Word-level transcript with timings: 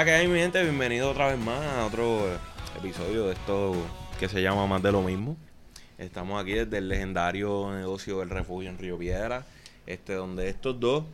la 0.00 0.06
que 0.06 0.12
hay, 0.12 0.28
mi 0.28 0.38
gente? 0.38 0.62
Bienvenido 0.62 1.10
otra 1.10 1.28
vez 1.28 1.38
más 1.38 1.60
a 1.60 1.84
otro 1.84 2.26
episodio 2.78 3.26
de 3.26 3.34
esto 3.34 3.74
que 4.18 4.30
se 4.30 4.40
llama 4.40 4.66
Más 4.66 4.82
de 4.82 4.92
lo 4.92 5.02
mismo. 5.02 5.36
Estamos 5.98 6.40
aquí 6.40 6.52
desde 6.52 6.78
el 6.78 6.88
legendario 6.88 7.70
negocio 7.70 8.20
del 8.20 8.30
refugio 8.30 8.70
en 8.70 8.78
Río 8.78 8.96
Piedra, 8.96 9.44
este, 9.84 10.14
donde 10.14 10.48
estos 10.48 10.80
dos 10.80 11.04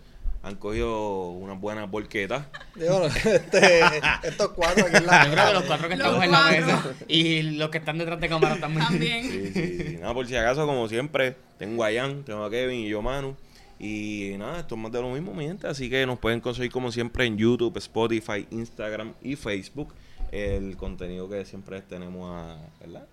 han 0.44 0.54
cogido 0.54 1.30
unas 1.30 1.61
buenas 1.61 1.90
bolquetas. 1.90 2.44
Digo, 2.76 3.07
este, 3.07 3.80
estos 4.22 4.51
cuatro 4.51 4.87
aquí 4.87 4.98
en 4.98 5.07
la 5.07 5.25
Yo 5.25 5.33
creo 5.33 5.47
que 5.48 5.54
los 5.54 5.65
cuatro 5.65 5.89
que 5.89 5.97
Los 5.97 6.07
estamos 6.07 6.25
en 6.25 6.30
la 6.30 6.44
mesa 6.44 6.94
y 7.08 7.43
los 7.43 7.71
que 7.71 7.79
están 7.79 7.98
detrás 7.98 8.21
de 8.21 8.29
cámara 8.29 8.57
también. 8.61 8.87
También. 8.87 9.22
Sí, 9.25 9.51
sí, 9.53 9.79
sí. 9.79 9.97
Nada, 10.01 10.15
por 10.15 10.29
si 10.29 10.37
acaso, 10.37 10.65
como 10.65 10.89
siempre, 10.89 11.34
tengo 11.58 11.83
a 11.83 11.90
Ian, 11.90 12.22
tengo 12.22 12.44
a 12.44 12.51
Kevin 12.51 12.87
y 12.87 12.89
yo, 12.89 13.03
Manu. 13.03 13.37
Y 13.79 14.35
nada, 14.38 14.61
esto 14.61 14.74
es 14.74 14.81
más 14.81 14.90
de 14.93 15.01
lo 15.03 15.11
mismo, 15.11 15.35
mi 15.35 15.45
gente. 15.47 15.67
Así 15.67 15.90
que 15.90 16.06
nos 16.06 16.19
pueden 16.19 16.41
conseguir 16.41 16.71
como 16.73 16.91
siempre 16.93 17.27
en 17.27 17.37
YouTube, 17.37 17.77
Spotify, 17.79 18.47
Instagram 18.51 19.15
y 19.23 19.37
Facebook. 19.37 19.93
El 20.33 20.77
contenido 20.77 21.29
que 21.29 21.45
siempre 21.45 21.83
tenemos 21.83 22.30
a, 22.35 22.59
¿verdad? 22.80 23.07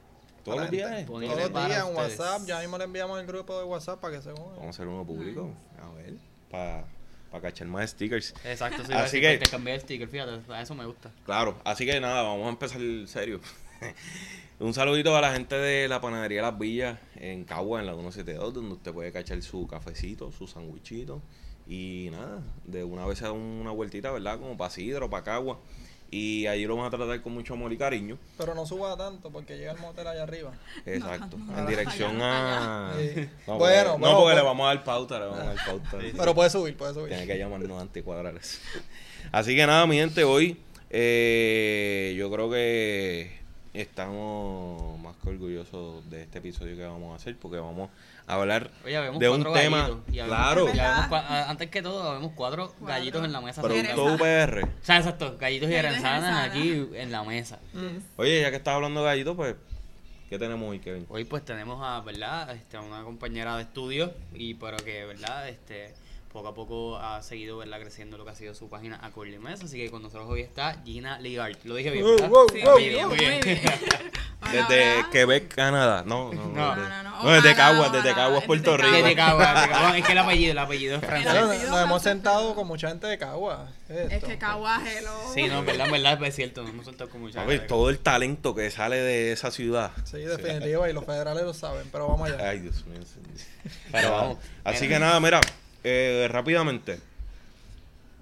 Todos 0.44 0.60
los 0.62 0.72
días. 0.72 1.06
Todos 1.06 1.22
los 1.24 1.50
para 1.52 1.68
días 1.68 1.88
en. 1.88 1.96
WhatsApp, 1.96 2.42
ya 2.46 2.60
mismo 2.60 2.78
le 2.78 2.84
enviamos 2.86 3.20
el 3.20 3.26
grupo 3.28 3.58
de 3.58 3.66
WhatsApp 3.66 4.00
para 4.00 4.16
que 4.16 4.22
se 4.22 4.32
Vamos 4.32 4.54
a 4.54 4.58
unan. 4.60 4.70
hacer 4.70 4.88
uno 4.88 5.06
público. 5.06 5.54
A 5.82 5.90
ver, 5.96 6.16
para 6.50 6.86
cachar 7.42 7.68
más 7.68 7.90
stickers. 7.92 8.34
Exacto, 8.46 8.84
sí, 8.86 8.94
Así 8.94 9.18
así 9.18 9.22
que- 9.22 9.40
que 9.40 9.50
cambié 9.50 9.76
el 9.76 9.82
sticker, 9.82 10.08
fíjate, 10.08 10.52
a 10.54 10.62
eso 10.62 10.76
me 10.76 10.86
gusta. 10.86 11.12
Claro, 11.26 11.58
así 11.64 11.86
que 11.86 12.00
nada, 12.00 12.22
vamos 12.24 12.46
a 12.46 12.50
empezar 12.50 12.82
serio. 13.08 13.40
Un 14.60 14.74
saludito 14.74 15.16
a 15.16 15.22
la 15.22 15.34
gente 15.34 15.56
de 15.56 15.88
la 15.88 16.00
panadería 16.00 16.42
Las 16.42 16.58
Villas 16.58 16.98
en 17.16 17.44
Cagua, 17.44 17.80
en 17.80 17.86
la 17.88 17.94
172, 17.94 18.54
donde 18.54 18.76
usted 18.76 18.94
puede 18.94 19.12
cachar 19.12 19.42
su 19.42 19.68
cafecito, 19.68 20.32
su 20.32 20.48
sandwichito. 20.48 21.22
Y 21.68 22.10
nada, 22.12 22.42
de 22.66 22.84
una 22.84 23.06
vez 23.06 23.22
a 23.24 23.32
una 23.32 23.72
vueltita, 23.72 24.12
¿verdad? 24.12 24.40
Como 24.40 24.56
para 24.58 24.70
Sidro, 24.70 25.10
para 25.10 25.24
Cagua. 25.24 25.60
Y 26.12 26.46
allí 26.46 26.66
lo 26.66 26.76
vamos 26.76 26.94
a 26.94 26.96
tratar 26.96 27.20
con 27.24 27.34
mucho 27.34 27.56
amor 27.56 27.74
y 27.74 27.78
cariño. 27.78 28.20
Pero 28.38 28.54
no 28.54 28.68
suba 28.68 28.96
tanto 28.96 29.32
porque 29.32 29.58
llega 29.58 29.72
el 29.72 29.80
motel 29.80 30.06
allá 30.06 30.24
arriba. 30.24 30.54
Exacto. 30.86 31.38
no, 31.40 31.58
en 31.58 31.66
dirección 31.66 32.18
allá, 32.18 32.92
a. 32.92 32.94
Sí. 33.00 33.30
No, 33.48 33.58
Bueno, 33.58 33.58
porque, 33.58 33.58
bueno, 33.58 33.98
no, 33.98 33.98
porque 33.98 34.24
pues- 34.24 34.36
le 34.36 34.42
vamos 34.44 34.64
a 34.66 34.68
dar 34.76 34.84
pauta, 34.84 35.20
le 35.20 35.26
vamos 35.26 35.40
a 35.40 35.46
dar 35.46 35.66
pauta. 35.66 35.98
Pero 36.16 36.36
puede 36.36 36.50
subir, 36.52 36.78
puede 36.78 36.94
subir. 36.94 37.08
Tiene 37.10 37.26
que 37.26 37.38
llamarnos 37.38 37.82
anticuadrales. 37.82 38.62
Así 39.32 39.56
que 39.56 39.66
nada, 39.66 39.88
mi 39.88 39.96
gente, 39.96 40.24
hoy 40.24 40.62
eh, 40.92 42.14
yo 42.16 42.30
creo 42.32 42.52
que 42.52 43.43
estamos 43.74 45.00
más 45.00 45.16
que 45.18 45.30
orgullosos 45.30 46.10
de 46.10 46.24
este 46.24 46.38
episodio 46.40 46.76
que 46.76 46.84
vamos 46.84 47.12
a 47.14 47.16
hacer 47.16 47.36
porque 47.38 47.58
vamos 47.58 47.90
a 48.28 48.36
hablar 48.36 48.70
Oye, 48.86 48.94
de 49.20 49.30
un 49.30 49.44
tema. 49.54 49.90
y 50.12 50.20
habemos- 50.20 50.28
Claro, 50.28 50.68
y 50.74 50.80
habemos 50.80 51.12
antes 51.50 51.70
que 51.70 51.82
todo, 51.82 52.14
vemos 52.14 52.32
cuatro, 52.36 52.68
Cuatro. 52.68 52.86
gallitos 52.88 53.26
en 53.26 53.32
la 53.32 53.42
mesa. 53.42 53.62
producto. 53.62 54.06
UPR. 54.14 54.64
O 54.64 54.70
sea, 54.86 54.98
exacto, 54.98 55.38
gallitos 55.40 55.70
y 55.70 55.76
aranzanas. 55.76 56.50
aquí 56.50 56.88
en 56.94 57.12
la 57.12 57.24
mesa. 57.24 57.60
Oye, 58.18 58.42
ya 58.42 58.50
que 58.52 58.58
estás 58.58 58.76
hablando 58.76 59.02
de 59.02 59.06
gallitos, 59.08 59.36
pues, 59.36 59.56
¿qué 60.30 60.38
tenemos 60.38 60.70
hoy, 60.70 60.80
Kevin? 60.80 61.06
Hoy 61.10 61.26
pues 61.26 61.44
tenemos 61.44 61.80
a, 61.84 62.00
¿verdad? 62.02 62.56
Este, 62.56 62.78
a 62.78 62.82
una 62.82 63.04
compañera 63.04 63.56
de 63.58 63.64
estudio 63.64 64.14
y 64.34 64.54
pero 64.54 64.78
que, 64.78 65.06
¿verdad? 65.06 65.50
Este, 65.50 65.94
poco 66.34 66.48
a 66.50 66.54
poco 66.56 66.98
ha 66.98 67.22
seguido, 67.22 67.58
¿verdad? 67.58 67.80
Creciendo 67.80 68.18
lo 68.18 68.26
que 68.26 68.32
ha 68.32 68.36
sido 68.36 68.54
su 68.56 68.68
página 68.68 69.00
a 69.02 69.12
Curly 69.12 69.38
Mess. 69.38 69.64
Así 69.64 69.78
que 69.78 69.90
con 69.92 70.02
nosotros 70.02 70.28
hoy 70.30 70.42
está 70.42 70.82
Gina 70.84 71.20
Ligard. 71.20 71.56
Lo 71.64 71.76
dije 71.76 71.92
bien, 71.92 72.04
Wow, 72.04 72.14
¿verdad? 72.16 72.30
wow, 72.30 72.48
Sí, 72.52 72.62
wow, 72.64 72.72
muy 72.74 72.90
bien, 72.90 73.08
muy 73.08 73.16
muy 73.18 73.26
bien. 73.26 73.42
bien. 73.42 73.62
Hola, 74.42 74.52
Desde 74.68 74.98
hola. 74.98 75.10
Quebec, 75.10 75.56
Canadá. 75.56 76.04
No, 76.06 76.34
no, 76.34 76.46
No, 76.48 76.76
desde- 76.76 76.90
no, 76.90 77.04
no, 77.04 77.24
no, 77.24 77.32
desde 77.32 77.56
Caguas, 77.56 77.92
desde 77.94 78.14
Caguas, 78.14 78.44
Puerto 78.44 78.76
Rico. 78.76 78.92
Desde 78.92 79.16
Cagua, 79.16 79.54
desde 79.54 79.70
Cagua. 79.70 79.98
Es 79.98 80.06
que 80.06 80.12
el 80.12 80.18
apellido, 80.18 80.52
el 80.52 80.58
apellido 80.58 80.96
es 80.98 81.06
francés. 81.06 81.34
Nos, 81.34 81.70
nos 81.70 81.82
hemos 81.84 82.02
sentado 82.02 82.54
con 82.54 82.68
mucha 82.68 82.90
gente 82.90 83.08
de 83.08 83.18
Cagua. 83.18 83.70
¿Qué 83.88 84.04
es 84.04 84.12
Es 84.12 84.24
que 84.26 84.38
Caguas, 84.38 84.82
hello. 84.86 85.12
Sí, 85.34 85.44
no, 85.48 85.60
en 85.60 85.66
verdad, 85.66 85.86
en 85.86 85.92
verdad 85.94 86.24
es 86.26 86.36
cierto, 86.36 86.62
nos 86.64 86.72
hemos 86.72 86.86
soltado 86.86 87.10
con 87.10 87.22
mucha 87.22 87.40
gente. 87.46 87.60
todo 87.68 87.90
el 87.90 88.00
talento 88.00 88.54
que 88.54 88.70
sale 88.70 88.98
de 88.98 89.32
esa 89.32 89.50
ciudad. 89.52 89.92
Sí, 90.04 90.18
definitiva, 90.18 90.90
y 90.90 90.94
los 90.94 91.06
federales 91.06 91.44
lo 91.44 91.54
saben, 91.54 91.88
pero 91.92 92.10
vamos 92.10 92.30
allá. 92.30 92.50
Ay, 92.50 92.60
Dios 92.60 92.86
mío. 92.86 93.00
Pero 93.94 94.12
vamos. 94.12 94.38
Así 94.66 94.90
que 94.90 95.00
nada, 95.00 95.20
mira, 95.22 95.40
eh, 95.84 96.28
rápidamente. 96.30 97.00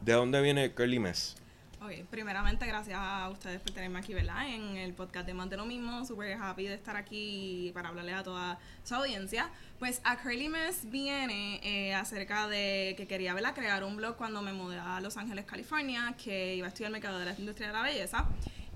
¿De 0.01 0.13
dónde 0.13 0.41
viene 0.41 0.71
Curly 0.71 0.99
Mess? 0.99 1.35
Ok, 1.83 2.05
primeramente, 2.11 2.67
gracias 2.67 2.95
a 3.01 3.27
ustedes 3.29 3.59
por 3.59 3.71
tenerme 3.71 3.97
aquí, 3.97 4.13
¿verdad? 4.13 4.47
En 4.47 4.77
el 4.77 4.93
podcast 4.93 5.25
de 5.25 5.33
Más 5.33 5.49
lo 5.49 5.65
mismo. 5.65 6.05
Súper 6.05 6.37
happy 6.39 6.67
de 6.67 6.75
estar 6.75 6.95
aquí 6.95 7.71
para 7.73 7.89
hablarle 7.89 8.13
a 8.13 8.21
toda 8.21 8.59
su 8.83 8.93
audiencia. 8.93 9.49
Pues 9.79 9.99
a 10.03 10.21
Curly 10.21 10.47
Mess 10.47 10.91
viene 10.91 11.59
eh, 11.63 11.95
acerca 11.95 12.47
de 12.47 12.93
que 12.97 13.07
quería, 13.07 13.33
¿verdad? 13.33 13.55
Crear 13.55 13.83
un 13.83 13.97
blog 13.97 14.15
cuando 14.15 14.43
me 14.43 14.53
mudé 14.53 14.77
a 14.77 15.01
Los 15.01 15.17
Ángeles, 15.17 15.45
California, 15.45 16.13
que 16.23 16.55
iba 16.55 16.67
a 16.67 16.69
estudiar 16.69 16.91
mercado 16.91 17.17
de 17.17 17.25
la 17.25 17.35
industria 17.35 17.69
de 17.69 17.73
la 17.73 17.81
belleza. 17.81 18.27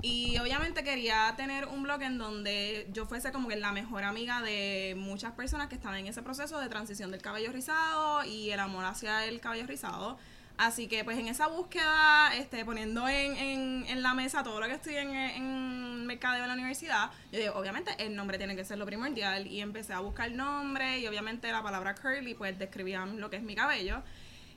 Y 0.01 0.37
obviamente 0.37 0.83
quería 0.83 1.33
tener 1.35 1.65
un 1.65 1.83
blog 1.83 2.01
en 2.03 2.17
donde 2.17 2.87
yo 2.91 3.05
fuese 3.05 3.31
como 3.31 3.47
que 3.47 3.55
la 3.55 3.71
mejor 3.71 4.03
amiga 4.03 4.41
de 4.41 4.93
muchas 4.97 5.31
personas 5.33 5.67
que 5.67 5.75
estaban 5.75 5.97
en 5.97 6.07
ese 6.07 6.21
proceso 6.21 6.59
de 6.59 6.69
transición 6.69 7.11
del 7.11 7.21
cabello 7.21 7.51
rizado 7.51 8.23
y 8.23 8.51
el 8.51 8.59
amor 8.59 8.85
hacia 8.85 9.25
el 9.25 9.39
cabello 9.39 9.65
rizado. 9.65 10.17
Así 10.57 10.87
que 10.87 11.03
pues 11.03 11.17
en 11.17 11.27
esa 11.27 11.47
búsqueda, 11.47 12.33
este, 12.35 12.63
poniendo 12.63 13.07
en, 13.09 13.35
en, 13.35 13.85
en 13.87 14.01
la 14.01 14.13
mesa 14.13 14.41
todo 14.41 14.59
lo 14.61 14.67
que 14.67 14.73
estoy 14.73 14.95
en, 14.95 15.13
en 15.13 16.05
mercadeo 16.05 16.43
de 16.43 16.47
la 16.47 16.53
universidad, 16.53 17.09
yo 17.31 17.39
digo, 17.39 17.55
obviamente 17.55 17.91
el 17.97 18.15
nombre 18.15 18.37
tiene 18.37 18.55
que 18.55 18.63
ser 18.63 18.77
lo 18.77 18.85
primordial 18.85 19.47
y 19.47 19.59
empecé 19.59 19.91
a 19.93 19.99
buscar 19.99 20.31
nombre 20.31 20.99
y 20.99 21.07
obviamente 21.07 21.51
la 21.51 21.61
palabra 21.61 21.95
curly 21.95 22.35
pues 22.35 22.57
describía 22.57 23.05
lo 23.05 23.29
que 23.29 23.37
es 23.37 23.43
mi 23.43 23.55
cabello. 23.55 24.01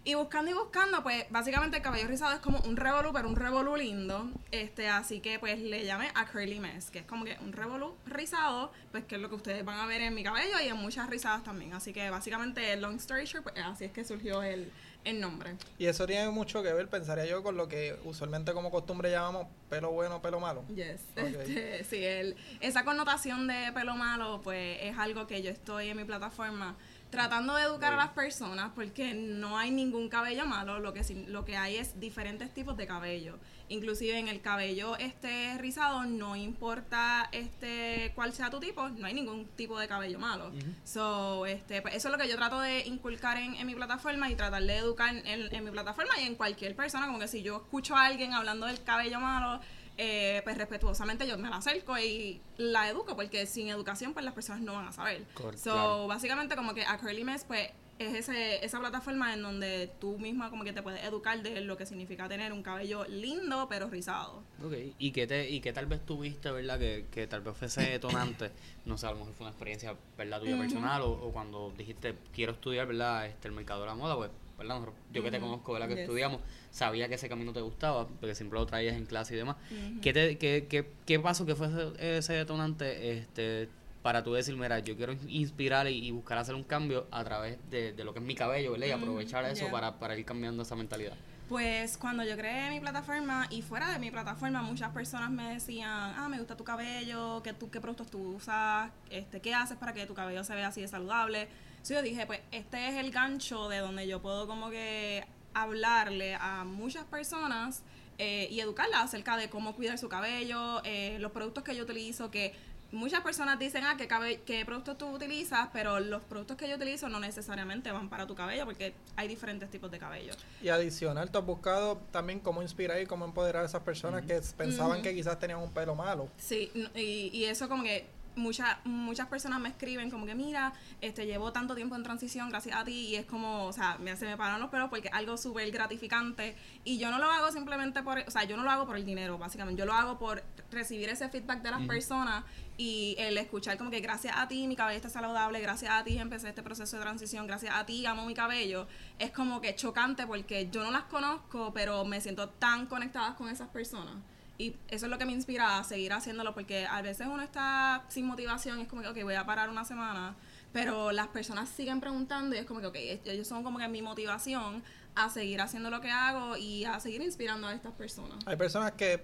Y 0.05 0.15
buscando 0.15 0.51
y 0.51 0.55
buscando, 0.55 1.03
pues 1.03 1.27
básicamente 1.31 1.77
el 1.77 1.83
cabello 1.83 2.09
rizado 2.09 2.33
es 2.33 2.41
como 2.41 2.61
un 2.61 2.77
revolú, 2.77 3.11
pero 3.13 3.29
un 3.29 3.37
revolú 3.37 3.77
lindo. 3.77 4.31
Este, 4.51 4.89
así 4.89 5.21
que 5.21 5.39
pues 5.39 5.59
le 5.59 5.85
llamé 5.85 6.11
a 6.15 6.27
Curly 6.27 6.61
Mess, 6.61 6.91
que 6.91 7.01
es 7.01 7.05
como 7.05 7.25
que 7.25 7.37
un 7.43 7.53
revolú 7.53 7.95
rizado, 8.07 8.73
pues 8.91 9.05
que 9.05 9.17
es 9.17 9.21
lo 9.21 9.29
que 9.29 9.35
ustedes 9.35 9.65
van 9.65 9.79
a 9.79 9.87
ver 9.87 10.01
en 10.01 10.15
mi 10.15 10.23
cabello 10.23 10.59
y 10.65 10.69
en 10.69 10.77
muchas 10.77 11.11
rizadas 11.11 11.45
también. 11.45 11.75
Así 11.75 11.93
que 11.93 12.09
básicamente, 12.09 12.75
long 12.77 12.97
story 12.97 13.27
short, 13.27 13.45
pues 13.45 13.57
así 13.65 13.85
es 13.85 13.93
que 13.93 14.03
surgió 14.05 14.43
el, 14.43 14.73
el 15.05 15.21
nombre. 15.21 15.57
Y 15.79 15.87
eso 15.87 16.07
tiene 16.07 16.31
mucho 16.31 16.63
que 16.63 16.73
ver, 16.73 16.89
pensaría 16.89 17.27
yo, 17.27 17.43
con 17.43 17.57
lo 17.57 17.69
que 17.69 17.99
usualmente 18.05 18.53
como 18.53 18.71
costumbre 18.71 19.11
llamamos 19.11 19.47
pelo 19.69 19.91
bueno, 19.91 20.23
pelo 20.23 20.41
malo. 20.41 20.65
Yes. 20.75 21.03
Ok. 21.13 21.19
Este, 21.19 21.85
sí, 21.85 22.05
el, 22.05 22.37
esa 22.61 22.85
connotación 22.85 23.47
de 23.47 23.73
pelo 23.73 23.95
malo, 23.95 24.41
pues 24.43 24.79
es 24.81 24.97
algo 24.97 25.27
que 25.27 25.43
yo 25.43 25.51
estoy 25.51 25.89
en 25.91 25.97
mi 25.97 26.05
plataforma 26.05 26.77
tratando 27.11 27.55
de 27.55 27.63
educar 27.63 27.95
a 27.95 27.97
las 27.97 28.11
personas 28.11 28.71
porque 28.75 29.15
no 29.15 29.57
hay 29.59 29.71
ningún 29.71 30.09
cabello 30.09 30.47
malo, 30.47 30.79
lo 30.79 30.93
que 30.93 31.03
lo 31.29 31.45
que 31.45 31.57
hay 31.57 31.77
es 31.77 31.99
diferentes 31.99 32.53
tipos 32.53 32.77
de 32.77 32.87
cabello. 32.87 33.39
Inclusive 33.71 34.19
en 34.19 34.29
el 34.29 34.41
cabello 34.41 34.97
este 34.97 35.57
rizado 35.59 36.05
no 36.05 36.37
importa 36.37 37.29
este 37.33 38.13
cuál 38.15 38.33
sea 38.33 38.51
tu 38.51 38.61
tipo, 38.61 38.89
no 38.89 39.07
hay 39.07 39.15
ningún 39.15 39.47
tipo 39.57 39.79
de 39.79 39.89
cabello 39.89 40.19
malo. 40.19 40.51
So, 40.85 41.47
este, 41.47 41.83
pues 41.83 41.95
eso 41.95 42.09
es 42.09 42.13
lo 42.13 42.19
que 42.19 42.29
yo 42.29 42.37
trato 42.37 42.61
de 42.61 42.87
inculcar 42.87 43.37
en, 43.37 43.55
en 43.55 43.67
mi 43.67 43.75
plataforma 43.75 44.31
y 44.31 44.35
tratar 44.35 44.63
de 44.63 44.77
educar 44.77 45.15
en, 45.15 45.55
en 45.55 45.65
mi 45.65 45.71
plataforma 45.71 46.19
y 46.21 46.27
en 46.27 46.35
cualquier 46.35 46.75
persona, 46.77 47.07
como 47.07 47.19
que 47.19 47.29
si 47.29 47.43
yo 47.43 47.57
escucho 47.57 47.97
a 47.97 48.07
alguien 48.07 48.33
hablando 48.33 48.67
del 48.67 48.83
cabello 48.83 49.21
malo, 49.21 49.61
eh, 49.99 50.41
pues 50.45 50.57
respetuosamente 50.57 51.27
yo 51.27 51.37
me 51.39 51.51
la 51.51 51.57
acerco 51.57 51.99
y 51.99 52.41
la 52.57 52.89
educo, 52.89 53.17
porque 53.17 53.47
sin 53.47 53.69
educación 53.69 54.13
pues 54.15 54.25
las 54.25 54.33
personas 54.35 54.63
no 54.63 54.75
van 54.75 54.87
a 54.89 54.93
saber. 54.93 55.25
Cor- 55.35 55.59
so, 55.59 55.73
claro. 55.73 56.07
básicamente 56.07 56.57
como 56.57 56.73
que 56.75 56.85
a 56.85 56.99
Curly 56.99 57.25
Mess 57.25 57.45
pues 57.45 57.71
es 57.99 58.15
ese, 58.15 58.65
esa 58.65 58.79
plataforma 58.79 59.35
en 59.35 59.43
donde 59.43 59.91
tú 60.01 60.21
misma 60.21 60.51
como 60.51 60.63
que 60.63 60.73
te 60.73 60.83
puedes 60.83 61.03
educar 61.05 61.43
de 61.43 61.63
lo 61.63 61.77
que 61.77 61.85
significa 61.85 62.29
tener 62.29 62.53
un 62.53 62.63
cabello 62.63 63.05
lindo 63.09 63.67
pero 63.69 63.91
rizado. 63.91 64.45
Ok, 64.65 64.73
y 65.01 65.11
que, 65.11 65.27
te, 65.27 65.51
y 65.51 65.59
que 65.61 65.73
tal 65.73 65.87
vez 65.87 66.07
tuviste, 66.07 66.49
¿verdad? 66.53 66.79
Que, 66.79 67.07
que 67.11 67.27
tal 67.27 67.41
vez 67.41 67.57
fuese 67.57 67.83
detonante, 67.83 68.53
no 68.85 68.97
sé, 68.97 69.09
a 69.09 69.11
lo 69.11 69.17
mejor 69.17 69.35
fue 69.35 69.47
una 69.47 69.51
experiencia, 69.51 69.97
¿verdad? 70.17 70.39
Tuya 70.39 70.57
personal, 70.57 71.03
o, 71.03 71.11
o 71.11 71.33
cuando 71.33 71.73
dijiste, 71.77 72.15
quiero 72.33 72.53
estudiar, 72.53 72.87
¿verdad? 72.87 73.27
Este, 73.27 73.49
el 73.49 73.55
mercado 73.55 73.81
de 73.81 73.87
la 73.89 73.97
moda, 73.97 74.15
pues, 74.15 74.31
¿verdad? 74.59 74.81
Yo 75.13 75.23
que 75.23 75.31
te 75.31 75.41
conozco, 75.41 75.73
¿verdad? 75.73 75.89
Que 75.89 75.95
Yes. 75.95 76.03
estudiamos, 76.03 76.41
sabía 76.71 77.09
que 77.09 77.15
ese 77.15 77.29
camino 77.29 77.53
te 77.53 77.61
gustaba, 77.61 78.07
porque 78.09 78.35
siempre 78.35 78.59
lo 78.59 78.67
traías 78.67 78.97
en 78.97 79.07
clase 79.07 79.35
y 79.35 79.39
demás. 79.39 79.57
¿Qué, 80.03 80.13
te, 80.13 80.37
qué, 80.37 80.67
qué, 80.69 80.91
qué 81.07 81.21
pasó 81.21 81.47
que 81.47 81.55
fue 81.55 81.69
ese, 81.69 82.19
ese 82.19 82.33
detonante 82.35 83.13
este, 83.19 83.69
para 84.03 84.23
tú 84.23 84.35
decir, 84.35 84.57
mira, 84.57 84.81
yo 84.81 84.97
quiero 84.97 85.15
inspirar 85.29 85.87
y, 85.89 86.07
y 86.07 86.11
buscar 86.11 86.39
hacer 86.39 86.55
un 86.55 86.65
cambio 86.65 87.07
a 87.11 87.25
través 87.25 87.59
de, 87.71 87.93
de 87.93 88.05
lo 88.05 88.13
que 88.13 88.19
es 88.19 88.25
mi 88.25 88.35
cabello, 88.35 88.73
¿verdad? 88.73 88.87
Y 88.89 88.91
aprovechar 88.91 89.45
eso 89.45 89.63
yeah. 89.63 89.71
para, 89.71 89.99
para 89.99 90.17
ir 90.19 90.25
cambiando 90.25 90.63
esa 90.63 90.77
mentalidad. 90.77 91.15
Pues 91.49 91.97
cuando 91.97 92.25
yo 92.25 92.37
creé 92.37 92.69
mi 92.69 92.79
plataforma 92.79 93.47
y 93.49 93.63
fuera 93.63 93.91
de 93.91 93.99
mi 93.99 94.11
plataforma, 94.11 94.61
muchas 94.61 94.91
personas 94.93 95.31
me 95.31 95.55
decían, 95.55 95.91
ah, 95.91 96.29
me 96.29 96.37
gusta 96.37 96.59
tu 96.59 96.63
cabello, 96.65 97.43
¿qué, 97.43 97.55
tú, 97.55 97.71
qué 97.71 97.81
productos 97.81 98.09
tú 98.11 98.35
usas, 98.37 98.91
este, 99.09 99.41
qué 99.41 99.55
haces 99.55 99.79
para 99.79 99.95
que 99.95 100.05
tu 100.05 100.13
cabello 100.13 100.45
se 100.45 100.55
vea 100.55 100.69
así 100.69 100.83
de 100.83 100.89
saludable. 100.89 101.49
Entonces 101.79 101.97
yo 101.97 102.03
dije, 102.03 102.27
pues 102.27 102.41
este 102.53 102.89
es 102.89 102.97
el 102.97 103.11
gancho 103.11 103.69
de 103.69 103.79
donde 103.79 104.07
yo 104.07 104.21
puedo 104.21 104.47
como 104.47 104.71
que 104.71 105.25
hablarle 105.55 106.35
a 106.35 106.65
muchas 106.65 107.05
personas 107.05 107.83
eh, 108.19 108.49
y 108.51 108.61
educarlas 108.61 109.05
acerca 109.05 109.37
de 109.37 109.49
cómo 109.49 109.75
cuidar 109.75 109.97
su 109.97 110.09
cabello, 110.09 110.83
eh, 110.85 111.17
los 111.21 111.33
productos 111.33 111.65
que 111.65 111.75
yo 111.77 111.85
utilizo, 111.85 112.31
que 112.31 112.55
muchas 112.91 113.21
personas 113.21 113.59
dicen, 113.59 113.85
ah, 113.85 113.97
¿qué, 113.97 114.09
qué 114.45 114.65
productos 114.65 114.99
tú 114.99 115.09
utilizas, 115.09 115.69
pero 115.73 116.01
los 116.01 116.23
productos 116.25 116.57
que 116.57 116.69
yo 116.69 116.77
utilizo 116.77 117.09
no 117.09 117.21
necesariamente 117.21 117.93
van 117.93 118.09
para 118.09 118.27
tu 118.27 118.35
cabello 118.35 118.65
porque 118.65 118.95
hay 119.17 119.29
diferentes 119.29 119.71
tipos 119.71 119.91
de 119.91 119.99
cabello. 119.99 120.33
Y 120.63 120.69
adicional, 120.69 121.31
tú 121.31 121.39
has 121.39 121.45
buscado 121.45 121.99
también 122.11 122.41
cómo 122.41 122.63
inspirar 122.63 123.01
y 123.01 123.07
cómo 123.07 123.25
empoderar 123.25 123.63
a 123.63 123.67
esas 123.67 123.83
personas 123.83 124.25
que 124.25 124.41
pensaban 124.57 125.03
que 125.03 125.15
quizás 125.15 125.39
tenían 125.39 125.61
un 125.61 125.71
pelo 125.71 125.95
malo. 125.95 126.29
Sí, 126.39 126.71
y, 126.95 127.31
y 127.33 127.45
eso 127.45 127.69
como 127.69 127.83
que 127.83 128.07
muchas 128.39 128.79
muchas 128.85 129.27
personas 129.27 129.61
me 129.61 129.69
escriben 129.69 130.11
como 130.11 130.27
que 130.27 130.35
mira, 130.35 130.73
este 131.01 131.27
llevo 131.27 131.53
tanto 131.53 131.75
tiempo 131.75 131.97
en 131.97 132.03
transición 132.03 132.49
gracias 132.49 132.77
a 132.77 132.85
ti 132.85 133.09
y 133.09 133.17
es 133.17 133.27
como, 133.27 133.67
o 133.67 133.73
sea, 133.73 133.99
me, 133.99 134.17
se 134.17 134.27
me 134.27 134.37
paran 134.37 134.61
los 134.61 134.71
pelos 134.71 134.89
porque 134.89 135.09
es 135.09 135.15
algo 135.15 135.37
súper 135.37 135.71
gratificante 135.71 136.57
y 136.85 136.99
yo 136.99 137.11
no 137.11 137.19
lo 137.19 137.31
hago 137.31 137.53
simplemente 137.53 138.03
por, 138.03 138.19
o 138.19 138.31
sea, 138.31 138.45
yo 138.45 138.57
no 138.57 138.63
lo 138.63 138.71
hago 138.71 138.87
por 138.87 138.97
el 138.97 139.05
dinero, 139.05 139.39
básicamente, 139.39 139.79
yo 139.79 139.87
lo 139.87 139.93
hago 139.93 140.19
por 140.19 140.43
recibir 140.71 141.09
ese 141.09 141.29
feedback 141.29 141.63
de 141.63 141.71
las 141.71 141.83
personas 141.83 142.45
y 142.77 143.17
el 143.19 143.37
escuchar 143.39 143.77
como 143.77 143.91
que 143.91 144.01
gracias 144.01 144.35
a 144.37 144.47
ti 144.49 144.67
mi 144.67 144.77
cabello 144.77 144.97
está 144.97 145.11
saludable, 145.11 145.61
gracias 145.61 145.93
a 145.93 146.05
ti 146.05 146.19
empecé 146.19 146.49
este 146.49 146.63
proceso 146.63 146.97
de 146.97 147.03
transición, 147.03 147.47
gracias 147.47 147.75
a 147.75 147.85
ti 147.85 148.07
amo 148.07 148.25
mi 148.25 148.35
cabello, 148.35 148.87
es 149.19 149.31
como 149.33 149.61
que 149.61 149.75
chocante 149.75 150.27
porque 150.27 150.69
yo 150.71 150.83
no 150.83 150.91
las 150.91 151.05
conozco, 151.05 151.73
pero 151.75 152.05
me 152.05 152.21
siento 152.21 152.49
tan 152.49 152.87
conectada 152.87 153.35
con 153.35 153.49
esas 153.49 153.69
personas. 153.69 154.15
Y 154.59 154.75
eso 154.89 155.07
es 155.07 155.11
lo 155.11 155.19
que 155.19 155.25
me 155.25 155.33
inspira 155.33 155.79
a 155.79 155.85
seguir 155.85 156.13
haciéndolo 156.13 156.53
porque 156.53 156.85
a 156.85 157.01
veces 157.01 157.29
uno 157.29 157.43
está 157.43 158.05
sin 158.09 158.27
motivación 158.27 158.81
y 158.81 158.83
es 158.83 158.89
como 158.89 159.03
que, 159.03 159.09
ok, 159.09 159.23
voy 159.23 159.37
a 159.37 159.47
parar 159.47 159.71
una 159.71 159.85
semana, 159.85 160.35
pero 160.73 161.13
las 161.13 161.29
personas 161.29 161.69
siguen 161.69 162.01
preguntando 162.01 162.57
y 162.57 162.59
es 162.59 162.67
como 162.67 162.81
que, 162.81 162.87
ok, 162.89 162.97
ellos 163.25 163.47
son 163.47 163.63
como 163.63 163.79
que 163.79 163.87
mi 163.87 164.03
motivación 164.03 164.83
a 165.15 165.31
seguir 165.31 165.61
haciendo 165.61 165.91
lo 165.91 166.01
que 166.01 166.11
hago 166.11 166.57
y 166.57 166.85
a 166.85 166.99
seguir 166.99 167.23
inspirando 167.23 167.69
a 167.69 167.73
estas 167.73 167.93
personas. 167.93 168.37
Hay 168.47 168.57
personas 168.57 168.93
que, 168.93 169.23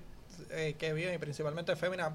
eh, 0.50 0.76
que 0.78 0.92
viven, 0.92 1.14
y 1.14 1.19
principalmente 1.19 1.75
féminas, 1.75 2.12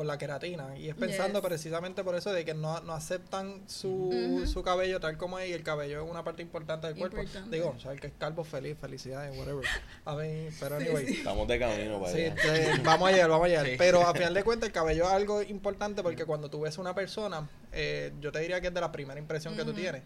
con 0.00 0.06
la 0.06 0.16
queratina. 0.16 0.78
Y 0.78 0.88
es 0.88 0.94
pensando 0.94 1.40
Yes. 1.40 1.46
precisamente 1.46 2.02
por 2.02 2.14
eso 2.14 2.32
de 2.32 2.42
que 2.46 2.54
no, 2.54 2.80
no 2.80 2.94
aceptan 2.94 3.62
su, 3.68 4.42
su 4.50 4.62
cabello 4.62 4.98
tal 4.98 5.18
como 5.18 5.38
es. 5.38 5.50
Y 5.50 5.52
el 5.52 5.62
cabello 5.62 6.02
es 6.02 6.10
una 6.10 6.24
parte 6.24 6.40
importante 6.40 6.86
del 6.86 6.96
cuerpo. 6.96 7.18
Importante. 7.18 7.54
Digo, 7.54 7.74
o 7.76 7.78
sea, 7.78 7.92
el 7.92 8.00
que 8.00 8.06
es 8.06 8.12
calvo 8.18 8.42
feliz, 8.42 8.78
felicidades, 8.80 9.36
whatever. 9.38 9.66
A 10.06 10.16
mí, 10.16 10.48
pero 10.58 10.76
anyway. 10.76 11.12
Estamos 11.12 11.46
de 11.48 11.58
camino 11.58 12.00
para 12.00 12.12
Sí, 12.14 12.22
allá. 12.24 12.56
eh, 12.56 12.80
vamos 12.82 13.10
a 13.10 13.12
llegar, 13.12 13.28
vamos 13.28 13.44
a 13.44 13.48
llegar. 13.48 13.66
Sí. 13.66 13.74
Pero 13.76 14.00
a 14.06 14.14
final 14.14 14.32
de 14.32 14.42
cuentas, 14.44 14.68
el 14.68 14.72
cabello 14.72 15.04
es 15.04 15.10
algo 15.12 15.42
importante 15.42 16.02
porque 16.02 16.24
cuando 16.24 16.48
tú 16.48 16.62
ves 16.62 16.78
una 16.78 16.94
persona, 16.94 17.46
eh, 17.72 18.12
yo 18.22 18.32
te 18.32 18.38
diría 18.40 18.62
que 18.62 18.68
es 18.68 18.74
de 18.74 18.80
la 18.80 18.90
primera 18.90 19.20
impresión 19.20 19.54
que 19.54 19.64
tú 19.66 19.74
tienes. 19.74 20.02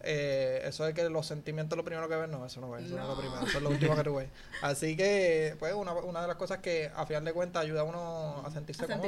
Eh, 0.00 0.62
eso 0.64 0.84
de 0.84 0.92
que 0.92 1.08
los 1.08 1.24
sentimientos 1.26 1.76
lo 1.76 1.84
primero 1.84 2.08
que 2.08 2.16
ves, 2.16 2.28
no, 2.28 2.44
eso 2.44 2.60
no 2.60 2.70
ves, 2.70 2.86
eso 2.86 2.96
no, 2.96 3.02
es 3.02 3.08
lo 3.08 3.16
primero, 3.16 3.46
eso 3.46 3.58
es 3.58 3.62
lo 3.62 3.70
último 3.70 3.94
que 3.94 4.02
tú 4.02 4.14
ves. 4.16 4.28
Así 4.60 4.96
que, 4.96 5.54
pues, 5.60 5.72
una, 5.74 5.92
una 5.94 6.20
de 6.22 6.26
las 6.26 6.36
cosas 6.36 6.58
que 6.58 6.90
a 6.94 7.06
final 7.06 7.24
de 7.24 7.32
cuentas 7.32 7.62
ayuda 7.62 7.82
a 7.82 7.84
uno 7.84 8.42
a 8.44 8.50
sentirse, 8.50 8.84
A 8.84 8.86
cómodo, 8.88 9.04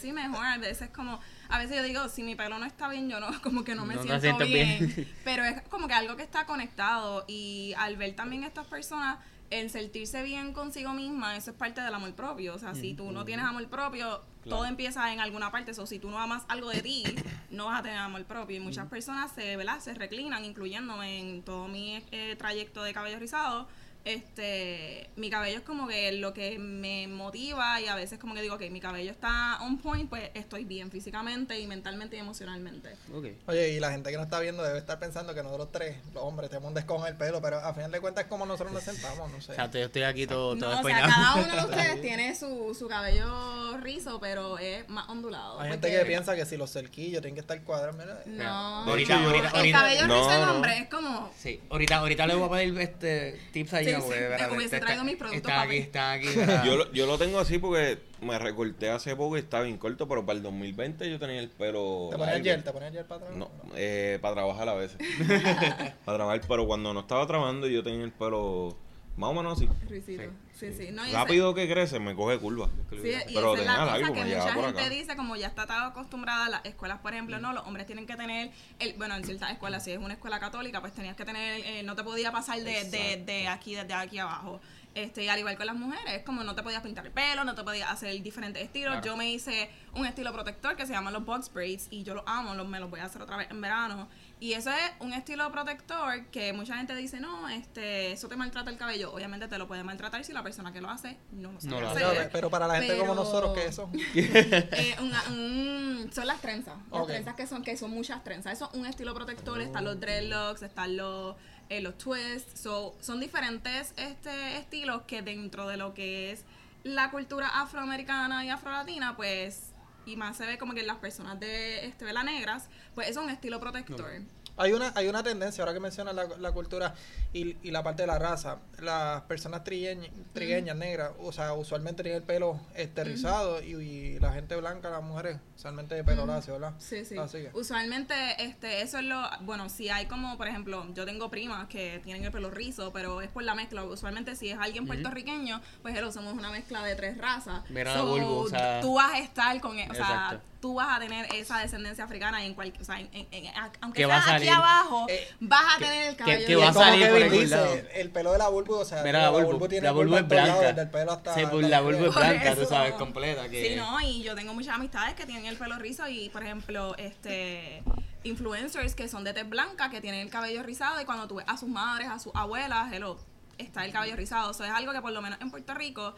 sí, 0.00 0.12
mejor. 0.12 0.44
A 0.44 0.58
veces 0.58 0.90
como, 0.90 1.20
a 1.48 1.58
veces 1.58 1.76
yo 1.76 1.82
digo, 1.82 2.08
si 2.08 2.22
mi 2.22 2.34
pelo 2.34 2.58
no 2.58 2.66
está 2.66 2.88
bien, 2.88 3.08
yo 3.08 3.20
no, 3.20 3.28
como 3.42 3.64
que 3.64 3.74
no 3.74 3.84
me 3.86 3.94
No 3.96 4.02
siento 4.20 4.44
bien. 4.44 4.94
bien. 4.94 5.08
Pero 5.24 5.44
es 5.44 5.62
como 5.62 5.88
que 5.88 5.94
algo 5.94 6.16
que 6.16 6.22
está 6.22 6.46
conectado 6.46 7.24
y 7.28 7.74
al 7.78 7.96
ver 7.96 8.14
también 8.14 8.44
estas 8.44 8.66
personas, 8.66 9.18
el 9.50 9.68
sentirse 9.68 10.22
bien 10.22 10.52
consigo 10.52 10.92
misma, 10.92 11.36
eso 11.36 11.50
es 11.50 11.56
parte 11.56 11.80
del 11.80 11.92
amor 11.92 12.14
propio. 12.14 12.54
O 12.54 12.58
sea, 12.58 12.74
si 12.74 12.94
tú 12.94 13.10
no 13.10 13.24
tienes 13.24 13.44
amor 13.44 13.66
propio, 13.68 14.22
todo 14.44 14.64
empieza 14.64 15.12
en 15.12 15.18
alguna 15.18 15.50
parte. 15.50 15.72
O 15.72 15.86
si 15.86 15.98
tú 15.98 16.08
no 16.08 16.20
amas 16.20 16.44
algo 16.48 16.70
de 16.70 16.82
ti, 16.82 17.02
no 17.50 17.66
vas 17.66 17.80
a 17.80 17.82
tener 17.82 17.98
amor 17.98 18.24
propio. 18.26 18.56
Y 18.58 18.60
muchas 18.60 18.86
personas 18.86 19.32
se, 19.32 19.56
¿verdad? 19.56 19.80
se 19.80 19.94
reclinan, 19.94 20.44
incluyéndome 20.44 21.18
en 21.18 21.42
todo 21.42 21.66
mi 21.66 22.00
eh, 22.12 22.36
trayecto 22.38 22.84
de 22.84 22.92
cabello 22.92 23.18
rizado. 23.18 23.66
Este, 24.04 25.08
mi 25.16 25.30
cabello 25.30 25.58
es 25.58 25.62
como 25.62 25.86
que 25.86 26.12
lo 26.12 26.32
que 26.34 26.58
me 26.58 27.06
motiva 27.08 27.80
y 27.80 27.86
a 27.86 27.94
veces 27.94 28.18
como 28.18 28.34
que 28.34 28.42
digo 28.42 28.58
que 28.58 28.70
mi 28.70 28.80
cabello 28.80 29.10
está 29.10 29.58
on 29.62 29.78
point, 29.78 30.08
pues 30.08 30.30
estoy 30.34 30.64
bien 30.64 30.90
físicamente 30.90 31.58
y 31.60 31.66
mentalmente 31.66 32.16
y 32.16 32.20
emocionalmente. 32.20 32.90
Ok. 33.14 33.26
Oye, 33.46 33.70
y 33.70 33.80
la 33.80 33.90
gente 33.90 34.10
que 34.10 34.16
nos 34.16 34.24
está 34.26 34.40
viendo 34.40 34.62
debe 34.62 34.78
estar 34.78 34.98
pensando 34.98 35.34
que 35.34 35.42
nosotros 35.42 35.68
tres, 35.72 35.96
los 36.14 36.22
hombres, 36.22 36.50
tenemos 36.50 36.68
un 36.68 36.74
descon 36.74 37.00
en 37.02 37.06
el 37.08 37.16
pelo, 37.16 37.40
pero 37.40 37.58
a 37.58 37.72
final 37.74 37.90
de 37.90 38.00
cuentas 38.00 38.24
es 38.24 38.30
como 38.30 38.46
nosotros 38.46 38.72
nos 38.72 38.82
sentamos, 38.82 39.30
no 39.30 39.40
sé. 39.40 39.52
O 39.52 39.54
sea, 39.54 39.70
yo 39.70 39.80
estoy 39.80 40.02
aquí 40.02 40.26
todo, 40.26 40.56
todo 40.56 40.74
No, 40.74 40.80
o 40.80 40.84
sea, 40.84 41.00
cada 41.00 41.34
uno 41.36 41.56
de 41.56 41.64
ustedes 41.70 42.00
tiene 42.02 42.34
su, 42.34 42.74
su 42.78 42.88
cabello 42.88 43.76
rizo, 43.78 44.18
pero 44.20 44.58
es 44.58 44.88
más 44.88 45.08
ondulado. 45.08 45.60
Hay 45.60 45.70
gente 45.70 45.90
que 45.90 46.04
piensa 46.04 46.34
que 46.36 46.46
si 46.46 46.56
los 46.56 46.72
cerquillos 46.72 47.20
tienen 47.22 47.34
que 47.34 47.40
estar 47.40 47.60
cuadrados, 47.62 47.96
mira, 47.96 48.22
No. 48.26 48.90
Ahorita, 48.90 49.14
De 49.14 49.20
hecho, 49.20 49.28
ahorita, 49.30 49.42
yo- 49.42 49.48
el 49.50 49.56
ahorita. 49.56 49.78
cabello 49.78 50.06
No, 50.06 50.14
rizo 50.18 50.32
en 50.32 50.40
no. 50.46 50.54
hombre 50.54 50.78
es 50.78 50.88
como... 50.88 51.30
Sí, 51.38 51.60
ahorita, 51.70 51.96
ahorita 51.96 52.26
le 52.26 52.34
voy 52.34 52.46
a 52.48 52.50
pedir 52.52 52.80
este 52.80 53.40
tips 53.52 53.74
a 53.74 53.78
Sí, 53.78 53.89
hubiese 53.98 54.76
está- 54.76 54.86
traído 54.86 55.04
mis 55.04 55.16
productos 55.16 55.50
Está 55.50 55.62
aquí, 55.62 55.76
está 55.78 56.12
aquí. 56.12 56.28
Yo, 56.64 56.76
lo- 56.76 56.92
yo 56.92 57.06
lo 57.06 57.18
tengo 57.18 57.38
así 57.38 57.58
porque 57.58 57.98
me 58.20 58.38
recorté 58.38 58.90
hace 58.90 59.16
poco 59.16 59.36
y 59.36 59.40
estaba 59.40 59.64
bien 59.64 59.78
corto, 59.78 60.06
pero 60.08 60.24
para 60.24 60.36
el 60.36 60.42
2020 60.42 61.10
yo 61.10 61.18
tenía 61.18 61.40
el 61.40 61.48
pelo. 61.48 62.08
te 62.10 62.18
pones 62.18 62.42
gel, 62.42 62.62
te 62.64 62.72
pones 62.72 62.92
gel 62.92 63.04
para 63.04 63.22
atrás. 63.22 63.36
No, 63.36 63.50
eh, 63.76 64.18
para 64.20 64.34
trabajar 64.34 64.68
a 64.68 64.74
veces. 64.74 64.98
para 66.04 66.18
trabajar, 66.18 66.40
pero 66.48 66.66
cuando 66.66 66.92
no 66.94 67.00
estaba 67.00 67.26
trabajando 67.26 67.66
yo 67.66 67.82
tenía 67.82 68.04
el 68.04 68.12
pelo 68.12 68.76
más 69.20 69.30
o 69.30 69.34
menos 69.34 69.52
así. 69.52 69.68
Risito. 69.88 70.22
Sí, 70.54 70.72
sí. 70.72 70.88
No, 70.92 71.04
ese- 71.04 71.12
Rápido 71.14 71.54
que 71.54 71.68
crece, 71.68 72.00
me 72.00 72.14
coge 72.14 72.38
curva. 72.38 72.68
Sí, 72.90 72.96
y 73.28 73.34
pero 73.34 73.54
esa 73.54 73.62
es 73.62 73.68
tenía 73.68 73.84
la 73.84 73.92
cosa 73.92 74.12
que 74.12 74.24
mucha 74.24 74.52
gente 74.52 74.80
acá. 74.80 74.88
dice, 74.88 75.16
como 75.16 75.36
ya 75.36 75.46
está 75.46 75.66
tan 75.66 75.84
acostumbrada 75.84 76.46
a 76.46 76.48
las 76.50 76.64
escuelas, 76.64 76.98
por 77.00 77.12
ejemplo, 77.12 77.38
no, 77.38 77.52
los 77.52 77.66
hombres 77.66 77.86
tienen 77.86 78.06
que 78.06 78.16
tener, 78.16 78.50
el, 78.78 78.94
bueno, 78.94 79.14
en 79.14 79.24
ciertas 79.24 79.52
escuelas, 79.52 79.84
si 79.84 79.92
es 79.92 79.98
una 79.98 80.14
escuela 80.14 80.40
católica, 80.40 80.80
pues 80.80 80.92
tenías 80.92 81.16
que 81.16 81.24
tener, 81.24 81.60
eh, 81.64 81.82
no 81.82 81.94
te 81.94 82.02
podía 82.02 82.32
pasar 82.32 82.58
de, 82.60 82.84
de, 82.84 83.22
de 83.24 83.48
aquí, 83.48 83.74
desde 83.74 83.94
aquí 83.94 84.18
abajo. 84.18 84.60
Este, 84.92 85.22
y 85.22 85.28
al 85.28 85.38
igual 85.38 85.56
con 85.56 85.66
las 85.66 85.76
mujeres, 85.76 86.24
como 86.24 86.42
no 86.42 86.56
te 86.56 86.64
podías 86.64 86.82
pintar 86.82 87.06
el 87.06 87.12
pelo, 87.12 87.44
no 87.44 87.54
te 87.54 87.62
podías 87.62 87.88
hacer 87.92 88.20
diferentes 88.22 88.60
estilos. 88.60 88.90
Claro. 88.94 89.06
Yo 89.06 89.16
me 89.16 89.30
hice 89.30 89.70
un 89.94 90.04
estilo 90.04 90.32
protector 90.32 90.74
que 90.74 90.84
se 90.84 90.92
llama 90.92 91.12
los 91.12 91.24
box 91.24 91.52
braids 91.52 91.86
y 91.92 92.02
yo 92.02 92.12
los 92.14 92.24
amo, 92.26 92.54
los, 92.54 92.66
me 92.66 92.80
los 92.80 92.90
voy 92.90 92.98
a 92.98 93.04
hacer 93.04 93.22
otra 93.22 93.36
vez 93.36 93.48
en 93.52 93.60
verano. 93.60 94.08
Y 94.42 94.54
eso 94.54 94.70
es 94.70 94.90
un 95.00 95.12
estilo 95.12 95.52
protector 95.52 96.24
que 96.32 96.54
mucha 96.54 96.74
gente 96.76 96.96
dice, 96.96 97.20
no, 97.20 97.46
este, 97.50 98.12
eso 98.12 98.26
te 98.26 98.36
maltrata 98.36 98.70
el 98.70 98.78
cabello. 98.78 99.12
Obviamente 99.12 99.48
te 99.48 99.58
lo 99.58 99.68
puede 99.68 99.84
maltratar 99.84 100.24
si 100.24 100.32
la 100.32 100.42
persona 100.42 100.72
que 100.72 100.80
lo 100.80 100.88
hace 100.88 101.18
no 101.32 101.52
lo 101.52 101.60
sabe 101.60 101.70
No 101.74 101.80
lo 101.80 101.90
hacer. 101.90 102.04
hace. 102.06 102.28
Pero, 102.32 102.48
para 102.48 102.66
la 102.66 102.76
gente 102.80 102.96
como 102.96 103.14
nosotros, 103.14 103.52
que 103.54 103.66
eso? 103.66 103.90
Eh, 104.14 104.96
una- 105.00 105.22
un- 105.28 106.10
son 106.12 106.26
las 106.26 106.40
trenzas. 106.40 106.74
Las 106.90 107.06
trenzas 107.06 107.34
que 107.34 107.46
son, 107.46 107.62
que 107.62 107.76
son 107.76 107.90
muchas 107.90 108.24
trenzas. 108.24 108.54
Eso 108.54 108.70
es 108.72 108.78
un 108.78 108.86
estilo 108.86 109.14
protector. 109.14 109.60
Están 109.60 109.84
los 109.84 110.00
dreadlocks, 110.00 110.62
están 110.62 110.96
los, 110.96 111.36
eh, 111.68 111.82
los 111.82 111.98
twists. 111.98 112.58
So, 112.60 112.96
son 113.00 113.20
diferentes 113.20 113.92
este, 113.98 114.56
estilos 114.56 115.02
que 115.02 115.20
dentro 115.20 115.68
de 115.68 115.76
lo 115.76 115.92
que 115.92 116.32
es 116.32 116.44
la 116.82 117.10
cultura 117.10 117.48
afroamericana 117.60 118.42
y 118.46 118.48
afrolatina, 118.48 119.14
pues, 119.16 119.69
y 120.06 120.16
más 120.16 120.36
se 120.36 120.46
ve 120.46 120.58
como 120.58 120.74
que 120.74 120.80
en 120.80 120.86
las 120.86 120.98
personas 120.98 121.38
de 121.40 121.86
este, 121.86 122.04
vela 122.04 122.22
negras, 122.22 122.68
pues 122.94 123.08
es 123.08 123.16
un 123.16 123.30
estilo 123.30 123.60
protector. 123.60 124.10
Hay 124.56 124.72
una, 124.72 124.92
hay 124.94 125.08
una 125.08 125.22
tendencia, 125.22 125.62
ahora 125.62 125.72
que 125.72 125.80
mencionas 125.80 126.14
la, 126.14 126.26
la 126.26 126.52
cultura 126.52 126.94
y, 127.32 127.56
y 127.62 127.70
la 127.70 127.82
parte 127.82 128.02
de 128.02 128.06
la 128.08 128.18
raza, 128.18 128.58
las 128.80 129.22
personas 129.22 129.62
trigueñas, 129.62 130.76
negras, 130.76 131.12
o 131.20 131.32
sea, 131.32 131.52
usualmente 131.52 132.02
tienen 132.02 132.22
el 132.22 132.26
pelo 132.26 132.60
este, 132.74 133.04
rizado 133.04 133.62
y, 133.62 133.74
y 133.74 134.18
la 134.18 134.32
gente 134.32 134.56
blanca, 134.56 134.90
las 134.90 135.02
mujeres, 135.02 135.38
usualmente 135.56 135.94
de 135.94 136.02
pelo 136.04 136.26
lacio, 136.26 136.54
¿verdad? 136.54 136.72
Sí, 136.78 137.04
sí. 137.04 137.16
Así 137.18 137.38
que- 137.38 137.50
Usualmente, 137.54 138.14
este, 138.42 138.82
eso 138.82 138.98
es 138.98 139.04
lo, 139.04 139.22
bueno, 139.42 139.68
si 139.68 139.88
hay 139.90 140.06
como, 140.06 140.36
por 140.36 140.48
ejemplo, 140.48 140.86
yo 140.94 141.04
tengo 141.04 141.30
primas 141.30 141.68
que 141.68 142.00
tienen 142.02 142.24
el 142.24 142.32
pelo 142.32 142.50
rizo, 142.50 142.92
pero 142.92 143.20
es 143.20 143.28
por 143.28 143.42
la 143.44 143.54
mezcla. 143.54 143.84
Usualmente 143.84 144.34
si 144.34 144.48
es 144.50 144.58
alguien 144.58 144.86
puertorriqueño, 144.86 145.60
pues 145.82 145.96
hello, 145.96 146.10
somos 146.10 146.32
una 146.34 146.50
mezcla 146.50 146.82
de 146.84 146.94
tres 146.96 147.16
razas. 147.18 147.62
Mira 147.70 148.00
vulva, 148.02 148.26
o 148.26 148.48
sea- 148.48 148.80
tú 148.80 148.94
vas 148.94 149.12
a 149.14 149.18
estar 149.18 149.60
con, 149.60 149.78
e- 149.78 149.88
o 149.90 149.94
sea, 149.94 150.04
Exacto. 150.04 150.40
tú 150.60 150.74
vas 150.74 150.96
a 150.96 151.00
tener 151.00 151.26
esa 151.34 151.58
descendencia 151.58 152.04
africana 152.04 152.44
en 152.44 152.54
cualquier, 152.54 152.82
o 152.82 152.84
sea, 152.84 153.00
en- 153.00 153.08
en- 153.12 153.26
en- 153.30 153.46
a- 153.56 153.70
aunque 153.82 154.02
Que 154.02 154.06
sea 154.06 154.18
va 154.18 154.24
a 154.24 154.34
aquí 154.34 154.48
abajo, 154.48 155.06
Eh, 155.08 155.28
vas 155.40 155.76
a 155.76 155.78
que- 155.78 155.84
tener 155.84 156.04
el 156.08 156.16
que- 156.16 156.24
cabello 156.24 156.46
que 156.46 156.52
Y 156.52 156.54
va 156.56 156.68
a 156.68 156.72
salir 156.72 157.04
algún 157.04 157.19
dice, 157.28 157.88
el 157.94 158.10
pelo 158.10 158.32
de 158.32 158.38
la 158.38 158.48
bulbo, 158.48 158.78
o 158.78 158.84
sea, 158.84 159.02
Mira 159.02 159.30
la 159.30 159.68
tiene 159.68 159.84
la 159.86 159.92
vulva 159.92 160.20
es 160.20 160.28
blanca. 160.28 160.60
desde 160.60 160.82
el 160.82 160.90
pelo 160.90 161.12
hasta... 161.12 161.34
Sí, 161.34 161.42
pues 161.50 161.64
hasta 161.64 161.68
la 161.68 161.80
vulva 161.80 162.06
es 162.06 162.14
blanca, 162.14 162.54
tú 162.54 162.64
sabes, 162.64 162.92
completa. 162.94 163.48
Que... 163.48 163.68
Sí, 163.68 163.76
no, 163.76 164.00
y 164.00 164.22
yo 164.22 164.34
tengo 164.34 164.54
muchas 164.54 164.74
amistades 164.74 165.14
que 165.14 165.26
tienen 165.26 165.46
el 165.46 165.56
pelo 165.56 165.76
rizo 165.78 166.08
y, 166.08 166.28
por 166.30 166.42
ejemplo, 166.42 166.96
este 166.96 167.82
influencers 168.22 168.94
que 168.94 169.08
son 169.08 169.24
de 169.24 169.32
tez 169.32 169.48
blanca, 169.48 169.90
que 169.90 170.00
tienen 170.00 170.20
el 170.20 170.30
cabello 170.30 170.62
rizado 170.62 171.00
y 171.00 171.04
cuando 171.04 171.26
tú 171.26 171.36
ves 171.36 171.46
a 171.48 171.56
sus 171.56 171.68
madres, 171.68 172.08
a 172.08 172.18
sus 172.18 172.34
abuelas, 172.34 172.92
hello, 172.92 173.18
está 173.58 173.84
el 173.84 173.92
cabello 173.92 174.16
rizado. 174.16 174.50
Eso 174.50 174.64
es 174.64 174.70
algo 174.70 174.92
que 174.92 175.00
por 175.00 175.12
lo 175.12 175.22
menos 175.22 175.40
en 175.40 175.50
Puerto 175.50 175.74
Rico, 175.74 176.14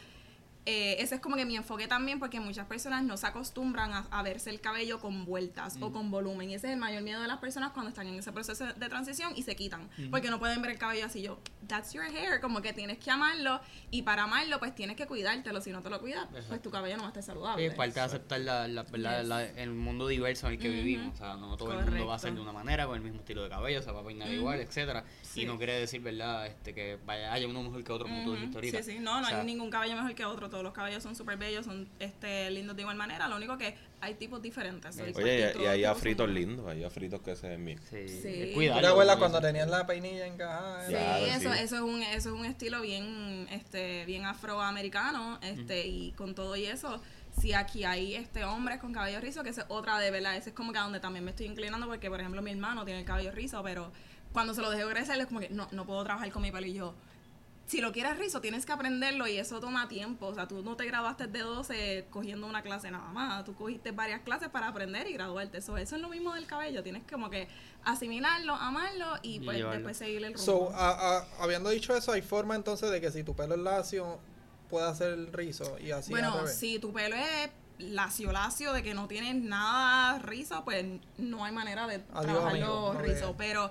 eh, 0.64 0.97
ese 1.00 1.16
es 1.16 1.21
como 1.21 1.35
que 1.37 1.45
mi 1.45 1.57
enfoque 1.57 1.88
también 1.88 2.19
porque 2.21 2.38
muchas 2.38 2.66
personas 2.66 3.02
no 3.02 3.16
se 3.16 3.26
acostumbran 3.26 3.92
a, 3.92 4.07
a 4.11 4.23
verse 4.23 4.49
el 4.50 4.61
cabello 4.61 5.00
con 5.00 5.25
vueltas 5.25 5.76
o 5.81 5.90
con 5.92 6.11
volumen. 6.11 6.50
Y 6.50 6.54
ese 6.54 6.69
es 6.69 6.73
el 6.75 6.78
mayor 6.78 7.02
miedo 7.02 7.21
de 7.21 7.26
las 7.26 7.38
personas 7.38 7.73
cuando 7.73 7.88
están 7.88 8.07
en 8.07 8.14
ese 8.14 8.31
proceso 8.33 8.66
de 8.66 8.88
transición 8.88 9.33
y 9.35 9.42
se 9.42 9.57
quitan. 9.57 9.88
Porque 10.11 10.31
no 10.31 10.38
pueden 10.38 10.62
ver 10.62 10.71
el 10.73 10.78
cabello 10.78 11.07
así. 11.07 11.21
Yo, 11.23 11.38
that's 11.66 11.92
your 11.92 12.04
hair. 12.04 12.40
Como 12.40 12.62
que 12.62 12.73
tienes 12.73 12.99
que 12.99 13.11
amarlo 13.11 13.61
y 13.90 14.02
para 14.02 14.23
amarlo 14.25 14.59
pues 14.61 14.73
tienes 14.75 14.97
que 14.97 15.07
cuidártelo. 15.07 15.61
Si 15.61 15.71
no 15.73 15.83
te 15.83 15.90
lo 15.90 16.00
cuidas, 16.00 16.28
pues 16.49 16.62
tu 16.62 16.71
cabello 16.71 16.97
no 16.97 17.02
va 17.02 17.09
a 17.09 17.11
estar 17.11 17.23
Sí, 17.25 17.26
saludable. 17.26 17.66
es 17.66 17.75
parte 17.75 17.95
de 17.95 18.00
aceptar 18.00 18.40
la, 18.40 18.69
la, 18.69 18.85
la- 19.25 19.45
el 19.45 19.71
mundo 19.71 20.07
diverso 20.07 20.47
en 20.47 20.52
el 20.54 20.59
que 20.61 20.69
vivimos. 20.69 21.14
O 21.14 21.16
sea, 21.19 21.35
no 21.37 21.57
todo 21.57 21.73
el 21.78 21.85
mundo 21.87 22.07
va 22.07 22.14
a 22.14 22.19
ser 22.21 22.35
de 22.35 22.40
una 22.40 22.52
manera, 22.52 22.87
con 22.87 22.95
el 22.97 23.02
mismo 23.02 23.19
estilo 23.19 23.42
de 23.42 23.49
cabello, 23.49 23.83
se 23.83 23.90
va 23.90 24.00
a 24.00 24.04
peinar 24.04 24.28
igual, 24.33 24.61
etcétera 24.61 25.04
Sí. 25.23 25.42
Y 25.42 25.47
no 25.47 25.57
quiere 25.57 25.73
decir, 25.81 26.00
¿verdad? 26.02 26.47
Este, 26.47 26.75
que 26.75 26.99
vaya, 27.07 27.33
haya 27.33 27.49
uno 27.49 27.62
mejor 27.62 27.83
que 27.83 27.90
otro, 27.92 28.07
como 28.07 28.23
tú 28.23 28.35
dijiste 28.35 28.57
ahorita. 28.59 28.83
Sí, 28.83 28.92
sí, 28.92 28.99
no, 28.99 29.21
no 29.21 29.26
O 29.26 29.28
sea, 29.28 29.40
hay 29.40 29.47
ningún 29.47 29.71
cabello 29.71 29.97
mejor 29.97 30.14
que 30.14 30.25
otro. 30.25 30.50
Todos 30.52 30.62
los 30.62 30.75
cabellos 30.75 31.02
son 31.02 31.16
súper 31.16 31.38
bellos, 31.38 31.64
son 31.64 31.88
este 31.99 32.50
lindos 32.50 32.76
de 32.76 32.82
igual 32.82 32.94
manera, 32.94 33.26
lo 33.26 33.37
único 33.37 33.56
que 33.56 33.75
hay 34.02 34.14
tipos 34.16 34.42
diferentes. 34.42 34.99
Oye, 35.00 35.54
y, 35.59 35.62
y 35.62 35.66
hay 35.66 35.85
afritos 35.85 36.28
lindos, 36.28 36.68
hay 36.68 36.85
afritos 36.85 37.23
que 37.23 37.35
se 37.35 37.49
ven 37.49 37.64
bien. 37.64 37.78
Sí. 37.88 38.06
Sí. 38.06 38.28
es 38.28 38.49
¿Tú 38.50 38.54
cuidarlo, 38.56 38.82
te 38.82 38.87
acuerdas 38.88 39.16
como 39.16 39.30
cuando 39.30 39.40
tenían 39.40 39.71
la 39.71 39.87
peinilla 39.87 40.26
encajada? 40.26 40.85
Sí, 40.87 40.92
Claro, 40.92 41.25
eso, 41.25 41.52
sí. 41.54 41.59
eso 41.59 41.76
es 41.76 41.80
un, 41.80 42.02
eso 42.02 42.35
es 42.35 42.40
un 42.40 42.44
estilo 42.44 42.82
bien, 42.82 43.49
este, 43.50 44.04
bien 44.04 44.26
afroamericano, 44.26 45.38
este, 45.40 45.87
y 45.87 46.12
con 46.12 46.35
todo 46.35 46.54
y 46.54 46.66
eso, 46.66 47.00
si 47.40 47.54
aquí 47.54 47.85
hay 47.85 48.14
este 48.14 48.44
hombres 48.44 48.78
con 48.78 48.92
cabello 48.92 49.21
rizo, 49.21 49.42
que 49.42 49.49
es 49.49 49.61
otra 49.68 49.99
de 50.00 50.11
verdad, 50.11 50.37
ese 50.37 50.50
es 50.50 50.54
como 50.54 50.73
que 50.73 50.78
a 50.78 50.82
donde 50.82 51.00
también 51.00 51.25
me 51.25 51.30
estoy 51.30 51.47
inclinando, 51.47 51.87
porque 51.87 52.11
por 52.11 52.21
ejemplo 52.21 52.42
mi 52.42 52.50
hermano 52.50 52.85
tiene 52.85 53.00
el 53.00 53.06
cabello 53.06 53.32
rizo, 53.32 53.62
pero 53.62 53.90
cuando 54.35 54.52
se 54.52 54.61
lo 54.61 54.71
dejo 54.71 54.90
crecer 54.90 55.18
es 55.18 55.26
como 55.26 55.40
que 55.40 55.49
no, 55.49 55.66
no 55.73 55.87
puedo 55.87 56.04
trabajar 56.04 56.30
con 56.30 56.42
mi 56.42 56.52
pelo 56.52 56.66
y 56.66 56.75
yo. 56.75 56.94
Si 57.72 57.80
lo 57.80 57.90
quieres 57.90 58.18
rizo, 58.18 58.42
tienes 58.42 58.66
que 58.66 58.72
aprenderlo 58.72 59.26
y 59.26 59.38
eso 59.38 59.58
toma 59.58 59.88
tiempo. 59.88 60.26
O 60.26 60.34
sea, 60.34 60.46
tú 60.46 60.62
no 60.62 60.76
te 60.76 60.84
graduaste 60.84 61.26
de 61.26 61.38
12 61.38 62.06
cogiendo 62.10 62.46
una 62.46 62.60
clase 62.60 62.90
nada 62.90 63.10
más. 63.12 63.44
Tú 63.46 63.54
cogiste 63.54 63.92
varias 63.92 64.20
clases 64.20 64.50
para 64.50 64.68
aprender 64.68 65.06
y 65.08 65.14
graduarte. 65.14 65.56
Eso, 65.56 65.78
eso 65.78 65.96
es 65.96 66.02
lo 66.02 66.10
mismo 66.10 66.34
del 66.34 66.44
cabello. 66.46 66.82
Tienes 66.82 67.02
como 67.10 67.30
que 67.30 67.48
asimilarlo, 67.82 68.54
amarlo 68.56 69.06
y 69.22 69.36
Y 69.36 69.40
pues 69.40 69.56
llevarlo. 69.56 69.78
después 69.78 69.96
seguir 69.96 70.18
el 70.22 70.34
rumbo. 70.34 70.38
So, 70.44 70.70
a- 70.74 71.16
a- 71.20 71.26
habiendo 71.40 71.70
dicho 71.70 71.96
eso, 71.96 72.12
hay 72.12 72.20
forma 72.20 72.56
entonces 72.56 72.90
de 72.90 73.00
que 73.00 73.10
si 73.10 73.24
tu 73.24 73.34
pelo 73.34 73.54
es 73.54 73.60
lacio, 73.62 74.18
pueda 74.68 74.94
ser 74.94 75.34
rizo 75.34 75.78
y 75.78 75.92
así 75.92 76.10
bueno, 76.10 76.46
si 76.46 76.78
tu 76.78 76.92
pelo 76.92 77.16
es 77.16 77.50
lacio 77.78 78.32
lacio 78.32 78.74
de 78.74 78.82
que 78.82 78.92
no 78.92 79.08
tienes 79.08 79.34
nada 79.34 80.18
rizo, 80.18 80.62
pues 80.64 80.84
no 81.16 81.42
hay 81.42 81.52
manera 81.52 81.86
de 81.86 81.94
Adiós, 81.96 82.22
trabajarlo 82.22 82.48
amigo, 82.50 82.92
no 82.94 83.00
rizo. 83.00 83.34
Pero 83.38 83.70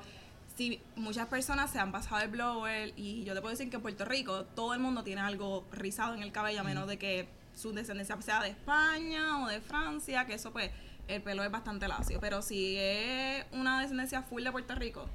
si 0.61 0.79
muchas 0.95 1.25
personas 1.25 1.71
se 1.71 1.79
han 1.79 1.91
pasado 1.91 2.21
el 2.21 2.29
blower 2.29 2.93
y 2.95 3.23
yo 3.23 3.33
te 3.33 3.41
puedo 3.41 3.49
decir 3.49 3.71
que 3.71 3.77
en 3.77 3.81
Puerto 3.81 4.05
Rico 4.05 4.45
todo 4.45 4.75
el 4.75 4.79
mundo 4.79 5.03
tiene 5.03 5.21
algo 5.21 5.65
rizado 5.71 6.13
en 6.13 6.21
el 6.21 6.31
cabello 6.31 6.59
a 6.59 6.63
menos 6.63 6.87
de 6.87 6.99
que 6.99 7.27
su 7.55 7.73
descendencia 7.73 8.21
sea 8.21 8.43
de 8.43 8.49
España 8.49 9.43
o 9.43 9.47
de 9.47 9.59
Francia, 9.59 10.27
que 10.27 10.35
eso 10.35 10.51
pues 10.51 10.69
el 11.07 11.23
pelo 11.23 11.43
es 11.43 11.49
bastante 11.49 11.87
lacio. 11.87 12.19
Pero 12.19 12.43
si 12.43 12.77
es 12.77 13.43
una 13.53 13.81
descendencia 13.81 14.21
full 14.21 14.43
de 14.43 14.51
Puerto 14.51 14.75
Rico, 14.75 15.09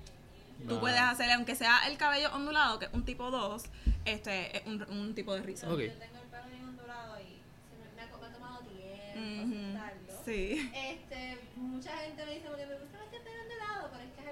Tú 0.66 0.80
puedes 0.80 0.98
hacer, 0.98 1.30
aunque 1.32 1.54
sea 1.54 1.86
el 1.86 1.98
cabello 1.98 2.34
ondulado, 2.34 2.78
que 2.78 2.86
es 2.86 2.94
un 2.94 3.04
tipo 3.04 3.30
2, 3.30 3.62
este, 4.06 4.56
es 4.56 4.66
un, 4.66 4.82
un 4.90 5.14
tipo 5.14 5.34
de 5.34 5.42
rizo. 5.42 5.66
Ok. 5.70 5.80
Yo 5.80 5.92
tengo 5.92 6.16
el 6.16 6.28
pelo 6.30 6.44
bien 6.48 6.64
ondulado 6.64 7.20
y 7.20 7.36
se 7.68 7.76
me, 7.76 7.94
me 7.94 8.00
ha, 8.00 8.16
me 8.16 8.26
ha 8.26 8.32
tomado 8.32 8.60
tiempo. 8.62 10.12
Sí. 10.24 10.72
Este, 10.74 11.38
mucha 11.56 11.94
gente 11.98 12.24
me 12.24 12.32
dice, 12.32 12.48
porque 12.48 12.66
me 12.66 12.78
gusta 12.78 13.04
este 13.04 13.20
pelo 13.20 13.42
ondulado, 13.42 13.90
pero 13.92 14.02
es 14.02 14.10
que 14.14 14.26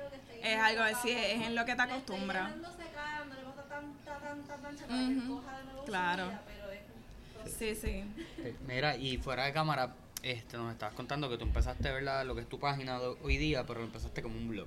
es 0.45 0.59
algo 0.61 0.83
así, 0.83 1.11
es 1.11 1.41
en 1.43 1.55
lo 1.55 1.65
que 1.65 1.75
te 1.75 1.83
acostumbras. 1.83 2.51
Su 5.77 5.85
claro. 5.87 6.31
Sí, 7.59 7.75
sí. 7.75 8.05
Eh, 8.39 8.55
Mira, 8.67 8.97
y 8.97 9.19
fuera 9.19 9.45
de 9.45 9.53
cámara, 9.53 9.95
este, 10.23 10.57
nos 10.57 10.73
estabas 10.73 10.95
contando 10.95 11.29
que 11.29 11.37
tú 11.39 11.45
empezaste, 11.45 11.91
¿verdad? 11.91 12.25
Lo 12.25 12.35
que 12.35 12.43
es 12.43 12.49
tu 12.49 12.59
página 12.59 12.99
de 12.99 13.07
hoy 13.23 13.37
día, 13.37 13.65
pero 13.67 13.81
lo 13.81 13.87
empezaste 13.87 14.23
como 14.23 14.37
un 14.37 14.49
blog, 14.49 14.67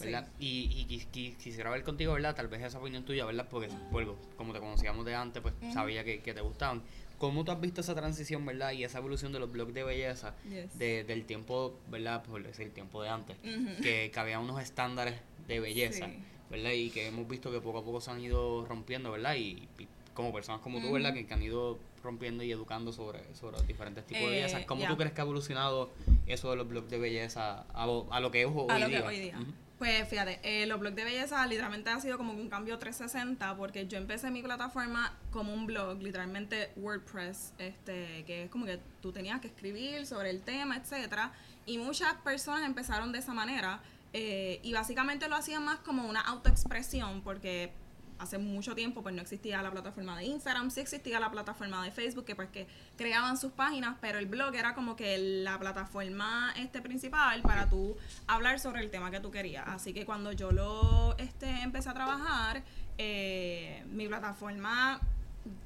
¿verdad? 0.00 0.26
Y, 0.38 0.70
y 0.72 0.86
quis- 0.86 1.06
quis- 1.12 1.36
quisiera 1.36 1.70
ver 1.70 1.82
contigo, 1.84 2.12
¿verdad? 2.14 2.34
Tal 2.34 2.48
vez 2.48 2.62
esa 2.62 2.78
opinión 2.78 3.04
tuya, 3.04 3.24
¿verdad? 3.24 3.46
Porque, 3.50 3.68
vuelvo, 3.90 4.16
como 4.36 4.52
te 4.52 4.58
conocíamos 4.60 5.04
de 5.04 5.14
antes, 5.14 5.42
pues 5.42 5.54
sabía 5.72 6.04
que, 6.04 6.20
que 6.20 6.34
te 6.34 6.40
gustaban. 6.40 6.82
¿Cómo 7.20 7.44
tú 7.44 7.52
has 7.52 7.60
visto 7.60 7.82
esa 7.82 7.94
transición, 7.94 8.44
¿verdad? 8.46 8.72
Y 8.72 8.82
esa 8.82 8.98
evolución 8.98 9.30
de 9.32 9.38
los 9.38 9.52
blogs 9.52 9.72
de 9.74 9.84
belleza 9.84 10.34
Yes. 10.48 10.76
de, 10.78 11.04
del 11.04 11.24
tiempo, 11.26 11.78
¿verdad? 11.88 12.24
Por 12.24 12.42
decir, 12.42 12.66
el 12.66 12.72
tiempo 12.72 13.02
de 13.02 13.10
antes, 13.10 13.36
que, 13.82 14.10
que 14.12 14.18
había 14.20 14.40
unos 14.40 14.60
estándares 14.60 15.14
de 15.46 15.60
belleza, 15.60 16.06
Sí. 16.06 16.14
¿verdad? 16.50 16.70
Y 16.72 16.90
que 16.90 17.06
hemos 17.06 17.28
visto 17.28 17.52
que 17.52 17.60
poco 17.60 17.78
a 17.78 17.84
poco 17.84 18.00
se 18.00 18.10
han 18.10 18.20
ido 18.20 18.64
rompiendo, 18.66 19.12
¿verdad? 19.12 19.34
Y, 19.36 19.68
y 19.78 19.86
como 20.14 20.32
personas 20.32 20.60
como 20.62 20.80
tú, 20.80 20.90
¿verdad? 20.92 21.12
Que, 21.14 21.26
que 21.26 21.34
han 21.34 21.42
ido 21.42 21.78
rompiendo 22.02 22.42
y 22.42 22.50
educando 22.50 22.90
sobre, 22.92 23.20
sobre 23.34 23.62
diferentes 23.66 24.04
tipos 24.06 24.22
de 24.22 24.28
Eh, 24.28 24.42
belleza. 24.42 24.64
¿Cómo 24.66 24.80
ya. 24.82 24.88
tú 24.88 24.96
crees 24.96 25.12
que 25.12 25.20
ha 25.20 25.24
evolucionado 25.24 25.90
eso 26.26 26.48
de 26.50 26.56
los 26.56 26.66
blogs 26.68 26.88
de 26.90 26.98
belleza 26.98 27.66
a, 27.74 27.86
lo- 27.86 28.06
a 28.10 28.20
lo 28.20 28.30
que 28.30 28.40
es 28.42 28.48
hoy 28.48 28.66
a 28.70 28.78
lo 28.78 28.88
día? 28.88 29.02
que 29.02 29.06
hoy 29.06 29.20
día. 29.20 29.38
Ujú. 29.38 29.52
Pues 29.80 30.06
fíjate, 30.10 30.40
eh, 30.42 30.66
los 30.66 30.78
blogs 30.78 30.94
de 30.94 31.04
belleza 31.04 31.46
literalmente 31.46 31.88
ha 31.88 31.98
sido 32.00 32.18
como 32.18 32.34
un 32.34 32.50
cambio 32.50 32.78
360 32.78 33.56
porque 33.56 33.86
yo 33.86 33.96
empecé 33.96 34.30
mi 34.30 34.42
plataforma 34.42 35.16
como 35.30 35.54
un 35.54 35.64
blog, 35.64 36.02
literalmente 36.02 36.70
WordPress, 36.76 37.54
este, 37.56 38.22
que 38.26 38.44
es 38.44 38.50
como 38.50 38.66
que 38.66 38.78
tú 39.00 39.10
tenías 39.10 39.40
que 39.40 39.46
escribir 39.46 40.04
sobre 40.04 40.28
el 40.28 40.42
tema, 40.42 40.76
etcétera, 40.76 41.32
y 41.64 41.78
muchas 41.78 42.12
personas 42.16 42.66
empezaron 42.66 43.10
de 43.10 43.20
esa 43.20 43.32
manera 43.32 43.80
eh, 44.12 44.60
y 44.62 44.74
básicamente 44.74 45.30
lo 45.30 45.36
hacían 45.36 45.64
más 45.64 45.78
como 45.78 46.06
una 46.06 46.20
autoexpresión 46.20 47.22
porque 47.22 47.72
hace 48.20 48.38
mucho 48.38 48.74
tiempo 48.74 49.02
pues 49.02 49.14
no 49.14 49.22
existía 49.22 49.62
la 49.62 49.70
plataforma 49.70 50.16
de 50.16 50.24
Instagram, 50.24 50.70
sí 50.70 50.80
existía 50.80 51.18
la 51.18 51.30
plataforma 51.30 51.82
de 51.84 51.90
Facebook 51.90 52.24
que 52.24 52.36
pues 52.36 52.50
que 52.50 52.66
creaban 52.96 53.36
sus 53.36 53.52
páginas, 53.52 53.96
pero 54.00 54.18
el 54.18 54.26
blog 54.26 54.54
era 54.54 54.74
como 54.74 54.94
que 54.94 55.18
la 55.18 55.58
plataforma 55.58 56.52
este 56.56 56.80
principal 56.80 57.42
para 57.42 57.68
tú 57.68 57.96
hablar 58.26 58.60
sobre 58.60 58.80
el 58.80 58.90
tema 58.90 59.10
que 59.10 59.20
tú 59.20 59.30
querías. 59.30 59.64
Así 59.66 59.92
que 59.92 60.04
cuando 60.04 60.32
yo 60.32 60.52
lo 60.52 61.16
este 61.18 61.48
empecé 61.62 61.88
a 61.88 61.94
trabajar, 61.94 62.62
eh, 62.98 63.84
mi 63.88 64.06
plataforma 64.06 65.00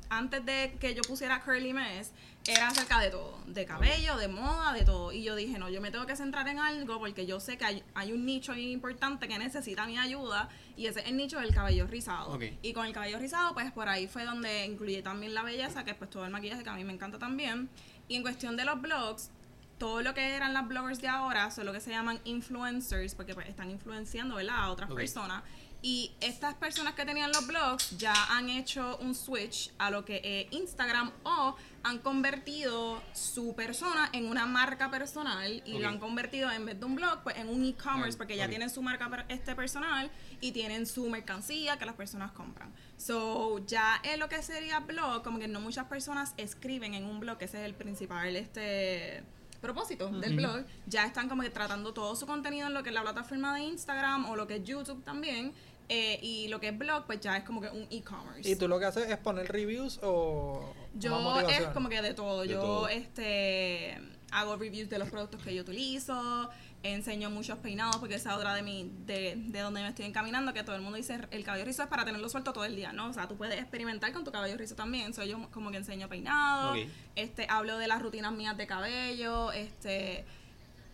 antes 0.08 0.44
de 0.44 0.76
que 0.80 0.94
yo 0.94 1.02
pusiera 1.02 1.42
Curly 1.42 1.72
Mess, 1.72 2.12
era 2.46 2.68
acerca 2.68 3.00
de 3.00 3.10
todo, 3.10 3.38
de 3.46 3.64
cabello, 3.64 4.16
de 4.16 4.28
moda, 4.28 4.72
de 4.72 4.84
todo. 4.84 5.12
Y 5.12 5.22
yo 5.22 5.34
dije, 5.34 5.58
no, 5.58 5.70
yo 5.70 5.80
me 5.80 5.90
tengo 5.90 6.04
que 6.06 6.14
centrar 6.14 6.46
en 6.48 6.58
algo 6.58 6.98
porque 6.98 7.24
yo 7.26 7.40
sé 7.40 7.56
que 7.56 7.64
hay, 7.64 7.82
hay 7.94 8.12
un 8.12 8.26
nicho 8.26 8.52
bien 8.52 8.68
importante 8.68 9.28
que 9.28 9.38
necesita 9.38 9.86
mi 9.86 9.98
ayuda 9.98 10.50
y 10.76 10.86
ese 10.86 11.00
es 11.00 11.06
el 11.06 11.16
nicho 11.16 11.40
del 11.40 11.54
cabello 11.54 11.86
rizado. 11.86 12.38
Y 12.62 12.72
con 12.74 12.86
el 12.86 12.92
cabello 12.92 13.18
rizado, 13.18 13.54
pues 13.54 13.72
por 13.72 13.88
ahí 13.88 14.08
fue 14.08 14.24
donde 14.24 14.66
incluí 14.66 15.00
también 15.02 15.32
la 15.32 15.42
belleza, 15.42 15.84
que 15.84 15.92
es 15.92 15.96
pues 15.96 16.10
todo 16.10 16.24
el 16.24 16.30
maquillaje 16.30 16.62
que 16.62 16.70
a 16.70 16.74
mí 16.74 16.84
me 16.84 16.92
encanta 16.92 17.18
también. 17.18 17.70
Y 18.08 18.16
en 18.16 18.22
cuestión 18.22 18.56
de 18.56 18.66
los 18.66 18.80
blogs, 18.82 19.30
todo 19.78 20.02
lo 20.02 20.14
que 20.14 20.34
eran 20.36 20.52
las 20.52 20.68
bloggers 20.68 21.00
de 21.00 21.08
ahora 21.08 21.50
son 21.50 21.66
lo 21.66 21.72
que 21.72 21.80
se 21.80 21.90
llaman 21.90 22.20
influencers, 22.24 23.14
porque 23.14 23.34
pues, 23.34 23.48
están 23.48 23.70
influenciando 23.70 24.36
¿verdad? 24.36 24.56
a 24.56 24.70
otras 24.70 24.90
personas. 24.92 25.42
Y 25.86 26.12
estas 26.22 26.54
personas 26.54 26.94
que 26.94 27.04
tenían 27.04 27.30
los 27.30 27.46
blogs 27.46 27.98
ya 27.98 28.14
han 28.30 28.48
hecho 28.48 28.96
un 29.02 29.14
switch 29.14 29.70
a 29.76 29.90
lo 29.90 30.02
que 30.06 30.22
es 30.24 30.50
Instagram 30.58 31.12
o 31.24 31.56
han 31.82 31.98
convertido 31.98 33.02
su 33.12 33.54
persona 33.54 34.08
en 34.14 34.26
una 34.26 34.46
marca 34.46 34.90
personal 34.90 35.62
y 35.66 35.78
lo 35.80 35.88
han 35.88 35.98
convertido 35.98 36.50
en 36.50 36.64
vez 36.64 36.80
de 36.80 36.86
un 36.86 36.94
blog 36.94 37.22
pues 37.22 37.36
en 37.36 37.50
un 37.50 37.62
e-commerce 37.66 38.16
porque 38.16 38.34
ya 38.34 38.48
tienen 38.48 38.70
su 38.70 38.80
marca 38.80 39.10
per- 39.10 39.26
este 39.28 39.54
personal 39.54 40.10
y 40.40 40.52
tienen 40.52 40.86
su 40.86 41.06
mercancía 41.10 41.76
que 41.78 41.84
las 41.84 41.96
personas 41.96 42.32
compran. 42.32 42.72
So, 42.96 43.58
ya 43.66 44.00
en 44.04 44.20
lo 44.20 44.30
que 44.30 44.42
sería 44.42 44.80
blog, 44.80 45.22
como 45.22 45.38
que 45.38 45.48
no 45.48 45.60
muchas 45.60 45.84
personas 45.88 46.32
escriben 46.38 46.94
en 46.94 47.04
un 47.04 47.20
blog, 47.20 47.36
que 47.36 47.44
ese 47.44 47.58
es 47.60 47.66
el 47.66 47.74
principal 47.74 48.34
este 48.36 49.22
propósito 49.60 50.08
del 50.08 50.36
blog, 50.36 50.64
ya 50.86 51.04
están 51.06 51.26
como 51.28 51.42
que 51.42 51.48
tratando 51.50 51.94
todo 51.94 52.14
su 52.16 52.26
contenido 52.26 52.66
en 52.68 52.74
lo 52.74 52.82
que 52.82 52.90
es 52.90 52.94
la 52.94 53.00
plataforma 53.02 53.54
de 53.54 53.60
Instagram 53.62 54.26
o 54.30 54.36
lo 54.36 54.46
que 54.46 54.56
es 54.56 54.64
YouTube 54.64 55.02
también. 55.04 55.52
Eh, 55.88 56.18
y 56.22 56.48
lo 56.48 56.60
que 56.60 56.68
es 56.68 56.78
blog, 56.78 57.04
pues 57.06 57.20
ya 57.20 57.36
es 57.36 57.44
como 57.44 57.60
que 57.60 57.68
un 57.68 57.86
e-commerce. 57.90 58.48
¿Y 58.48 58.56
tú 58.56 58.68
lo 58.68 58.78
que 58.78 58.86
haces 58.86 59.08
es 59.10 59.18
poner 59.18 59.50
reviews 59.50 60.00
o 60.02 60.72
Yo 60.94 61.40
es 61.48 61.66
como 61.68 61.88
que 61.88 62.00
de 62.00 62.14
todo. 62.14 62.42
De 62.42 62.48
yo 62.48 62.60
todo. 62.60 62.88
este 62.88 63.98
hago 64.30 64.56
reviews 64.56 64.88
de 64.90 64.98
los 64.98 65.10
productos 65.10 65.42
que 65.42 65.54
yo 65.54 65.62
utilizo, 65.62 66.50
enseño 66.82 67.30
muchos 67.30 67.58
peinados 67.58 67.96
porque 67.96 68.16
esa 68.16 68.30
es 68.30 68.36
otra 68.36 68.52
de 68.54 68.62
mi 68.62 68.90
de, 69.06 69.34
de 69.36 69.60
donde 69.60 69.80
me 69.80 69.88
estoy 69.88 70.06
encaminando 70.06 70.52
que 70.52 70.64
todo 70.64 70.74
el 70.74 70.82
mundo 70.82 70.96
dice 70.96 71.18
el 71.30 71.44
cabello 71.44 71.64
rizo 71.64 71.82
es 71.84 71.88
para 71.88 72.04
tenerlo 72.04 72.28
suelto 72.28 72.52
todo 72.52 72.64
el 72.64 72.74
día, 72.74 72.92
¿no? 72.92 73.08
O 73.10 73.12
sea, 73.12 73.28
tú 73.28 73.36
puedes 73.36 73.58
experimentar 73.60 74.12
con 74.12 74.24
tu 74.24 74.32
cabello 74.32 74.56
rizo 74.56 74.74
también. 74.74 75.14
Soy 75.14 75.28
yo 75.28 75.50
como 75.50 75.70
que 75.70 75.76
enseño 75.76 76.08
peinados, 76.08 76.76
Ok. 76.78 76.88
este 77.14 77.46
hablo 77.48 77.78
de 77.78 77.86
las 77.86 78.02
rutinas 78.02 78.32
mías 78.32 78.56
de 78.56 78.66
cabello, 78.66 79.52
este 79.52 80.24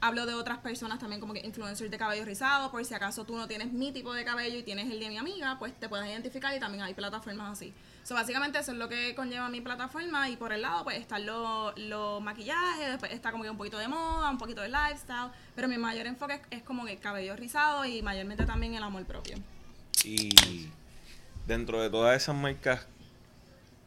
hablo 0.00 0.26
de 0.26 0.34
otras 0.34 0.58
personas 0.58 0.98
también 0.98 1.20
como 1.20 1.32
que 1.32 1.40
influencers 1.40 1.90
de 1.90 1.98
cabello 1.98 2.24
rizado, 2.24 2.70
por 2.70 2.84
si 2.84 2.94
acaso 2.94 3.24
tú 3.24 3.36
no 3.36 3.46
tienes 3.46 3.72
mi 3.72 3.92
tipo 3.92 4.12
de 4.12 4.24
cabello 4.24 4.58
y 4.58 4.62
tienes 4.62 4.90
el 4.90 4.98
de 4.98 5.08
mi 5.08 5.18
amiga, 5.18 5.56
pues 5.58 5.74
te 5.78 5.88
puedes 5.88 6.08
identificar 6.08 6.56
y 6.56 6.60
también 6.60 6.84
hay 6.84 6.94
plataformas 6.94 7.52
así. 7.52 7.72
So, 8.02 8.14
básicamente 8.14 8.58
eso 8.58 8.72
es 8.72 8.78
lo 8.78 8.88
que 8.88 9.14
conlleva 9.14 9.48
mi 9.48 9.60
plataforma 9.60 10.28
y 10.30 10.36
por 10.36 10.52
el 10.52 10.62
lado 10.62 10.84
pues 10.84 10.96
están 10.98 11.26
los 11.26 11.78
los 11.78 12.22
maquillajes, 12.22 12.88
después 12.88 13.12
está 13.12 13.30
como 13.30 13.44
que 13.44 13.50
un 13.50 13.58
poquito 13.58 13.78
de 13.78 13.88
moda, 13.88 14.30
un 14.30 14.38
poquito 14.38 14.62
de 14.62 14.68
lifestyle, 14.68 15.30
pero 15.54 15.68
mi 15.68 15.76
mayor 15.76 16.06
enfoque 16.06 16.34
es, 16.34 16.40
es 16.50 16.62
como 16.62 16.86
que 16.86 16.96
cabello 16.96 17.36
rizado 17.36 17.84
y 17.84 18.02
mayormente 18.02 18.46
también 18.46 18.74
el 18.74 18.82
amor 18.82 19.04
propio. 19.04 19.36
Y 20.04 20.70
dentro 21.46 21.82
de 21.82 21.90
todas 21.90 22.20
esas 22.20 22.34
marcas 22.34 22.86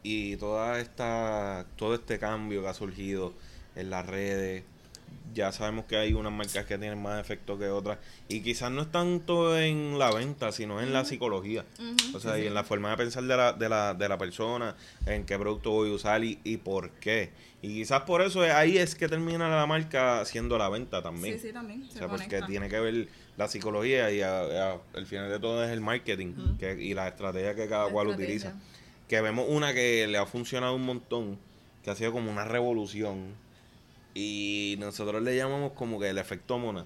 y 0.04 0.36
toda 0.36 0.78
esta, 0.78 1.66
todo 1.76 1.94
este 1.94 2.18
cambio 2.18 2.62
que 2.62 2.68
ha 2.68 2.74
surgido 2.74 3.32
en 3.74 3.90
las 3.90 4.06
redes, 4.06 4.64
ya 5.34 5.52
sabemos 5.52 5.84
que 5.86 5.96
hay 5.96 6.12
unas 6.14 6.32
marcas 6.32 6.64
que 6.64 6.78
tienen 6.78 7.02
más 7.02 7.20
efecto 7.20 7.58
que 7.58 7.68
otras. 7.68 7.98
Y 8.28 8.40
quizás 8.40 8.70
no 8.70 8.82
es 8.82 8.90
tanto 8.92 9.58
en 9.58 9.98
la 9.98 10.10
venta, 10.12 10.52
sino 10.52 10.80
en 10.80 10.92
la 10.92 11.04
psicología. 11.04 11.64
O 12.14 12.20
sea, 12.20 12.38
y 12.38 12.46
en 12.46 12.54
la 12.54 12.64
forma 12.64 12.90
de 12.90 12.96
pensar 12.96 13.24
de 13.24 13.36
la, 13.36 13.52
de 13.52 13.68
la, 13.68 13.94
de 13.94 14.08
la 14.08 14.16
persona, 14.16 14.76
en 15.06 15.26
qué 15.26 15.38
producto 15.38 15.70
voy 15.72 15.90
a 15.90 15.94
usar 15.94 16.22
y, 16.24 16.38
y 16.44 16.56
por 16.58 16.90
qué. 16.92 17.30
Y 17.62 17.68
quizás 17.74 18.02
por 18.02 18.22
eso 18.22 18.44
es- 18.44 18.52
ahí 18.52 18.78
es 18.78 18.94
que 18.94 19.08
termina 19.08 19.48
la 19.48 19.66
marca 19.66 20.20
haciendo 20.20 20.56
la 20.56 20.68
venta 20.68 21.02
también. 21.02 21.38
Sí, 21.40 21.48
sí, 21.48 21.52
también. 21.52 21.82
Se 21.84 21.96
O 21.96 21.98
sea, 21.98 22.08
porque 22.08 22.40
tiene 22.46 22.68
que 22.68 22.78
ver 22.80 23.08
la 23.36 23.48
psicología 23.48 24.10
y 24.12 24.20
a- 24.20 24.40
a- 24.74 24.78
al 24.94 25.06
final 25.06 25.28
de 25.30 25.38
todo 25.40 25.64
es 25.64 25.70
el 25.70 25.80
marketing 25.80 26.56
que, 26.58 26.80
y 26.80 26.94
la 26.94 27.08
estrategia 27.08 27.54
que 27.54 27.68
cada 27.68 27.86
La 27.86 27.92
cual 27.92 28.10
estrategia. 28.10 28.50
utiliza. 28.50 28.54
que 29.08 29.20
vemos 29.20 29.46
una 29.48 29.74
que 29.74 30.06
le 30.06 30.16
ha 30.16 30.24
funcionado 30.26 30.74
un 30.74 30.82
montón, 30.82 31.38
que 31.82 31.90
ha 31.90 31.94
sido 31.96 32.12
como 32.12 32.30
una 32.30 32.44
revolución. 32.44 33.34
Y 34.14 34.76
nosotros 34.78 35.22
le 35.22 35.36
llamamos 35.36 35.72
como 35.72 35.98
que 35.98 36.08
el 36.10 36.18
efecto 36.18 36.58
mona. 36.58 36.84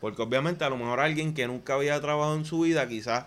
Porque 0.00 0.20
obviamente 0.22 0.64
a 0.64 0.70
lo 0.70 0.76
mejor 0.76 0.98
alguien 1.00 1.32
que 1.34 1.46
nunca 1.46 1.74
había 1.74 2.00
trabajado 2.00 2.34
en 2.36 2.44
su 2.44 2.60
vida, 2.60 2.88
quizás 2.88 3.26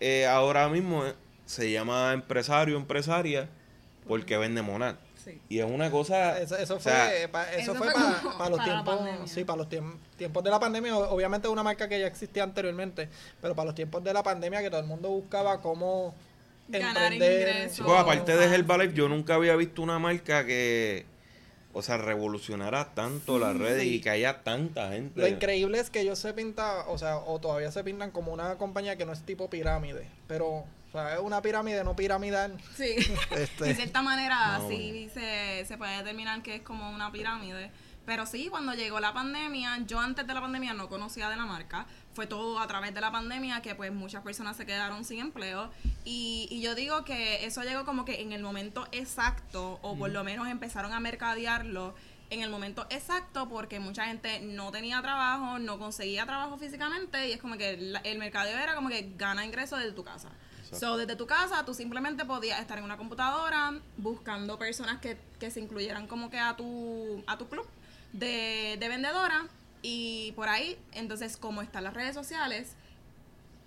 eh, 0.00 0.26
ahora 0.26 0.68
mismo 0.68 1.06
eh, 1.06 1.14
se 1.46 1.72
llama 1.72 2.12
empresario, 2.12 2.76
empresaria, 2.76 3.48
porque 4.06 4.36
vende 4.36 4.60
monad. 4.60 4.96
Sí. 5.24 5.40
Y 5.48 5.60
es 5.60 5.64
una 5.64 5.90
cosa... 5.90 6.38
Eso, 6.40 6.56
eso 6.56 6.74
o 6.74 6.80
fue, 6.80 6.92
sea, 6.92 7.30
pa- 7.30 7.50
eso 7.52 7.72
eso 7.72 7.74
fue 7.76 7.90
fue 7.92 8.00
para, 8.36 8.50
los 8.50 8.58
para 8.58 8.64
tiempos, 8.64 9.30
sí, 9.30 9.44
para 9.44 9.56
los 9.58 9.68
tiemp- 9.68 9.96
tiempos 10.18 10.42
de 10.44 10.50
la 10.50 10.58
pandemia. 10.58 10.96
Obviamente 10.98 11.46
es 11.46 11.52
una 11.52 11.62
marca 11.62 11.88
que 11.88 11.98
ya 12.00 12.08
existía 12.08 12.42
anteriormente, 12.42 13.08
pero 13.40 13.54
para 13.54 13.66
los 13.66 13.74
tiempos 13.74 14.02
de 14.04 14.12
la 14.12 14.22
pandemia 14.24 14.60
que 14.60 14.68
todo 14.68 14.80
el 14.80 14.86
mundo 14.86 15.08
buscaba 15.10 15.60
cómo 15.62 16.14
Ganar 16.68 17.12
emprender. 17.12 17.48
ingresos. 17.56 17.76
Chicos, 17.76 17.98
aparte 17.98 18.36
de 18.36 18.52
Herbalife, 18.54 18.94
yo 18.94 19.08
nunca 19.08 19.36
había 19.36 19.54
visto 19.54 19.80
una 19.80 19.98
marca 20.00 20.44
que, 20.44 21.06
o 21.72 21.82
sea, 21.82 21.96
revolucionara 21.96 22.94
tanto 22.94 23.38
las 23.38 23.56
redes 23.56 23.84
y 23.84 24.00
que 24.00 24.10
haya 24.10 24.42
tanta 24.42 24.90
gente. 24.90 25.20
Lo 25.20 25.26
increíble 25.26 25.78
es 25.78 25.90
que 25.90 26.00
ellos 26.00 26.18
se 26.18 26.32
pintan, 26.34 26.84
o 26.88 26.98
sea, 26.98 27.16
o 27.16 27.40
todavía 27.40 27.70
se 27.72 27.82
pintan 27.82 28.10
como 28.10 28.32
una 28.32 28.56
compañía 28.56 28.96
que 28.96 29.06
no 29.06 29.12
es 29.12 29.22
tipo 29.22 29.48
pirámide, 29.48 30.06
pero, 30.26 30.48
o 30.48 30.66
sea, 30.92 31.14
es 31.14 31.20
una 31.20 31.40
pirámide 31.40 31.82
no 31.84 31.96
piramidal. 31.96 32.58
Sí. 32.76 32.96
Este. 33.30 33.64
De 33.64 33.74
cierta 33.74 34.02
manera, 34.02 34.58
No, 34.58 34.68
sí 34.68 35.10
se, 35.14 35.64
se 35.66 35.78
puede 35.78 35.96
determinar 35.98 36.42
que 36.42 36.56
es 36.56 36.62
como 36.62 36.90
una 36.90 37.10
pirámide. 37.10 37.70
Pero 38.04 38.26
sí, 38.26 38.48
cuando 38.50 38.74
llegó 38.74 38.98
la 38.98 39.12
pandemia, 39.14 39.78
yo 39.86 40.00
antes 40.00 40.26
de 40.26 40.34
la 40.34 40.40
pandemia 40.40 40.74
no 40.74 40.88
conocía 40.88 41.28
de 41.28 41.36
la 41.36 41.46
marca. 41.46 41.86
Fue 42.14 42.26
todo 42.26 42.58
a 42.58 42.66
través 42.66 42.92
de 42.92 43.00
la 43.00 43.12
pandemia 43.12 43.62
que 43.62 43.74
pues 43.76 43.92
muchas 43.92 44.22
personas 44.22 44.56
se 44.56 44.66
quedaron 44.66 45.04
sin 45.04 45.20
empleo. 45.20 45.70
Y, 46.04 46.48
y 46.50 46.60
yo 46.60 46.74
digo 46.74 47.04
que 47.04 47.44
eso 47.44 47.62
llegó 47.62 47.84
como 47.84 48.04
que 48.04 48.20
en 48.20 48.32
el 48.32 48.42
momento 48.42 48.88
exacto, 48.90 49.78
o 49.82 49.96
por 49.96 50.10
lo 50.10 50.24
menos 50.24 50.48
empezaron 50.48 50.92
a 50.92 50.98
mercadearlo 51.00 51.94
en 52.30 52.40
el 52.42 52.50
momento 52.50 52.86
exacto 52.90 53.46
porque 53.48 53.78
mucha 53.78 54.06
gente 54.06 54.40
no 54.40 54.72
tenía 54.72 55.00
trabajo, 55.02 55.58
no 55.58 55.78
conseguía 55.78 56.24
trabajo 56.26 56.56
físicamente 56.58 57.28
y 57.28 57.32
es 57.32 57.40
como 57.40 57.56
que 57.58 57.76
la- 57.76 58.00
el 58.00 58.18
mercadeo 58.18 58.58
era 58.58 58.74
como 58.74 58.88
que 58.88 59.12
gana 59.18 59.44
ingresos 59.44 59.78
desde 59.78 59.92
tu 59.92 60.02
casa. 60.02 60.30
So, 60.80 60.96
desde 60.96 61.14
tu 61.16 61.26
casa 61.26 61.64
tú 61.66 61.74
simplemente 61.74 62.24
podías 62.24 62.58
estar 62.58 62.78
en 62.78 62.84
una 62.84 62.96
computadora 62.96 63.74
buscando 63.98 64.58
personas 64.58 64.98
que, 65.00 65.18
que 65.38 65.50
se 65.50 65.60
incluyeran 65.60 66.06
como 66.06 66.30
que 66.30 66.38
a 66.38 66.56
tu, 66.56 67.22
a 67.26 67.36
tu 67.36 67.48
club 67.50 67.66
de, 68.12 68.76
de 68.78 68.88
vendedora 68.88 69.46
y 69.82 70.32
por 70.32 70.48
ahí, 70.48 70.78
entonces 70.92 71.36
como 71.36 71.62
están 71.62 71.84
las 71.84 71.94
redes 71.94 72.14
sociales, 72.14 72.76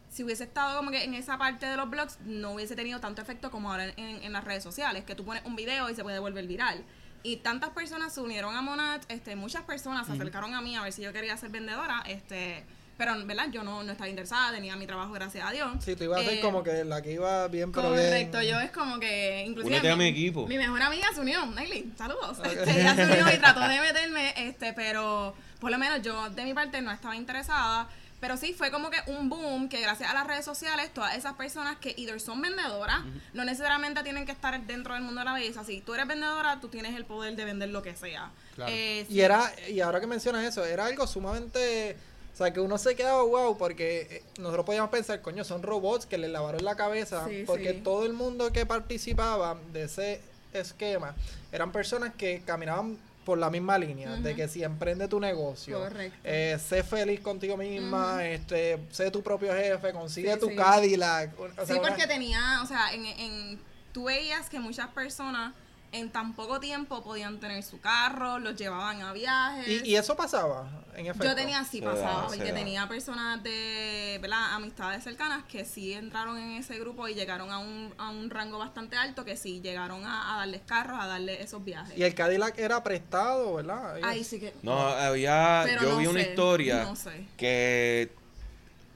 si 0.10 0.24
hubiese 0.24 0.46
estado 0.46 0.78
como 0.78 0.92
que 0.92 1.04
en 1.04 1.14
esa 1.14 1.38
parte 1.38 1.66
de 1.66 1.76
los 1.76 1.90
blogs, 1.90 2.20
no 2.22 2.52
hubiese 2.52 2.76
tenido 2.76 3.02
tanto 3.02 3.22
efecto 3.22 3.52
como 3.52 3.72
ahora 3.72 3.88
en, 3.98 4.24
en 4.24 4.32
las 4.32 4.44
redes 4.46 4.64
sociales, 4.64 5.04
que 5.04 5.14
tú 5.14 5.26
pones 5.26 5.44
un 5.46 5.56
video 5.56 5.90
y 5.90 5.96
se 5.96 6.04
puede 6.04 6.20
volver 6.20 6.48
viral. 6.48 6.86
Y 7.22 7.38
tantas 7.38 7.72
personas 7.72 8.14
se 8.14 8.22
unieron 8.22 8.56
a 8.56 8.62
Monat, 8.62 9.04
este, 9.10 9.36
muchas 9.36 9.64
personas 9.64 10.06
se 10.06 10.14
acercaron 10.14 10.54
a 10.54 10.62
mí 10.62 10.76
a 10.76 10.84
ver 10.84 10.94
si 10.94 11.02
yo 11.02 11.12
quería 11.12 11.36
ser 11.36 11.50
vendedora, 11.50 12.04
este, 12.08 12.64
pero 12.98 13.14
verdad 13.26 13.48
yo 13.52 13.64
no, 13.64 13.84
no 13.84 13.92
estaba 13.92 14.10
interesada, 14.10 14.52
tenía 14.54 14.76
mi 14.76 14.88
trabajo 14.88 15.12
gracias 15.14 15.46
a 15.48 15.52
Dios. 15.52 15.70
Sí, 15.84 15.96
tú 15.96 16.06
ibas 16.06 16.22
a 16.22 16.24
ser 16.24 16.34
Eh, 16.36 16.42
como 16.42 16.64
que 16.64 16.84
la 16.86 17.02
que 17.02 17.12
iba 17.14 17.48
bien, 17.48 17.72
pero 17.72 17.90
Correcto, 17.90 18.40
bien. 18.40 18.52
yo 18.54 18.60
es 18.60 18.72
como 18.72 19.00
que 19.00 19.44
inclusive 19.46 19.76
Únete 19.76 19.92
a 19.92 19.96
mi 19.96 20.08
equipo. 20.08 20.48
Mi 20.48 20.58
mejor 20.58 20.82
amiga 20.82 21.08
se 21.14 21.20
unió, 21.22 21.46
Naily, 21.46 21.92
saludos. 21.98 22.38
Este, 22.46 22.82
ella 22.82 22.96
se 22.96 23.04
unió 23.06 23.34
y 23.34 23.38
trató 23.40 23.62
de 23.68 23.80
meterme, 23.80 24.34
este, 24.48 24.74
pero 24.74 25.34
por 25.60 25.72
lo 25.72 25.78
menos 25.78 26.02
yo 26.02 26.30
de 26.30 26.44
mi 26.44 26.54
parte 26.54 26.82
no 26.82 26.92
estaba 26.92 27.16
interesada. 27.16 27.88
Pero 28.22 28.38
sí, 28.38 28.54
fue 28.54 28.72
como 28.72 28.90
que 28.90 28.98
un 29.08 29.28
boom 29.30 29.68
que 29.68 29.82
gracias 29.82 30.10
a 30.10 30.14
las 30.14 30.26
redes 30.26 30.46
sociales, 30.46 30.90
todas 30.94 31.16
esas 31.16 31.34
personas 31.34 31.76
que 31.78 31.94
either 31.98 32.20
son 32.20 32.42
vendedoras, 32.42 33.02
no 33.34 33.44
necesariamente 33.44 34.02
tienen 34.04 34.26
que 34.26 34.32
estar 34.32 34.60
dentro 34.66 34.94
del 34.94 35.04
mundo 35.04 35.20
de 35.20 35.26
la 35.26 35.34
belleza. 35.34 35.64
Si 35.66 35.82
tú 35.82 35.94
eres 35.94 36.08
vendedora, 36.08 36.60
tú 36.62 36.70
tienes 36.70 36.96
el 36.96 37.04
poder 37.06 37.36
de 37.36 37.44
vender 37.46 37.70
lo 37.70 37.84
que 37.84 37.94
sea. 37.96 38.32
Claro. 38.56 38.72
Eh, 38.74 39.06
Y 39.10 39.20
era, 39.20 39.52
y 39.70 39.82
ahora 39.82 40.00
que 40.00 40.08
mencionas 40.08 40.44
eso, 40.46 40.66
era 40.66 40.86
algo 40.86 41.06
sumamente, 41.06 41.98
o 42.36 42.38
sea, 42.38 42.52
que 42.52 42.60
uno 42.60 42.78
se 42.78 42.96
quedaba 42.98 43.24
wow, 43.24 43.58
porque 43.58 44.08
eh, 44.12 44.24
nosotros 44.40 44.66
podíamos 44.66 44.92
pensar, 44.92 45.22
coño, 45.22 45.44
son 45.46 45.64
robots 45.64 46.06
que 46.06 46.18
le 46.18 46.28
lavaron 46.28 46.64
la 46.66 46.76
cabeza, 46.76 47.26
Sí, 47.30 47.46
porque 47.48 47.72
sí. 47.76 47.80
todo 47.82 48.06
el 48.06 48.12
mundo 48.14 48.52
que 48.52 48.66
participaba 48.66 49.58
de 49.72 49.84
ese 49.84 50.20
esquema 50.54 51.16
eran 51.52 51.72
personas 51.72 52.14
que 52.18 52.42
caminaban 52.46 52.98
por 53.26 53.38
la 53.40 53.50
misma 53.50 53.78
línea, 53.80 54.18
de 54.18 54.36
que 54.36 54.48
si 54.48 54.64
emprende 54.64 55.08
tu 55.08 55.20
negocio, 55.20 55.80
eh, 56.24 56.60
sé 56.64 56.84
feliz 56.84 57.22
contigo 57.22 57.58
misma, 57.58 58.24
este, 58.28 58.78
sé 58.92 59.10
tu 59.10 59.24
propio 59.24 59.52
jefe, 59.52 59.92
consigue 59.94 60.32
Sí, 60.34 60.40
tu. 60.40 60.56
Cadillac. 60.56 61.32
o 61.40 61.48
sea, 61.56 61.66
sí, 61.66 61.74
una- 61.74 61.88
porque 61.90 62.06
tenía, 62.06 62.60
o 62.62 62.68
sea, 62.68 62.94
en, 62.94 63.04
en, 63.06 63.60
tú 63.94 64.04
veías 64.04 64.48
que 64.48 64.60
muchas 64.60 64.90
personas 64.90 65.54
en 66.00 66.10
tan 66.10 66.34
poco 66.34 66.60
tiempo 66.60 67.04
podían 67.04 67.40
tener 67.40 67.64
su 67.64 67.80
carro, 67.80 68.40
los 68.40 68.56
llevaban 68.56 69.02
a 69.02 69.14
viajes. 69.14 69.68
y, 69.68 69.92
y 69.92 69.96
eso 69.96 70.16
pasaba, 70.16 70.70
en 70.96 71.08
efecto. 71.08 71.26
Yo 71.28 71.36
tenía 71.36 71.64
Se 71.64 71.82
pasaba, 71.82 72.22
da, 72.22 72.28
porque 72.28 72.52
tenía 72.54 72.88
personas 72.88 73.42
de, 73.44 74.20
¿verdad? 74.22 74.54
Amistades 74.54 75.04
cercanas 75.04 75.44
que 75.46 75.66
sí 75.66 75.94
entraron 75.94 76.38
en 76.38 76.52
ese 76.52 76.78
grupo 76.80 77.08
y 77.08 77.14
llegaron 77.14 77.52
a 77.52 77.60
un, 77.60 77.94
a 77.98 78.10
un 78.10 78.30
rango 78.30 78.58
bastante 78.58 78.96
alto, 78.96 79.26
que 79.26 79.38
sí 79.38 79.62
llegaron 79.62 80.06
a, 80.06 80.36
a 80.36 80.38
darles 80.40 80.62
carros, 80.66 80.98
a 81.00 81.08
darles 81.08 81.42
esos 81.42 81.64
viajes. 81.64 81.98
Y 81.98 82.04
el 82.04 82.14
Cadillac 82.14 82.58
era 82.58 82.84
prestado, 82.84 83.56
¿verdad? 83.56 83.98
Ay, 84.04 84.24
sí 84.24 84.40
que... 84.40 84.54
No, 84.62 84.78
había... 84.80 85.64
Pero 85.66 85.82
yo 85.82 85.90
no 85.90 85.98
vi 85.98 86.08
una 86.08 86.22
historia 86.22 86.84
no 86.84 86.96
sé. 86.96 87.26
que 87.38 88.12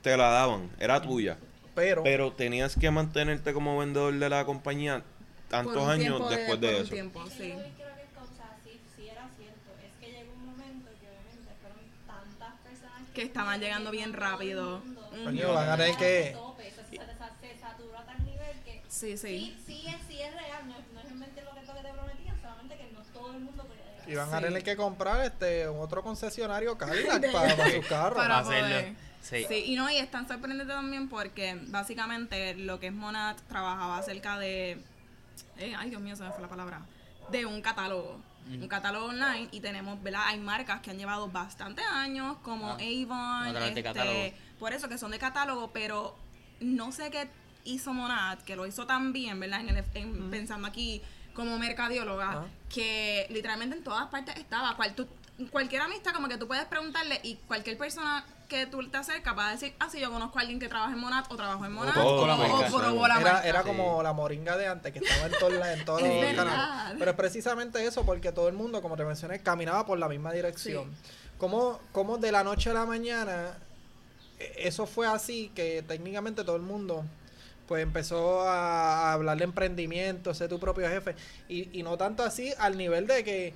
te 0.01 0.15
la 0.15 0.29
daban, 0.29 0.69
era 0.79 1.01
tuya. 1.01 1.37
Pero, 1.75 2.03
Pero 2.03 2.33
tenías 2.33 2.75
que 2.75 2.91
mantenerte 2.91 3.53
como 3.53 3.77
vendedor 3.77 4.13
de 4.13 4.29
la 4.29 4.43
compañía 4.43 5.03
tantos 5.49 5.87
años 5.87 5.99
tiempo 6.17 6.29
después 6.29 6.61
de 6.61 6.79
eso. 6.81 6.89
tiempo, 6.93 7.23
Es 7.25 7.33
que 7.33 7.35
sí. 7.43 7.49
que 7.51 7.83
o 8.21 8.27
sea, 8.37 8.57
sí, 8.63 8.79
sí 8.95 9.07
era 9.07 9.27
cierto. 9.37 9.69
Es 9.83 9.93
que 9.99 10.11
llegó 10.11 10.33
un 10.33 10.45
momento 10.45 10.89
que 11.01 11.07
obviamente 11.09 11.51
fueron 11.61 11.79
tantas 12.07 12.53
personas 12.61 13.01
Que 13.13 13.21
estaban 13.23 13.59
llegando 13.59 13.91
bien 13.91 14.13
rápido. 14.13 14.77
Ujú. 14.77 15.53
van 15.53 15.69
a 15.69 15.77
tener 15.77 15.95
que- 15.97 16.31
Tope, 16.37 16.67
eso 16.67 16.81
se, 16.89 16.97
se, 16.97 16.97
se 17.53 17.59
saturó 17.59 17.97
a 17.97 18.05
tal 18.05 18.23
nivel 18.25 18.55
que 18.63 18.81
Sí, 18.87 19.17
sí. 19.17 19.17
sí, 19.17 19.63
sí, 19.65 19.83
es, 19.87 19.95
sí 20.07 20.21
es 20.21 20.33
real, 20.33 20.67
no, 20.67 20.75
es- 20.77 20.87
no 20.93 20.99
es 21.01 21.11
mente 21.15 21.41
lo 21.43 21.53
que, 21.53 21.65
lo 21.65 21.73
que 21.73 21.81
te 21.81 21.93
prometían, 21.93 22.41
solamente 22.41 22.77
que 22.77 22.91
no 22.93 23.01
todo 23.13 23.33
el 23.33 23.39
mundo 23.39 23.63
podía 23.63 23.83
llegar. 23.95 24.09
iban 24.09 24.33
a 24.33 24.37
Sí. 24.37 24.43
tener 24.45 24.63
que 24.63 24.75
comprar 24.75 25.25
este 25.25 25.67
otro 25.67 26.03
concesionario 26.03 26.77
Cadillac 26.77 27.19
De- 27.21 27.29
para, 27.31 27.55
para 27.57 27.71
sus 27.71 27.85
carros. 27.87 28.17
Para 28.17 28.39
hacerlo. 28.39 28.95
Sí. 29.21 29.45
Sí, 29.49 29.63
y 29.65 29.75
no, 29.75 29.89
y 29.89 29.97
es 29.97 30.09
tan 30.09 30.27
sorprendente 30.27 30.71
también 30.73 31.09
porque 31.09 31.59
básicamente 31.67 32.55
lo 32.55 32.79
que 32.79 32.87
es 32.87 32.93
Monat 32.93 33.37
trabajaba 33.49 33.97
acerca 33.97 34.37
de. 34.39 34.81
Eh, 35.57 35.73
ay, 35.77 35.89
Dios 35.89 36.01
mío, 36.01 36.15
se 36.15 36.23
me 36.23 36.31
fue 36.31 36.41
la 36.41 36.47
palabra. 36.49 36.81
De 37.31 37.45
un 37.45 37.61
catálogo. 37.61 38.19
Un 38.47 38.67
catálogo 38.67 39.05
online 39.07 39.47
y 39.51 39.59
tenemos, 39.59 40.01
¿verdad? 40.01 40.23
Hay 40.25 40.39
marcas 40.39 40.79
que 40.81 40.89
han 40.89 40.97
llevado 40.97 41.27
bastantes 41.29 41.85
años, 41.85 42.37
como 42.41 42.71
Ah, 42.71 42.77
Avon. 42.79 43.55
este. 43.57 44.35
Por 44.59 44.73
eso 44.73 44.89
que 44.89 44.97
son 44.97 45.11
de 45.11 45.19
catálogo, 45.19 45.69
pero 45.71 46.15
no 46.59 46.91
sé 46.91 47.11
qué 47.11 47.29
hizo 47.65 47.93
Monat, 47.93 48.41
que 48.41 48.55
lo 48.55 48.65
hizo 48.65 48.87
tan 48.87 49.13
bien, 49.13 49.39
¿verdad? 49.39 49.59
En 49.61 49.69
el- 49.69 49.85
en- 49.93 50.31
Pensando 50.31 50.67
aquí 50.67 51.01
como 51.35 51.59
mercadióloga, 51.59 52.31
Ajá. 52.31 52.45
que 52.73 53.27
literalmente 53.29 53.77
en 53.77 53.83
todas 53.83 54.07
partes 54.07 54.35
estaba. 54.37 54.75
Cual, 54.75 54.95
tú- 54.95 55.07
cualquier 55.51 55.83
amistad, 55.83 56.11
como 56.13 56.27
que 56.27 56.37
tú 56.37 56.47
puedes 56.47 56.65
preguntarle 56.65 57.19
y 57.23 57.35
cualquier 57.47 57.77
persona 57.77 58.25
que 58.49 58.65
tú 58.65 58.85
te 58.89 58.97
acercas 58.97 59.37
va 59.37 59.47
a 59.47 59.51
decir, 59.51 59.73
ah, 59.79 59.87
sí, 59.89 59.99
yo 60.01 60.11
conozco 60.11 60.37
a 60.37 60.41
alguien 60.41 60.59
que 60.59 60.67
trabaja 60.67 60.91
en 60.91 60.99
Monat 60.99 61.31
o 61.31 61.35
trabajó 61.37 61.63
en 61.65 61.71
Monat 61.71 61.93
todo 61.93 62.23
o, 62.23 62.27
la 62.27 62.33
o 62.35 62.37
marca. 62.37 62.67
probó 62.77 63.07
la 63.07 63.19
Era, 63.21 63.31
marca. 63.33 63.47
era 63.47 63.61
Sí. 63.61 63.67
como 63.67 64.03
la 64.03 64.11
moringa 64.11 64.57
de 64.57 64.67
antes, 64.67 64.91
que 64.91 64.99
estaba 64.99 65.27
en, 65.27 65.31
todos 65.39 65.53
la- 65.53 65.73
en 65.73 65.85
todos 65.85 66.01
los 66.01 66.09
Es 66.11 66.35
canales. 66.35 66.95
Pero 66.99 67.11
es 67.11 67.17
precisamente 67.17 67.85
eso, 67.85 68.03
porque 68.05 68.31
todo 68.33 68.47
el 68.49 68.55
mundo, 68.55 68.81
como 68.81 68.97
te 68.97 69.05
mencioné, 69.05 69.39
caminaba 69.41 69.85
por 69.85 69.97
la 69.99 70.09
misma 70.09 70.33
dirección. 70.33 70.91
Como, 71.37 71.79
como 71.93 72.17
de 72.17 72.31
la 72.33 72.43
noche 72.43 72.71
a 72.71 72.73
la 72.73 72.85
mañana, 72.85 73.57
e- 74.39 74.67
eso 74.67 74.85
fue 74.87 75.07
así, 75.07 75.51
que 75.55 75.83
técnicamente 75.87 76.43
todo 76.43 76.55
el 76.57 76.63
mundo 76.63 77.05
pues 77.67 77.83
empezó 77.83 78.49
a 78.49 79.13
hablar 79.13 79.37
de 79.37 79.43
emprendimiento, 79.43 80.33
ser 80.33 80.49
tu 80.49 80.59
propio 80.59 80.87
jefe. 80.89 81.15
Y, 81.47 81.69
y 81.79 81.83
no 81.83 81.97
tanto 81.97 82.23
así 82.23 82.51
al 82.57 82.75
nivel 82.77 83.05
de 83.05 83.23
que 83.23 83.53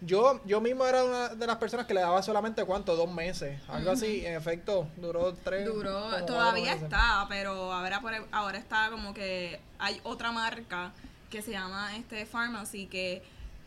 yo, 0.00 0.40
yo 0.44 0.60
mismo 0.60 0.86
era 0.86 1.04
una 1.04 1.28
de 1.28 1.46
las 1.46 1.56
personas 1.56 1.86
que 1.86 1.94
le 1.94 2.00
daba 2.00 2.22
solamente 2.22 2.64
cuánto, 2.64 2.96
dos 2.96 3.10
meses, 3.10 3.60
algo 3.68 3.90
así. 3.90 4.24
En 4.26 4.34
efecto, 4.34 4.88
duró 4.96 5.34
tres. 5.34 5.64
Duró, 5.66 6.24
todavía 6.26 6.72
está, 6.72 7.26
pero 7.28 7.72
ahora, 7.72 8.00
por, 8.00 8.12
ahora 8.32 8.58
está 8.58 8.90
como 8.90 9.14
que 9.14 9.60
hay 9.78 10.00
otra 10.04 10.32
marca 10.32 10.92
que 11.30 11.42
se 11.42 11.52
llama 11.52 11.96
este 11.96 12.26
Pharmacy 12.26 12.86
que 12.86 13.22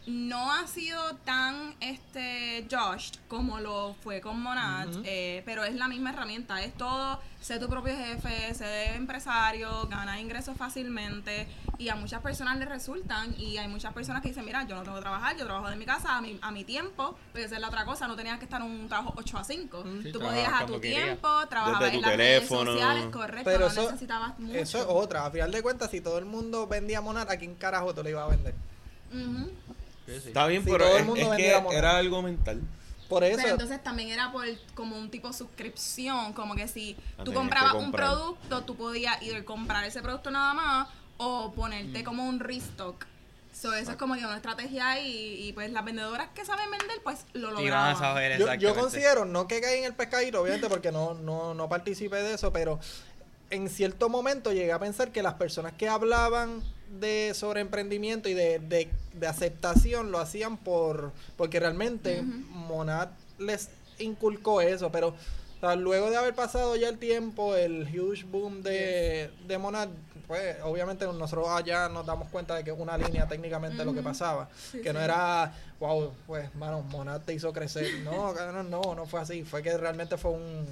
no 0.08 0.52
ha 0.52 0.66
sido 0.66 1.16
tan 1.18 1.76
este 1.82 2.66
Josh 2.72 3.12
como 3.28 3.60
lo 3.60 3.96
fue 4.02 4.22
con 4.22 4.42
Monad, 4.42 4.88
eh, 5.04 5.44
pero 5.46 5.64
es 5.64 5.76
la 5.76 5.88
misma 5.88 6.12
herramienta, 6.12 6.64
es 6.64 6.74
todo, 6.76 7.20
sé 7.42 7.60
tu 7.60 7.68
propio 7.68 7.96
jefe, 7.96 8.54
sé 8.54 8.96
empresario, 8.96 9.88
gana 9.88 10.20
ingresos 10.20 10.58
fácilmente 10.58 11.48
y 11.80 11.90
a 11.90 11.96
muchas 11.96 12.22
personas 12.22 12.58
les 12.60 12.68
resultan 12.68 13.34
y 13.40 13.58
hay 13.58 13.68
muchas 13.68 13.94
personas 13.94 14.22
que 14.22 14.28
dicen, 14.28 14.44
mira, 14.46 14.68
yo 14.68 14.76
no 14.76 14.84
tengo 14.84 14.98
que 14.98 15.02
trabajar, 15.02 15.36
yo 15.38 15.46
trabajo 15.46 15.70
de 15.70 15.78
mi 15.78 15.86
casa 15.86 16.18
a 16.18 16.22
mi, 16.22 16.38
a 16.42 16.52
mi 16.52 16.66
tiempo, 16.66 17.16
porque 17.32 17.46
esa 17.46 17.56
es 17.56 17.62
la 17.62 17.70
otra 17.70 17.86
cosa, 17.86 18.06
no 18.08 18.16
tenías 18.18 18.38
que 18.38 18.44
estar 18.46 18.62
en 18.62 18.68
un 18.68 18.88
trabajo 18.90 19.14
8 19.16 19.38
a 19.38 19.44
5, 19.46 19.84
Sí, 20.04 20.12
tú 20.12 20.20
podías 20.20 20.52
a 20.54 20.66
tu 20.66 20.80
querías. 20.80 21.04
tiempo, 21.06 21.48
trabajabas 21.50 21.80
Desde 21.80 21.96
en 21.96 22.02
tu 22.02 22.02
las 22.08 22.12
teléfono. 22.18 22.64
redes 22.72 22.82
sociales, 22.82 23.06
correcto, 23.14 23.46
Pero 23.50 23.60
no 23.60 23.68
eso, 23.68 23.82
necesitabas 23.84 24.38
mucho. 24.40 24.56
eso 24.60 24.78
es 24.78 24.86
otra. 24.90 25.26
A 25.26 25.32
final 25.32 25.52
de 25.52 25.64
cuentas, 25.64 25.90
si 25.90 26.02
todo 26.02 26.18
el 26.20 26.26
mundo 26.26 26.68
vendía 26.68 27.00
Monad, 27.02 27.30
¿a 27.32 27.38
quién 27.38 27.56
carajo 27.56 27.94
tú 27.96 28.04
le 28.04 28.10
ibas 28.12 28.26
a 28.26 28.28
vender? 28.28 28.54
Está 30.08 30.48
bien, 30.48 30.64
Si 30.64 30.70
pero 30.72 30.86
todo 30.86 30.96
el 30.96 31.02
es, 31.02 31.06
mundo 31.08 31.34
es 31.34 31.38
que 31.38 31.78
era 31.78 31.98
algo 31.98 32.22
mental. 32.22 32.62
Por 33.08 33.24
eso, 33.24 33.38
Pero 33.38 33.50
entonces 33.54 33.82
también 33.84 34.10
era 34.10 34.32
por 34.32 34.46
como 34.76 34.96
un 34.96 35.10
tipo 35.10 35.30
de 35.30 35.34
suscripción, 35.34 36.32
como 36.34 36.56
que 36.56 36.68
si 36.68 36.96
tú 37.26 37.34
comprabas 37.34 37.74
un 37.74 37.92
producto, 37.92 38.62
tú 38.66 38.76
podías 38.76 39.20
ir 39.24 39.44
comprar 39.46 39.84
ese 39.84 40.02
producto 40.04 40.30
nada 40.30 40.54
más 40.54 40.88
o 41.20 41.52
ponerte 41.54 42.04
como 42.04 42.28
un 42.28 42.40
restock. 42.40 43.06
So, 43.54 43.74
eso 43.74 43.92
es 43.92 43.98
como 43.98 44.16
que 44.16 44.26
una 44.26 44.38
estrategia 44.38 44.90
ahí 44.92 45.48
y 45.48 45.54
pues 45.54 45.72
las 45.72 45.84
vendedoras 45.84 46.30
que 46.34 46.46
saben 46.46 46.72
vender 46.72 47.02
pues 47.04 47.26
lo 47.34 47.50
Y 47.62 47.70
van 47.70 47.88
a 47.88 47.94
lograban. 47.94 47.98
saber 47.98 48.40
yo, 48.40 48.54
yo 48.56 48.76
considero, 48.76 49.26
no 49.26 49.48
que 49.48 49.60
caí 49.62 49.80
en 49.80 49.86
el 49.86 49.94
pescadito, 49.96 50.42
obviamente, 50.42 50.70
porque 50.70 50.92
no, 50.92 51.14
no, 51.16 51.54
no 51.54 51.68
participé 51.70 52.18
de 52.18 52.36
eso, 52.36 52.54
pero 52.54 52.80
en 53.50 53.68
cierto 53.70 54.08
momento 54.10 54.54
llegué 54.54 54.72
a 54.72 54.80
pensar 54.80 55.12
que 55.12 55.24
las 55.24 55.34
personas 55.34 55.74
que 55.74 55.90
hablaban 55.90 56.64
de 57.00 57.34
sobre 57.36 57.62
emprendimiento 57.62 58.30
y 58.30 58.34
de, 58.34 58.60
de, 58.60 58.90
de 59.14 59.28
aceptación 59.28 60.12
lo 60.12 60.20
hacían 60.20 60.58
por 60.58 61.12
porque 61.36 61.60
realmente 61.60 62.22
Monad 62.24 63.10
les 63.40 63.70
inculcó 63.98 64.62
eso, 64.62 64.92
pero 64.92 65.10
o 65.10 65.60
sea, 65.60 65.76
luego 65.76 66.10
de 66.10 66.16
haber 66.18 66.34
pasado 66.36 66.76
ya 66.78 66.88
el 66.88 66.98
tiempo, 67.00 67.56
el 67.56 67.84
huge 67.84 68.24
boom 68.24 68.62
de, 68.64 69.30
de 69.48 69.58
Monad, 69.58 69.90
pues 70.30 70.58
obviamente 70.64 71.06
nosotros 71.08 71.48
allá 71.50 71.90
nos 71.90 72.06
damos 72.06 72.28
cuenta 72.30 72.54
de 72.56 72.64
que 72.64 72.70
es 72.70 72.78
una 72.80 72.96
línea 73.00 73.28
técnicamente 73.28 73.84
lo 73.84 73.96
que 73.96 74.04
pasaba, 74.04 74.48
Sí, 74.72 74.80
que 74.80 74.94
no 74.94 75.00
sí. 75.00 75.06
era, 75.06 75.52
wow, 75.80 76.14
pues, 76.28 76.54
mano, 76.54 76.84
Monad 76.84 77.22
te 77.22 77.34
hizo 77.34 77.52
crecer. 77.52 78.02
No, 78.04 78.32
cabrón, 78.38 78.70
no, 78.70 78.94
no 78.94 79.08
fue 79.08 79.22
así, 79.22 79.44
fue 79.44 79.64
que 79.64 79.76
realmente 79.76 80.18
fue 80.18 80.30
un... 80.30 80.68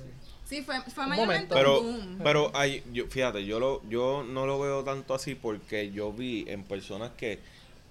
Sí, 0.46 0.62
fue, 0.62 0.80
fue 0.84 1.06
Un 1.06 1.10
mayormente 1.10 1.56
momento. 1.56 1.56
Pero, 1.56 1.82
boom. 1.82 2.20
pero 2.24 2.52
hay, 2.56 2.84
yo, 2.94 3.08
fíjate, 3.08 3.46
yo 3.48 3.60
lo, 3.60 3.82
yo 3.90 4.24
no 4.24 4.46
lo 4.46 4.60
veo 4.60 4.84
tanto 4.84 5.16
así 5.16 5.34
porque 5.34 5.92
yo 5.92 6.14
vi 6.14 6.46
en 6.48 6.64
personas 6.64 7.10
que 7.18 7.40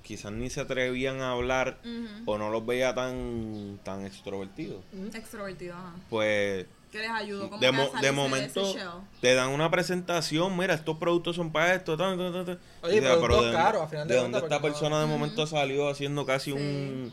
quizás 0.03 0.31
ni 0.31 0.49
se 0.51 0.61
atrevían 0.61 1.21
a 1.21 1.33
hablar 1.33 1.79
o 2.27 2.39
no 2.39 2.49
los 2.49 2.65
veía 2.65 2.95
tan, 2.95 3.81
tan 3.83 4.07
extrovertidos. 4.07 4.85
Extrovertido, 5.13 5.75
ajá. 5.75 5.95
Pues 6.09 6.67
Que 6.93 6.99
les 7.01 7.11
ayudó 7.11 7.51
como 7.51 7.61
de, 7.61 7.67
que 7.67 7.73
mo- 7.73 7.91
de 7.91 7.99
ese 7.99 8.13
momento 8.13 8.75
te 9.21 9.35
dan 9.35 9.51
una 9.51 9.71
presentación, 9.71 10.57
mira, 10.57 10.75
estos 10.75 10.97
productos 10.99 11.37
son 11.37 11.51
para 11.53 11.75
esto, 11.75 11.97
tan, 11.97 12.17
tan, 12.17 12.33
tan, 12.33 12.47
tan. 12.47 12.59
Oye, 12.83 12.99
Y 12.99 13.01
productos 13.01 13.47
¿de, 13.47 13.53
caros, 13.53 13.83
a 13.83 13.89
final 13.89 14.09
de 14.09 14.17
dónde 14.17 14.39
esta 14.39 14.57
no- 14.57 14.63
persona 14.63 15.01
de 15.01 15.07
momento 15.07 15.47
salió 15.47 15.89
haciendo 15.89 16.25
casi 16.25 16.53
Sí. 16.53 16.57
un 16.57 17.13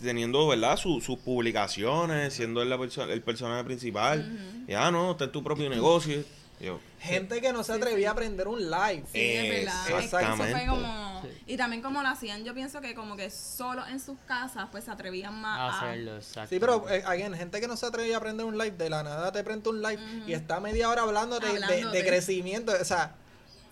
teniendo, 0.00 0.48
¿verdad? 0.48 0.76
Su- 0.78 1.00
sus 1.02 1.18
publicaciones, 1.18 2.32
siendo 2.32 2.62
él 2.62 2.70
la 2.70 2.78
persona, 2.78 3.12
el 3.12 3.20
personaje 3.22 3.64
principal. 3.64 4.64
Y 4.66 4.72
ah, 4.72 4.90
no, 4.90 5.14
ten 5.16 5.30
tu 5.30 5.44
propio 5.44 5.68
negocio. 5.68 6.24
Y 6.58 6.64
yo, 6.64 6.80
Gente 7.00 7.40
que 7.40 7.52
no 7.52 7.64
se 7.64 7.72
atrevía 7.72 8.10
a 8.10 8.12
aprender 8.12 8.46
un 8.46 8.60
live. 8.70 9.04
Sí, 9.12 9.20
es 9.20 9.48
verdad. 9.48 9.82
Es 9.88 9.92
que 9.94 9.98
eso 10.00 10.08
fue 10.10 10.20
Exactamente. 10.20 10.66
como... 10.68 11.22
Y 11.46 11.56
también 11.56 11.82
como 11.82 12.02
lo 12.02 12.08
hacían, 12.08 12.44
yo 12.44 12.54
pienso 12.54 12.80
que 12.80 12.94
como 12.94 13.16
que 13.16 13.30
solo 13.30 13.86
en 13.86 14.00
sus 14.00 14.18
casas 14.26 14.68
pues 14.70 14.84
se 14.84 14.90
atrevían 14.90 15.38
más 15.40 15.58
A 15.58 15.78
hacerlo, 15.88 16.16
exacto. 16.16 16.48
Sí, 16.50 16.60
pero 16.60 16.88
eh, 16.90 17.02
again, 17.06 17.34
gente 17.34 17.60
que 17.60 17.66
no 17.68 17.76
se 17.76 17.86
atrevía 17.86 18.16
a 18.16 18.18
aprender 18.18 18.46
un 18.46 18.56
live, 18.56 18.72
de 18.72 18.88
la 18.90 19.02
nada 19.02 19.32
te 19.32 19.42
prende 19.42 19.68
un 19.70 19.82
live 19.82 20.00
y 20.26 20.32
está 20.34 20.60
media 20.60 20.88
hora 20.88 21.02
hablando 21.02 21.38
de, 21.40 21.48
de- 21.48 21.52
Hablándote. 21.64 21.98
de 21.98 22.06
crecimiento. 22.06 22.72
O 22.80 22.84
sea, 22.84 23.14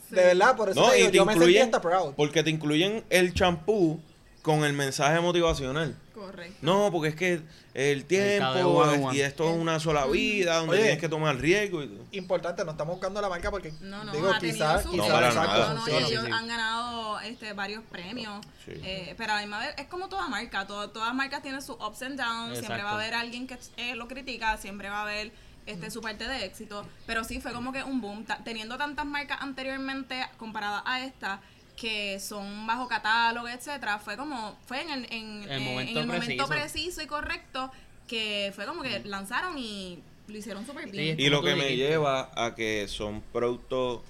Sí. 0.08 0.14
de 0.14 0.24
verdad, 0.24 0.56
por 0.56 0.70
eso 0.70 0.80
no, 0.80 0.88
te 0.90 0.96
y 0.96 1.00
digo, 1.00 1.10
te 1.10 1.16
yo 1.18 1.24
me 1.26 1.32
sentí 1.34 1.44
incluyen, 1.44 1.64
hasta 1.66 1.80
proud. 1.82 2.14
porque 2.14 2.42
te 2.42 2.48
incluyen 2.48 3.04
el 3.10 3.34
champú 3.34 4.00
con 4.48 4.64
el 4.64 4.72
mensaje 4.72 5.20
motivacional. 5.20 5.94
Correcto. 6.14 6.56
No, 6.62 6.90
porque 6.90 7.10
es 7.10 7.14
que 7.14 7.42
el 7.74 8.06
tiempo 8.06 9.12
y 9.12 9.20
esto 9.20 9.46
es 9.50 9.54
una 9.60 9.78
sola 9.78 10.06
vida 10.06 10.56
donde 10.56 10.72
Oye. 10.72 10.82
tienes 10.84 11.00
que 11.00 11.08
tomar 11.10 11.36
riesgo. 11.36 11.82
Y, 11.82 12.00
Importante, 12.12 12.64
no 12.64 12.70
estamos 12.70 12.94
buscando 12.94 13.20
la 13.20 13.28
marca 13.28 13.50
porque, 13.50 13.74
No, 13.82 14.04
no, 14.04 14.12
digo, 14.12 14.30
quizás, 14.40 14.86
No, 14.86 15.06
nada. 15.06 15.74
No, 15.74 15.74
no, 15.74 15.84
sí, 15.84 15.90
ellos 15.92 16.24
sí. 16.24 16.30
han 16.32 16.48
ganado 16.48 17.20
este, 17.20 17.52
varios 17.52 17.84
premios. 17.84 18.42
Sí. 18.64 18.72
Eh, 18.82 19.14
pero 19.18 19.32
a 19.32 19.36
la 19.36 19.40
misma 19.42 19.58
vez 19.58 19.74
es 19.76 19.86
como 19.86 20.08
toda 20.08 20.28
marca. 20.28 20.66
todo- 20.66 20.88
todas 20.88 21.14
marcas 21.14 21.42
tienen 21.42 21.60
sus 21.60 21.76
ups 21.78 22.00
and 22.00 22.18
downs. 22.18 22.58
Siempre 22.58 22.82
va 22.82 22.92
a 22.92 22.94
haber 22.94 23.12
alguien 23.12 23.46
que 23.46 23.58
eh, 23.76 23.94
lo 23.96 24.08
critica. 24.08 24.56
Siempre 24.56 24.88
va 24.88 25.00
a 25.00 25.02
haber 25.02 25.30
este, 25.66 25.90
su 25.90 26.00
parte 26.00 26.26
de 26.26 26.46
éxito. 26.46 26.86
Pero 27.06 27.22
sí 27.22 27.38
fue 27.42 27.52
como 27.52 27.70
que 27.70 27.84
un 27.84 28.00
boom. 28.00 28.24
Teniendo 28.44 28.78
tantas 28.78 29.04
marcas 29.04 29.42
anteriormente 29.42 30.26
comparadas 30.38 30.82
a 30.86 31.04
esta 31.04 31.42
que 31.78 32.18
son 32.18 32.66
bajo 32.66 32.88
catálogo, 32.88 33.48
etcétera, 33.48 33.98
fue 33.98 34.16
como, 34.16 34.56
fue 34.66 34.82
en 34.82 34.90
el, 34.90 35.04
en, 35.12 35.42
El 35.44 35.50
en 35.50 35.64
momento 35.64 36.00
el 36.00 36.06
momento 36.06 36.46
preciso. 36.46 36.48
preciso 36.48 37.02
y 37.02 37.06
correcto 37.06 37.70
que 38.08 38.52
fue 38.54 38.66
como 38.66 38.82
que 38.82 39.00
lanzaron 39.04 39.56
y 39.58 40.02
lo 40.26 40.36
hicieron 40.36 40.66
súper 40.66 40.90
bien. 40.90 41.18
Y 41.20 41.28
lo 41.28 41.42
que 41.42 41.54
me 41.54 41.76
lleva 41.76 42.30
a 42.34 42.54
que 42.54 42.86
son 42.88 43.22
productos, 43.32 44.00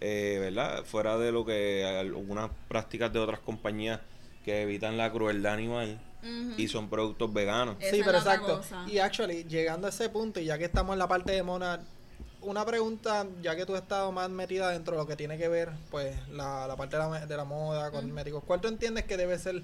eh, 0.00 0.38
¿verdad? 0.40 0.84
Fuera 0.84 1.16
de 1.16 1.32
lo 1.32 1.44
que 1.44 1.84
algunas 1.86 2.50
prácticas 2.68 3.12
de 3.12 3.18
otras 3.18 3.40
compañías 3.40 4.00
que 4.44 4.62
evitan 4.62 4.96
la 4.96 5.10
crueldad 5.10 5.54
animal 5.54 5.98
y 6.58 6.68
son 6.68 6.90
productos 6.90 7.32
veganos. 7.32 7.76
Esa 7.80 7.96
Sí, 7.96 8.02
pero 8.04 8.18
exacto. 8.18 8.58
cosa. 8.58 8.84
Y 8.86 8.98
actually, 8.98 9.44
llegando 9.44 9.86
a 9.86 9.90
ese 9.90 10.10
punto, 10.10 10.38
y 10.38 10.44
ya 10.44 10.58
que 10.58 10.66
estamos 10.66 10.92
en 10.92 10.98
la 10.98 11.08
parte 11.08 11.32
de 11.32 11.42
Monad, 11.42 11.80
una 12.42 12.64
pregunta, 12.64 13.26
ya 13.42 13.54
que 13.56 13.66
tú 13.66 13.74
has 13.74 13.82
estado 13.82 14.10
más 14.12 14.30
metida 14.30 14.70
dentro 14.70 14.94
de 14.96 15.02
lo 15.02 15.06
que 15.06 15.16
tiene 15.16 15.36
que 15.38 15.48
ver, 15.48 15.70
pues, 15.90 16.16
la, 16.30 16.66
la 16.66 16.76
parte 16.76 16.96
de 16.96 17.02
la, 17.02 17.26
de 17.26 17.36
la 17.36 17.44
moda, 17.44 17.90
cosméticos, 17.90 18.42
¿cuál 18.44 18.60
tú 18.60 18.68
entiendes 18.68 19.04
que 19.04 19.16
debe 19.16 19.38
ser 19.38 19.62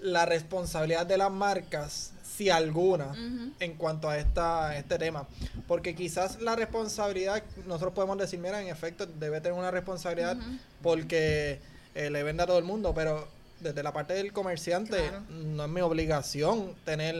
la 0.00 0.26
responsabilidad 0.26 1.06
de 1.06 1.16
las 1.18 1.30
marcas, 1.30 2.12
si 2.36 2.50
alguna, 2.50 3.14
en 3.60 3.74
cuanto 3.74 4.08
a 4.08 4.18
esta, 4.18 4.76
este 4.76 4.98
tema? 4.98 5.26
Porque 5.68 5.94
quizás 5.94 6.40
la 6.40 6.56
responsabilidad, 6.56 7.42
nosotros 7.66 7.92
podemos 7.94 8.18
decir, 8.18 8.38
mira, 8.40 8.60
en 8.60 8.68
efecto, 8.68 9.06
debe 9.06 9.40
tener 9.40 9.58
una 9.58 9.70
responsabilidad 9.70 10.36
porque 10.82 11.60
eh, 11.94 12.10
le 12.10 12.22
vende 12.22 12.42
a 12.42 12.46
todo 12.46 12.58
el 12.58 12.64
mundo, 12.64 12.92
pero 12.94 13.28
desde 13.60 13.82
la 13.82 13.92
parte 13.92 14.12
del 14.14 14.32
comerciante 14.32 14.96
Claro. 15.08 15.22
no 15.30 15.64
es 15.64 15.70
mi 15.70 15.80
obligación 15.80 16.74
tener, 16.84 17.14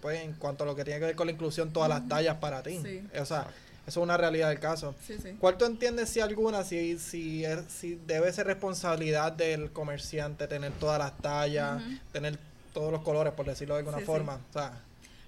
pues, 0.00 0.20
en 0.22 0.32
cuanto 0.34 0.64
a 0.64 0.66
lo 0.66 0.74
que 0.76 0.84
tiene 0.84 1.00
que 1.00 1.06
ver 1.06 1.16
con 1.16 1.26
la 1.26 1.32
inclusión, 1.32 1.72
todas 1.72 1.88
las 1.88 2.08
tallas 2.08 2.36
para 2.36 2.62
ti. 2.62 2.80
Sí. 2.82 3.04
O 3.20 3.26
sea, 3.26 3.46
eso 3.86 4.00
es 4.00 4.04
una 4.04 4.16
realidad 4.16 4.48
del 4.48 4.60
caso. 4.60 4.94
Sí, 5.06 5.16
sí. 5.22 5.36
¿Cuál 5.40 5.58
tú 5.58 5.64
entiendes 5.64 6.08
si 6.08 6.20
alguna, 6.20 6.64
si, 6.64 6.98
si, 6.98 7.44
es- 7.44 7.64
si 7.68 7.96
debe 8.06 8.32
ser 8.32 8.46
responsabilidad 8.46 9.32
del 9.32 9.72
comerciante 9.72 10.46
tener 10.48 10.72
todas 10.72 10.98
las 10.98 11.16
tallas, 11.18 11.82
tener 12.12 12.38
todos 12.72 12.92
los 12.92 13.02
colores, 13.02 13.32
por 13.34 13.46
decirlo 13.46 13.74
de 13.74 13.80
alguna 13.80 13.98
Sí, 13.98 14.04
forma? 14.04 14.34
O 14.50 14.52
sea, 14.52 14.72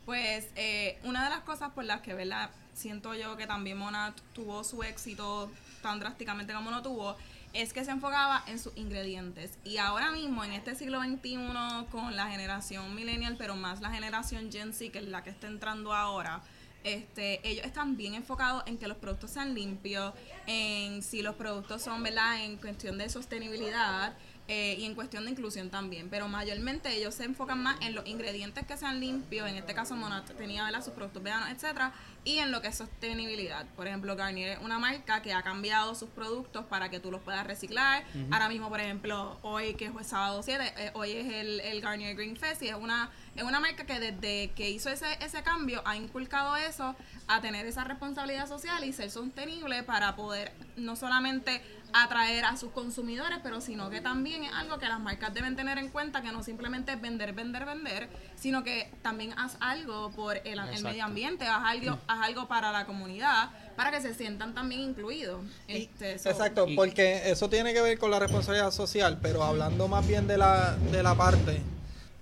Pues 0.04 0.46
eh, 0.56 0.98
una 1.04 1.24
de 1.24 1.30
las 1.30 1.40
cosas 1.40 1.70
por 1.72 1.84
las 1.84 2.00
que 2.02 2.14
¿verdad? 2.14 2.50
siento 2.74 3.14
yo 3.14 3.36
que 3.36 3.46
también 3.46 3.78
Mona 3.78 4.14
tuvo 4.34 4.64
su 4.64 4.82
éxito 4.82 5.50
tan 5.82 6.00
drásticamente 6.00 6.52
como 6.52 6.70
lo 6.70 6.82
tuvo, 6.82 7.16
es 7.52 7.72
que 7.72 7.84
se 7.84 7.92
enfocaba 7.92 8.42
en 8.48 8.58
sus 8.58 8.76
ingredientes. 8.76 9.52
Y 9.64 9.76
ahora 9.78 10.10
mismo, 10.10 10.42
en 10.44 10.52
este 10.52 10.74
siglo 10.74 11.00
XXI, 11.00 11.86
con 11.92 12.16
la 12.16 12.26
generación 12.28 12.94
millennial, 12.96 13.36
pero 13.38 13.54
más 13.54 13.80
la 13.80 13.90
generación 13.90 14.50
Gen 14.50 14.72
Z, 14.72 14.90
que 14.90 14.98
es 14.98 15.04
la 15.08 15.22
que 15.22 15.30
está 15.30 15.46
entrando 15.46 15.92
ahora, 15.94 16.40
este, 16.84 17.40
ellos 17.48 17.64
están 17.66 17.96
bien 17.96 18.14
enfocados 18.14 18.62
en 18.66 18.78
que 18.78 18.86
los 18.86 18.96
productos 18.98 19.30
sean 19.30 19.54
limpios, 19.54 20.12
en 20.46 21.02
si 21.02 21.22
los 21.22 21.34
productos 21.34 21.82
son, 21.82 22.02
¿verdad?, 22.02 22.44
en 22.44 22.56
cuestión 22.56 22.98
de 22.98 23.08
sostenibilidad 23.08 24.16
eh, 24.46 24.76
y 24.78 24.84
en 24.84 24.94
cuestión 24.94 25.24
de 25.24 25.30
inclusión 25.30 25.70
también. 25.70 26.10
Pero 26.10 26.28
mayormente 26.28 26.94
ellos 26.94 27.14
se 27.14 27.24
enfocan 27.24 27.62
más 27.62 27.80
en 27.80 27.94
los 27.94 28.06
ingredientes 28.06 28.66
que 28.66 28.76
sean 28.76 29.00
limpios, 29.00 29.48
en 29.48 29.56
este 29.56 29.74
caso 29.74 29.96
Monat 29.96 30.30
tenía, 30.36 30.64
¿verdad?, 30.64 30.84
sus 30.84 30.92
productos 30.92 31.22
veganos, 31.22 31.48
etcétera, 31.48 31.92
y 32.24 32.38
en 32.38 32.50
lo 32.50 32.62
que 32.62 32.68
es 32.68 32.76
sostenibilidad. 32.76 33.66
Por 33.76 33.86
ejemplo, 33.86 34.16
Garnier 34.16 34.50
es 34.50 34.58
una 34.60 34.78
marca 34.78 35.22
que 35.22 35.32
ha 35.32 35.42
cambiado 35.42 35.94
sus 35.94 36.08
productos 36.08 36.64
para 36.64 36.88
que 36.88 37.00
tú 37.00 37.10
los 37.10 37.20
puedas 37.20 37.46
reciclar. 37.46 38.04
Ahora 38.30 38.48
mismo, 38.48 38.68
por 38.68 38.80
ejemplo, 38.80 39.38
hoy 39.42 39.74
que 39.74 39.86
es 39.86 40.06
sábado 40.06 40.42
7, 40.42 40.74
eh, 40.76 40.90
hoy 40.94 41.12
es 41.12 41.32
el, 41.32 41.60
el 41.60 41.80
Garnier 41.80 42.16
Green 42.16 42.36
Fest 42.36 42.62
y 42.62 42.68
es 42.68 42.74
una 42.74 43.10
es 43.36 43.42
una 43.42 43.60
marca 43.60 43.84
que 43.84 43.98
desde 43.98 44.52
que 44.52 44.70
hizo 44.70 44.90
ese, 44.90 45.18
ese 45.20 45.42
cambio 45.42 45.82
ha 45.84 45.96
inculcado 45.96 46.56
eso, 46.56 46.94
a 47.26 47.40
tener 47.40 47.66
esa 47.66 47.84
responsabilidad 47.84 48.46
social 48.46 48.84
y 48.84 48.92
ser 48.92 49.10
sostenible 49.10 49.82
para 49.82 50.14
poder 50.14 50.52
no 50.76 50.94
solamente 50.94 51.62
atraer 51.92 52.44
a 52.44 52.56
sus 52.56 52.72
consumidores, 52.72 53.38
pero 53.42 53.60
sino 53.60 53.88
que 53.88 54.00
también 54.00 54.42
es 54.44 54.52
algo 54.52 54.78
que 54.78 54.88
las 54.88 54.98
marcas 55.00 55.32
deben 55.32 55.54
tener 55.54 55.78
en 55.78 55.88
cuenta, 55.88 56.22
que 56.22 56.32
no 56.32 56.42
simplemente 56.42 56.92
es 56.92 57.00
vender, 57.00 57.32
vender, 57.32 57.64
vender, 57.64 58.08
sino 58.34 58.64
que 58.64 58.92
también 59.02 59.32
haz 59.38 59.56
algo 59.60 60.10
por 60.10 60.36
el, 60.38 60.58
el 60.58 60.82
medio 60.82 61.04
ambiente, 61.04 61.46
haz 61.46 61.64
algo, 61.64 61.98
haz 62.14 62.26
algo 62.26 62.48
para 62.48 62.72
la 62.72 62.86
comunidad, 62.86 63.50
para 63.76 63.90
que 63.90 64.00
se 64.00 64.14
sientan 64.14 64.54
también 64.54 64.80
incluidos. 64.80 65.44
Y- 65.68 65.76
Este, 65.82 66.18
so- 66.18 66.30
exacto, 66.30 66.66
porque 66.76 67.30
eso 67.30 67.48
tiene 67.48 67.72
que 67.72 67.80
ver 67.80 67.98
con 67.98 68.10
la 68.10 68.18
responsabilidad 68.18 68.70
social, 68.70 69.18
pero 69.20 69.42
hablando 69.42 69.88
más 69.88 70.06
bien 70.06 70.26
de 70.26 70.38
la, 70.38 70.76
de 70.76 71.02
la 71.02 71.14
parte 71.14 71.60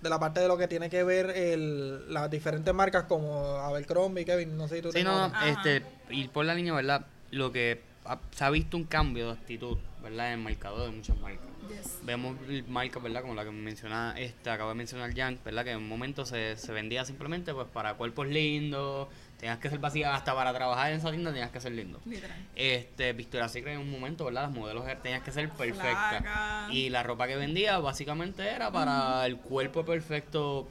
de 0.02 0.10
la 0.10 0.18
parte 0.18 0.40
de 0.40 0.48
lo 0.48 0.58
que 0.58 0.66
tiene 0.66 0.90
que 0.90 1.04
ver 1.04 1.30
el, 1.30 2.12
las 2.12 2.28
diferentes 2.28 2.74
marcas 2.74 3.04
como 3.04 3.38
Abercrombie, 3.58 4.24
Kevin, 4.24 4.56
no 4.56 4.66
sé 4.66 4.76
si 4.76 4.82
tú 4.82 4.90
Sí, 4.90 5.04
no, 5.04 5.12
Ajá. 5.26 5.48
este, 5.48 5.84
ir 6.10 6.28
por 6.30 6.44
la 6.44 6.56
línea, 6.56 6.72
¿verdad? 6.72 7.06
Lo 7.30 7.52
que 7.52 7.80
ha- 8.04 8.18
se 8.32 8.42
ha 8.44 8.50
visto 8.50 8.76
un 8.76 8.82
cambio 8.82 9.26
de 9.28 9.32
actitud, 9.34 9.78
¿verdad? 10.02 10.32
En 10.32 10.40
el 10.40 10.44
mercado 10.44 10.84
de 10.84 10.90
muchas 10.90 11.16
marcas. 11.18 11.46
Yes. 11.68 12.00
Vemos 12.02 12.36
marcas, 12.66 13.00
¿verdad? 13.00 13.20
Como 13.22 13.36
la 13.36 13.44
que 13.44 13.52
menciona, 13.52 14.14
este, 14.18 14.50
acaba 14.50 14.70
de 14.70 14.74
mencionar 14.74 15.14
Jan, 15.14 15.38
¿verdad? 15.44 15.62
Que 15.62 15.70
en 15.70 15.76
un 15.78 15.88
momento 15.88 16.26
se, 16.26 16.56
se 16.56 16.72
vendía 16.72 17.04
simplemente 17.04 17.54
pues 17.54 17.68
para 17.72 17.94
cuerpos 17.94 18.26
lindos, 18.26 19.06
tenías 19.42 19.58
que 19.58 19.70
ser 19.70 19.80
vacía, 19.80 20.14
hasta 20.14 20.36
para 20.36 20.54
trabajar 20.54 20.92
en 20.92 20.98
esa 20.98 21.10
tienda 21.10 21.32
tenías 21.32 21.50
que 21.50 21.60
ser 21.60 21.72
lindo. 21.72 22.00
Literal. 22.04 22.36
Este, 22.54 23.12
Victoria's 23.12 23.50
Secret 23.50 23.74
en 23.74 23.80
un 23.80 23.90
momento, 23.90 24.24
¿verdad? 24.26 24.42
Las 24.42 24.52
modelos 24.52 24.86
er- 24.86 25.02
tenías 25.02 25.20
que 25.24 25.32
ser 25.32 25.50
perfectas. 25.50 26.20
Flaca. 26.20 26.68
Y 26.70 26.90
la 26.90 27.02
ropa 27.02 27.26
que 27.26 27.34
vendía 27.34 27.78
básicamente 27.78 28.48
era 28.48 28.70
para 28.70 29.26
el 29.26 29.36
cuerpo 29.38 29.84
perfecto, 29.84 30.68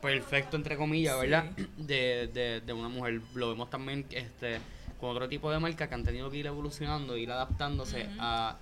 perfecto 0.00 0.56
entre 0.56 0.78
comillas, 0.78 1.20
¿verdad? 1.20 1.44
De, 1.76 2.30
de, 2.32 2.62
de 2.62 2.72
una 2.72 2.88
mujer. 2.88 3.20
Lo 3.34 3.50
vemos 3.50 3.68
también 3.68 4.06
este 4.10 4.60
con 4.98 5.10
otro 5.10 5.28
tipo 5.28 5.50
de 5.50 5.58
marcas 5.58 5.86
que 5.90 5.94
han 5.94 6.04
tenido 6.04 6.30
que 6.30 6.38
ir 6.38 6.46
evolucionando, 6.46 7.18
ir 7.18 7.30
adaptándose 7.30 8.08
a, 8.18 8.56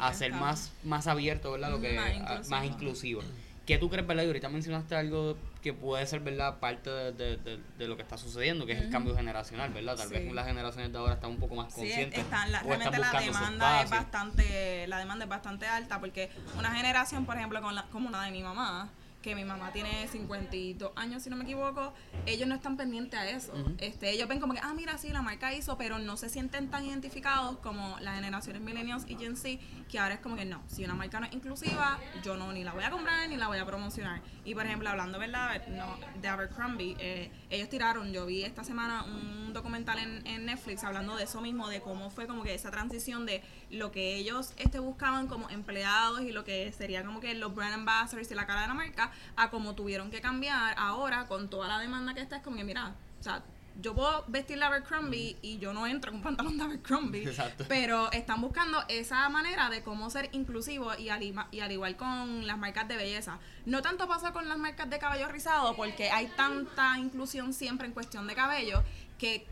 A 0.00 0.12
ser 0.12 0.32
está. 0.32 0.40
más, 0.42 0.70
más 0.84 1.06
abierto, 1.06 1.52
¿verdad? 1.52 1.70
Lo 1.70 1.80
que, 1.80 1.94
más 1.94 2.46
a- 2.46 2.50
más 2.50 2.66
inclusivo. 2.66 3.22
¿Qué 3.68 3.76
tú 3.76 3.90
crees, 3.90 4.06
verdad? 4.06 4.22
Y 4.22 4.26
ahorita 4.28 4.48
mencionaste 4.48 4.96
algo 4.96 5.36
que 5.60 5.74
puede 5.74 6.06
ser, 6.06 6.20
¿verdad? 6.20 6.58
Parte 6.58 6.88
de, 6.88 7.12
de- 7.12 7.36
de- 7.36 7.60
de 7.76 7.86
lo 7.86 7.96
que 7.96 8.02
está 8.02 8.16
sucediendo, 8.16 8.64
que 8.64 8.72
es 8.72 8.80
el 8.80 8.88
cambio 8.88 9.14
generacional, 9.14 9.70
¿verdad? 9.74 9.94
Tal 9.94 10.08
Sí. 10.08 10.14
vez 10.14 10.32
las 10.32 10.46
generaciones 10.46 10.90
de 10.90 10.96
ahora 10.98 11.12
están 11.12 11.28
un 11.32 11.36
poco 11.36 11.54
más 11.54 11.74
Sí, 11.74 11.80
conscientes. 11.80 12.18
están, 12.18 12.50
la, 12.50 12.60
o 12.60 12.62
están 12.62 12.78
realmente 12.78 12.98
la 12.98 13.06
buscando 13.10 13.32
su 13.34 13.38
demanda 13.44 13.82
es 13.82 13.90
bastante, 13.90 14.86
la 14.88 14.98
demanda 14.98 15.24
es 15.26 15.28
bastante 15.28 15.66
alta 15.66 16.00
porque 16.00 16.30
una 16.58 16.70
generación, 16.74 17.26
por 17.26 17.36
ejemplo, 17.36 17.60
con 17.60 17.74
la, 17.74 17.82
como 17.92 18.08
la 18.08 18.22
de 18.22 18.30
mi 18.30 18.42
mamá, 18.42 18.88
que 19.22 19.34
mi 19.34 19.44
mamá 19.44 19.72
tiene 19.72 20.06
52 20.08 20.92
años, 20.96 21.22
si 21.22 21.30
no 21.30 21.36
me 21.36 21.44
equivoco, 21.44 21.92
ellos 22.26 22.48
no 22.48 22.54
están 22.54 22.76
pendientes 22.76 23.18
a 23.18 23.28
eso. 23.28 23.52
Este, 23.78 24.10
ellos 24.10 24.28
ven 24.28 24.38
como 24.38 24.54
que, 24.54 24.60
ah, 24.62 24.72
mira, 24.74 24.96
sí, 24.96 25.08
la 25.08 25.22
marca 25.22 25.52
hizo, 25.52 25.76
pero 25.76 25.98
no 25.98 26.16
se 26.16 26.28
sienten 26.28 26.70
tan 26.70 26.84
identificados 26.84 27.58
como 27.58 27.98
las 28.00 28.14
generaciones 28.14 28.62
millennials 28.62 29.04
y 29.08 29.16
Gen 29.16 29.36
Z, 29.36 29.60
que 29.88 29.98
ahora 29.98 30.14
es 30.14 30.20
como 30.20 30.36
que 30.36 30.44
no, 30.44 30.62
si 30.68 30.84
una 30.84 30.94
marca 30.94 31.18
no 31.20 31.26
es 31.26 31.32
inclusiva, 31.32 31.98
yo 32.22 32.36
no 32.36 32.52
ni 32.52 32.62
la 32.62 32.72
voy 32.72 32.84
a 32.84 32.90
comprar 32.90 33.28
ni 33.28 33.36
la 33.36 33.48
voy 33.48 33.58
a 33.58 33.66
promocionar. 33.66 34.20
Y 34.44 34.54
por 34.54 34.64
ejemplo, 34.66 34.88
hablando, 34.88 35.18
¿verdad? 35.18 35.66
No, 35.68 35.98
de 36.20 36.28
Abercrombie, 36.28 36.96
eh, 36.98 37.30
ellos 37.50 37.68
tiraron, 37.68 38.12
yo 38.12 38.24
vi 38.26 38.44
esta 38.44 38.62
semana 38.62 39.04
un 39.04 39.52
documental 39.52 39.98
en, 39.98 40.26
en 40.26 40.46
Netflix 40.46 40.84
hablando 40.84 41.16
de 41.16 41.24
eso 41.24 41.40
mismo, 41.40 41.68
de 41.68 41.80
cómo 41.80 42.10
fue 42.10 42.26
como 42.26 42.42
que 42.42 42.54
esa 42.54 42.70
transición 42.70 43.26
de 43.26 43.42
lo 43.70 43.90
que 43.90 44.16
ellos 44.16 44.52
este, 44.56 44.78
buscaban 44.78 45.26
como 45.26 45.48
empleados 45.50 46.22
y 46.22 46.32
lo 46.32 46.44
que 46.44 46.72
sería 46.72 47.04
como 47.04 47.20
que 47.20 47.34
los 47.34 47.54
brand 47.54 47.74
ambassadors 47.74 48.30
y 48.30 48.34
la 48.34 48.46
cara 48.46 48.62
de 48.62 48.68
la 48.68 48.74
marca, 48.74 49.07
a 49.36 49.50
cómo 49.50 49.74
tuvieron 49.74 50.10
que 50.10 50.20
cambiar 50.20 50.74
ahora 50.78 51.26
con 51.26 51.48
toda 51.48 51.68
la 51.68 51.78
demanda 51.78 52.14
que 52.14 52.20
está, 52.20 52.36
es 52.36 52.42
como 52.42 52.56
que 52.56 52.64
mira, 52.64 52.94
o 53.20 53.22
sea, 53.22 53.42
yo 53.80 53.94
puedo 53.94 54.24
vestir 54.26 54.58
la 54.58 54.66
Abercrombie 54.66 55.36
y 55.40 55.58
yo 55.58 55.72
no 55.72 55.86
entro 55.86 56.10
con 56.10 56.20
pantalón 56.20 56.58
de 56.58 56.64
Abercrombie, 56.64 57.22
Exacto. 57.28 57.64
pero 57.68 58.10
están 58.10 58.40
buscando 58.40 58.82
esa 58.88 59.28
manera 59.28 59.70
de 59.70 59.82
cómo 59.82 60.10
ser 60.10 60.28
inclusivo 60.32 60.96
y 60.98 61.10
al, 61.10 61.22
y 61.22 61.60
al 61.60 61.72
igual 61.72 61.96
con 61.96 62.46
las 62.46 62.58
marcas 62.58 62.88
de 62.88 62.96
belleza. 62.96 63.38
No 63.66 63.80
tanto 63.80 64.08
pasa 64.08 64.32
con 64.32 64.48
las 64.48 64.58
marcas 64.58 64.90
de 64.90 64.98
cabello 64.98 65.28
rizado 65.28 65.76
porque 65.76 66.10
hay 66.10 66.26
tanta 66.26 66.98
inclusión 66.98 67.52
siempre 67.52 67.86
en 67.86 67.92
cuestión 67.92 68.26
de 68.26 68.34
cabello 68.34 68.82
que 69.16 69.46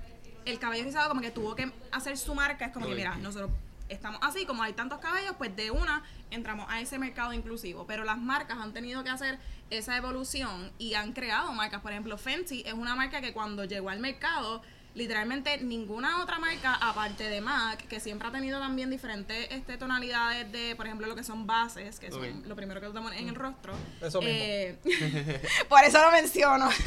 el 0.44 0.58
cabello 0.58 0.84
rizado 0.84 1.08
como 1.08 1.20
que 1.20 1.30
tuvo 1.30 1.54
que 1.54 1.70
hacer 1.92 2.18
su 2.18 2.34
marca. 2.34 2.66
Es 2.66 2.72
como 2.72 2.86
que 2.86 2.94
mira, 2.96 3.16
nosotros 3.16 3.50
estamos 3.88 4.20
así, 4.22 4.46
como 4.46 4.62
hay 4.62 4.72
tantos 4.72 4.98
cabellos, 4.98 5.34
pues 5.38 5.54
de 5.54 5.70
una 5.70 6.02
entramos 6.30 6.66
a 6.68 6.80
ese 6.80 6.98
mercado 6.98 7.32
inclusivo. 7.32 7.86
Pero 7.86 8.04
las 8.04 8.18
marcas 8.18 8.58
han 8.58 8.72
tenido 8.72 9.04
que 9.04 9.10
hacer 9.10 9.38
esa 9.70 9.96
evolución 9.96 10.70
y 10.78 10.94
han 10.94 11.12
creado 11.12 11.52
marcas. 11.52 11.80
Por 11.80 11.92
ejemplo, 11.92 12.18
Fenty 12.18 12.62
es 12.66 12.74
una 12.74 12.94
marca 12.94 13.20
que 13.20 13.32
cuando 13.32 13.64
llegó 13.64 13.90
al 13.90 14.00
mercado, 14.00 14.62
literalmente 14.96 15.58
ninguna 15.58 16.22
otra 16.22 16.38
marca, 16.38 16.74
aparte 16.74 17.28
de 17.28 17.42
MAC, 17.42 17.86
que 17.86 18.00
siempre 18.00 18.28
ha 18.28 18.32
tenido 18.32 18.58
también 18.58 18.88
diferentes 18.88 19.46
este, 19.50 19.76
tonalidades 19.76 20.50
de, 20.50 20.74
por 20.74 20.86
ejemplo, 20.86 21.06
lo 21.06 21.14
que 21.14 21.22
son 21.22 21.46
bases, 21.46 22.00
que 22.00 22.10
son 22.10 22.42
lo 22.48 22.56
primero 22.56 22.80
que 22.80 22.86
tú 22.86 22.94
te 22.94 23.00
pones 23.00 23.20
en 23.20 23.28
el 23.28 23.34
rostro. 23.34 23.74
Eso 24.00 24.20
mismo. 24.20 24.34
Eh, 24.34 24.78
por 25.68 25.84
eso 25.84 26.02
lo 26.02 26.10
menciono. 26.10 26.68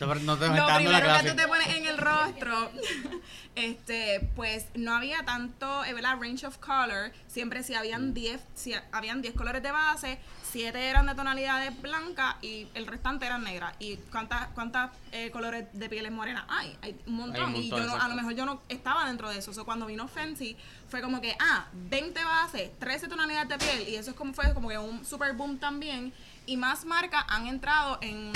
No, 0.00 0.12
no 0.16 0.36
te 0.36 0.48
lo 0.48 0.54
dando 0.54 0.66
la 0.66 0.76
primero 0.76 0.98
que 0.98 1.04
clase. 1.04 1.30
tú 1.30 1.36
te 1.36 1.48
pones 1.48 1.68
en 1.68 1.86
el 1.86 1.96
rostro, 1.96 2.70
este, 3.54 4.28
pues 4.34 4.66
no 4.74 4.94
había 4.94 5.24
tanto, 5.24 5.84
eh, 5.84 5.94
¿verdad? 5.94 6.18
Range 6.20 6.46
of 6.46 6.58
color. 6.58 7.12
Siempre 7.28 7.62
si 7.62 7.74
habían 7.74 8.12
10, 8.12 8.40
si 8.54 8.74
habían 8.92 9.22
10 9.22 9.34
colores 9.34 9.62
de 9.62 9.70
base, 9.70 10.18
7 10.54 10.88
eran 10.88 11.06
de 11.06 11.16
tonalidades 11.16 11.82
blancas 11.82 12.36
y 12.40 12.68
el 12.74 12.86
restante 12.86 13.26
eran 13.26 13.42
negras. 13.42 13.74
¿Y 13.80 13.96
cuántas 14.12 14.46
cuántas 14.54 14.92
eh, 15.10 15.32
colores 15.32 15.66
de 15.72 15.88
pieles 15.88 16.12
morenas 16.12 16.44
hay? 16.48 16.78
Hay 16.80 16.96
un 17.08 17.14
montón. 17.14 17.44
Hay 17.48 17.54
un 17.54 17.60
y 17.60 17.70
yo 17.70 17.80
no, 17.80 17.96
a 17.96 18.06
lo 18.06 18.14
mejor 18.14 18.34
yo 18.34 18.46
no 18.46 18.62
estaba 18.68 19.04
dentro 19.04 19.28
de 19.28 19.38
eso. 19.38 19.50
O 19.50 19.54
sea, 19.54 19.64
cuando 19.64 19.84
vino 19.86 20.06
Fancy 20.06 20.56
fue 20.88 21.02
como 21.02 21.20
que, 21.20 21.36
ah, 21.40 21.66
20 21.72 22.22
bases, 22.22 22.70
13 22.78 23.08
tonalidades 23.08 23.48
de 23.48 23.58
piel. 23.58 23.88
Y 23.88 23.96
eso 23.96 24.12
es 24.12 24.16
como 24.16 24.32
fue 24.32 24.54
como 24.54 24.68
que 24.68 24.78
un 24.78 25.04
super 25.04 25.32
boom 25.32 25.58
también. 25.58 26.12
Y 26.46 26.56
más 26.56 26.84
marcas 26.84 27.24
han 27.26 27.48
entrado 27.48 27.98
en 28.00 28.30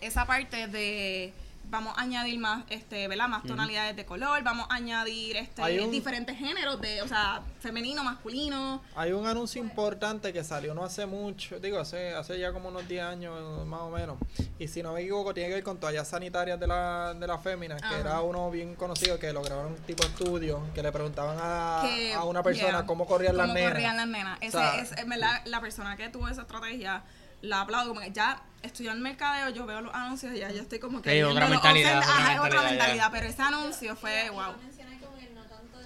esa 0.00 0.26
parte 0.26 0.68
de 0.68 1.34
vamos 1.70 1.94
a 1.96 2.02
añadir 2.02 2.38
más 2.38 2.64
este 2.68 3.08
verdad 3.08 3.28
más 3.28 3.42
tonalidades 3.44 3.96
de 3.96 4.04
color 4.04 4.42
vamos 4.42 4.66
a 4.70 4.74
añadir 4.74 5.36
este 5.36 5.62
un- 5.80 5.90
diferentes 5.90 6.36
géneros 6.38 6.80
de 6.80 7.02
o 7.02 7.08
sea 7.08 7.42
femenino 7.60 8.04
masculino. 8.04 8.82
Hay 8.94 9.12
un 9.12 9.26
anuncio 9.26 9.60
importante 9.62 10.32
que 10.32 10.44
salió 10.44 10.74
no 10.74 10.84
hace 10.84 11.06
mucho, 11.06 11.58
digo, 11.60 11.78
hace, 11.78 12.14
hace 12.14 12.38
ya 12.38 12.52
como 12.52 12.68
unos 12.68 12.86
10 12.86 13.02
años 13.02 13.66
más 13.66 13.80
o 13.80 13.90
menos. 13.90 14.18
Y 14.58 14.68
si 14.68 14.82
no 14.82 14.92
me 14.92 15.00
equivoco, 15.00 15.32
tiene 15.32 15.48
que 15.48 15.54
ver 15.56 15.64
con 15.64 15.78
toallas 15.80 16.06
sanitarias 16.08 16.60
de 16.60 16.66
la, 16.66 17.14
de 17.14 17.26
la 17.26 17.38
fémina, 17.38 17.76
que 17.76 18.00
era 18.00 18.20
uno 18.20 18.50
bien 18.50 18.74
conocido 18.74 19.18
que 19.18 19.32
lo 19.32 19.42
grabaron 19.42 19.72
un 19.72 19.78
tipo 19.78 20.02
de 20.02 20.10
estudio, 20.10 20.62
que 20.74 20.82
le 20.82 20.92
preguntaban 20.92 21.38
a, 21.40 21.82
que 21.84 22.12
a 22.12 22.24
una 22.24 22.42
persona 22.42 22.68
yeah, 22.78 22.86
cómo 22.86 23.06
corrían 23.06 23.36
las 23.36 23.46
cómo 23.46 23.54
nenas. 23.54 23.72
corrían 23.72 23.96
las 23.96 24.06
nenas. 24.08 24.38
Ese 24.42 24.56
O 24.58 24.60
sea, 24.60 24.74
es 24.80 24.92
en 24.98 25.08
verdad 25.08 25.40
la 25.46 25.60
persona 25.62 25.96
que 25.96 26.08
tuvo 26.10 26.28
esa 26.28 26.42
estrategia 26.42 27.02
la 27.44 27.60
aplaudo 27.62 27.88
como 27.88 28.00
que 28.00 28.10
ya 28.12 28.42
estudió 28.62 28.92
en 28.92 29.00
mercadeo 29.02 29.50
yo 29.50 29.66
veo 29.66 29.80
los 29.82 29.94
anuncios 29.94 30.34
y 30.34 30.38
ya 30.38 30.50
yo 30.50 30.62
estoy 30.62 30.78
como 30.78 31.02
que 31.02 31.10
Sí, 31.10 31.22
otra 31.22 31.46
viendo 31.46 31.54
los 31.54 31.62
mentalidad, 31.62 32.02
offend- 32.02 32.06
otra 32.06 32.14
ajá, 32.14 32.40
mentalidad, 32.42 32.62
ya. 32.64 32.70
mentalidad 32.70 33.08
pero 33.12 33.26
ese 33.26 33.42
anuncio 33.42 33.96
fue 33.96 34.30
wow 34.30 34.52
Yo 34.52 34.58
mencioné 34.62 34.98
como 35.00 35.16
que 35.18 35.30
no 35.30 35.42
tanto 35.42 35.78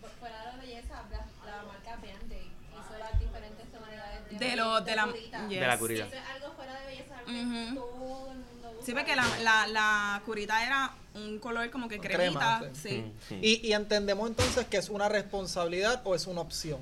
por 0.00 0.10
fuera 0.18 0.38
de 0.40 0.46
la 0.46 0.56
belleza, 0.56 0.94
la, 1.10 1.18
la 1.50 1.62
marca 1.64 1.90
Band-Aid 1.96 2.50
hizo 2.72 2.98
las 2.98 3.20
diferentes 3.20 3.72
tonalidades 3.72 4.38
de 4.40 4.56
lo 4.56 4.80
de 4.80 4.96
la 4.96 5.04
curita. 5.06 5.48
yes. 5.48 5.60
De 5.60 5.66
la 5.66 5.78
curita. 5.78 6.04
Eso 6.06 6.16
es 6.16 6.22
algo 6.34 6.54
fuera 6.54 6.80
de 6.80 6.86
belleza, 6.86 7.14
algo 7.18 7.30
Ujú. 7.32 7.68
que 7.68 7.74
todo 7.74 8.32
el 8.32 8.38
mundo 8.38 8.70
usa. 8.72 8.86
sí 8.86 8.92
porque 8.92 9.16
la, 9.16 9.26
la, 9.42 9.66
la 9.66 10.22
curita 10.24 10.64
era 10.66 10.92
un 11.14 11.38
color 11.38 11.70
como 11.70 11.88
que 11.88 11.98
Crema, 12.00 12.16
cremita 12.16 12.62
sí. 12.74 12.88
sí. 12.88 12.98
Mm, 13.02 13.12
sí. 13.28 13.38
Y, 13.42 13.68
y 13.68 13.72
entendemos 13.74 14.28
entonces 14.28 14.66
que 14.66 14.78
es 14.78 14.88
una 14.88 15.08
responsabilidad 15.08 16.00
o 16.04 16.14
es 16.14 16.26
una 16.26 16.40
opción. 16.40 16.80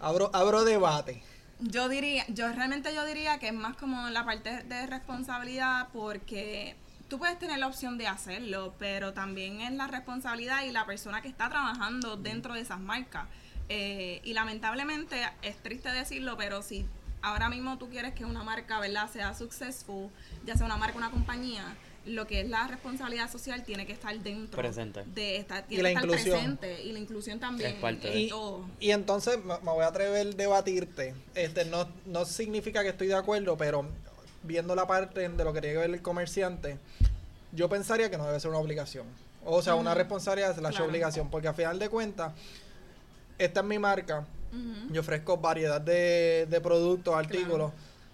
Abro, 0.00 0.30
abro 0.32 0.64
debate. 0.64 1.22
Yo 1.64 1.88
diría, 1.88 2.24
yo 2.26 2.52
realmente 2.52 2.92
yo 2.92 3.04
diría 3.04 3.38
que 3.38 3.46
es 3.46 3.54
más 3.54 3.76
como 3.76 4.08
la 4.10 4.24
parte 4.24 4.64
de 4.64 4.86
responsabilidad 4.86 5.88
porque 5.92 6.74
tú 7.08 7.20
puedes 7.20 7.38
tener 7.38 7.60
la 7.60 7.68
opción 7.68 7.98
de 7.98 8.08
hacerlo, 8.08 8.74
pero 8.80 9.12
también 9.12 9.60
es 9.60 9.70
la 9.70 9.86
responsabilidad 9.86 10.64
y 10.64 10.72
la 10.72 10.86
persona 10.86 11.22
que 11.22 11.28
está 11.28 11.48
trabajando 11.48 12.16
dentro 12.16 12.54
de 12.54 12.62
esas 12.62 12.80
marcas. 12.80 13.28
Eh, 13.68 14.20
y 14.24 14.32
lamentablemente 14.32 15.22
es 15.42 15.56
triste 15.62 15.88
decirlo, 15.92 16.36
pero 16.36 16.62
si 16.62 16.84
ahora 17.22 17.48
mismo 17.48 17.78
tú 17.78 17.88
quieres 17.88 18.12
que 18.12 18.24
una 18.24 18.42
marca, 18.42 18.80
¿verdad?, 18.80 19.08
sea 19.08 19.32
successful, 19.32 20.10
ya 20.44 20.56
sea 20.56 20.66
una 20.66 20.76
marca 20.76 20.96
o 20.96 20.98
una 20.98 21.12
compañía, 21.12 21.62
lo 22.06 22.26
que 22.26 22.40
es 22.40 22.48
la 22.48 22.66
responsabilidad 22.66 23.30
social 23.30 23.62
tiene 23.64 23.86
que 23.86 23.92
estar 23.92 24.18
dentro 24.18 24.56
Presente. 24.60 25.04
de 25.14 25.36
esta, 25.36 25.64
Y 25.68 25.76
la 25.76 25.82
que 25.84 25.88
estar 25.90 26.04
inclusión. 26.04 26.56
presente 26.56 26.82
y 26.82 26.92
la 26.92 26.98
inclusión 26.98 27.38
también 27.38 27.74
Es 27.74 27.80
parte 27.80 28.10
de- 28.10 28.20
Y, 28.20 28.28
todo. 28.28 28.64
y 28.80 28.90
entonces 28.90 29.38
me, 29.44 29.56
voy 29.58 29.84
a 29.84 29.88
atrever 29.88 30.26
a 30.26 30.30
debatirte. 30.30 31.14
Este 31.34 31.64
no, 31.64 31.88
no 32.06 32.24
significa 32.24 32.82
que 32.82 32.88
estoy 32.88 33.06
de 33.06 33.14
acuerdo, 33.14 33.56
pero 33.56 33.86
viendo 34.42 34.74
la 34.74 34.86
parte 34.86 35.28
de 35.28 35.44
lo 35.44 35.52
que 35.52 35.60
tiene 35.60 35.74
que 35.74 35.80
ver 35.80 35.90
el 35.90 36.02
comerciante, 36.02 36.76
yo 37.52 37.68
pensaría 37.68 38.10
que 38.10 38.18
no 38.18 38.26
debe 38.26 38.40
ser 38.40 38.50
una 38.50 38.58
obligación. 38.58 39.06
O 39.44 39.62
sea, 39.62 39.74
una 39.76 39.94
responsabilidad 39.94 40.54
slash 40.56 40.70
Claro. 40.72 40.86
obligación, 40.86 41.30
porque 41.30 41.48
a 41.48 41.52
final 41.54 41.78
de 41.78 41.88
cuentas, 41.88 42.32
esta 43.38 43.60
es 43.60 43.66
mi 43.66 43.78
marca, 43.78 44.24
yo 44.90 45.00
ofrezco 45.00 45.36
variedad 45.38 45.80
de, 45.80 46.46
de 46.50 46.60
productos, 46.60 47.14
artículos, 47.14 47.72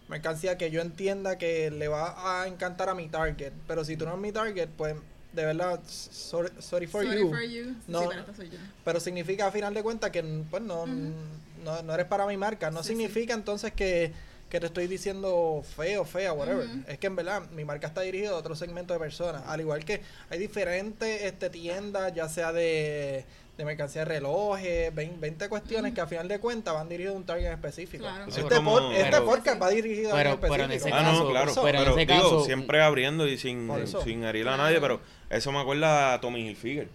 mercancía 0.08 0.56
que 0.58 0.70
yo 0.70 0.80
entienda 0.80 1.38
que 1.38 1.70
le 1.70 1.88
va 1.88 2.42
a 2.42 2.46
encantar 2.48 2.88
a 2.88 2.94
mi 2.94 3.08
target. 3.08 3.52
Pero 3.66 3.84
si 3.84 3.96
tú 3.96 4.04
no 4.04 4.12
eres 4.12 4.22
mi 4.22 4.32
target, 4.32 4.68
pues 4.76 4.94
de 5.32 5.44
verdad, 5.44 5.80
sorry, 5.86 6.50
sorry 6.58 6.86
for 6.86 7.04
Sorry 7.04 7.20
you. 7.20 7.28
for 7.30 7.42
you. 7.42 7.74
No. 7.86 8.00
Sí, 8.02 8.06
pero 8.08 8.20
esta 8.20 8.34
soy 8.34 8.48
yo. 8.50 8.58
Pero 8.84 9.00
significa 9.00 9.46
a 9.46 9.52
final 9.52 9.74
de 9.74 9.82
cuentas 9.82 10.10
que 10.10 10.22
pues 10.50 10.62
no, 10.62 10.86
no, 10.86 11.82
no 11.82 11.94
eres 11.94 12.06
para 12.06 12.26
mi 12.26 12.36
marca. 12.36 12.70
No 12.70 12.82
Sí, 12.82 12.88
sí. 12.88 12.94
significa 12.94 13.34
entonces 13.34 13.72
que, 13.72 14.12
que 14.48 14.58
te 14.58 14.66
estoy 14.66 14.86
diciendo 14.86 15.62
feo, 15.76 16.04
fea, 16.06 16.32
whatever. 16.32 16.66
Es 16.88 16.98
que 16.98 17.06
en 17.08 17.16
verdad 17.16 17.42
mi 17.50 17.64
marca 17.66 17.86
está 17.88 18.00
dirigida 18.00 18.30
a 18.30 18.34
otro 18.36 18.56
segmento 18.56 18.94
de 18.94 19.00
personas. 19.00 19.42
Al 19.46 19.60
igual 19.60 19.84
que 19.84 20.00
hay 20.30 20.38
diferentes 20.38 21.22
este, 21.22 21.50
tiendas, 21.50 22.14
ya 22.14 22.28
sea 22.30 22.52
de, 22.52 23.26
de 23.58 23.64
mercancía 23.64 24.02
de 24.02 24.04
relojes, 24.14 24.94
20, 24.94 25.18
20 25.18 25.48
cuestiones 25.48 25.92
que 25.92 26.00
a 26.00 26.06
final 26.06 26.28
de 26.28 26.38
cuentas 26.38 26.72
van 26.72 26.88
dirigidas 26.88 27.14
a 27.14 27.18
un 27.18 27.24
target 27.26 27.52
específico. 27.52 28.04
Claro. 28.04 28.24
Este, 28.28 28.40
es 28.40 28.46
como- 28.46 28.78
pod- 28.78 28.92
este 28.94 29.10
pero- 29.10 29.24
podcast 29.24 29.60
va 29.60 29.68
dirigido 29.70 30.12
a 30.12 30.16
Pero- 30.16 30.30
en 30.30 30.70
específico. 30.70 30.96
Ah, 30.96 31.02
no, 31.02 31.28
claro. 31.28 31.50
eso, 31.50 31.62
pero 31.64 31.82
en 31.82 31.88
ese 31.88 31.98
digo, 32.06 32.22
caso- 32.22 32.44
siempre 32.44 32.80
abriendo 32.82 33.26
y 33.26 33.36
sin, 33.36 33.68
sin 34.04 34.22
herir 34.24 34.48
a 34.48 34.56
nadie, 34.56 34.80
pero 34.80 35.00
eso 35.28 35.50
me 35.52 35.58
acuerda 35.58 36.14
a 36.14 36.20
Tommy 36.20 36.46
Hilfiger. 36.48 36.88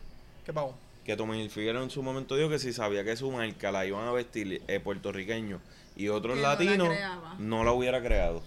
¿Qué 0.46 0.54
pavo? 0.54 0.74
Que 1.06 1.18
Tommy 1.18 1.42
Hilfiger 1.42 1.76
en 1.76 1.90
su 1.90 2.02
momento 2.02 2.38
dijo 2.38 2.48
que 2.50 2.60
si 2.60 2.72
sabía 2.72 3.04
que 3.04 3.18
su 3.18 3.30
marca 3.30 3.70
la 3.74 3.86
iban 3.86 4.08
a 4.08 4.14
vestir 4.14 4.62
eh, 4.70 4.80
puertorriqueños 4.80 5.60
y 5.98 6.08
otros 6.08 6.36
Que 6.36 6.42
no 6.42 6.48
la 6.48 6.54
latinos, 6.54 6.90
no 7.40 7.64
la 7.66 7.74
hubiera 7.74 8.02
creado. 8.02 8.42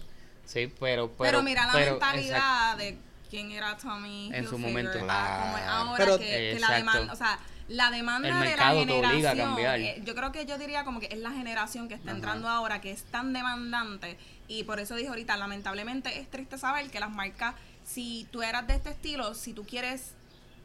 Sí, 0.45 0.73
pero... 0.79 1.07
Pero, 1.09 1.15
Pero, 1.19 1.43
mira 1.43 1.67
la 1.67 1.73
pero, 1.73 1.91
mentalidad 1.91 2.77
de 2.77 2.97
quién 3.29 3.51
era 3.51 3.77
Tommy 3.77 4.31
En 4.33 4.47
su 4.47 4.55
Hilfiger 4.55 4.59
momento. 4.85 4.97
a 5.07 5.39
como 5.43 5.57
es 5.57 5.63
Claro. 5.63 5.71
ahora 5.71 6.03
Pero- 6.03 6.17
que, 6.17 6.25
que 6.25 6.59
la 6.59 6.71
demanda, 6.77 7.13
o 7.13 7.15
sea, 7.15 7.37
la 7.67 7.91
demanda 7.91 8.27
El 8.29 8.33
de 8.49 8.55
la 8.55 8.69
generación, 8.73 9.35
cambiar. 9.37 9.79
eh, 9.79 10.01
yo 10.05 10.15
creo 10.15 10.31
que 10.31 10.45
yo 10.45 10.57
diría 10.57 10.83
como 10.85 10.99
que 10.99 11.07
es 11.11 11.17
la 11.19 11.31
generación 11.31 11.87
que 11.87 11.95
está 11.95 12.11
Ajá. 12.11 12.15
entrando 12.17 12.47
ahora 12.47 12.79
que 12.81 12.91
es 12.91 13.03
tan 13.05 13.33
demandante 13.33 14.17
y 14.47 14.63
por 14.63 14.79
eso 14.79 14.95
dije 14.95 15.09
ahorita, 15.09 15.35
lamentablemente 15.37 16.19
es 16.19 16.29
triste 16.29 16.57
saber 16.57 16.89
que 16.89 16.99
las 16.99 17.11
marcas, 17.11 17.55
si 17.83 18.27
tú 18.31 18.41
eras 18.41 18.65
de 18.67 18.75
este 18.75 18.91
estilo, 18.91 19.33
si 19.35 19.53
tú 19.53 19.65
quieres 19.65 20.13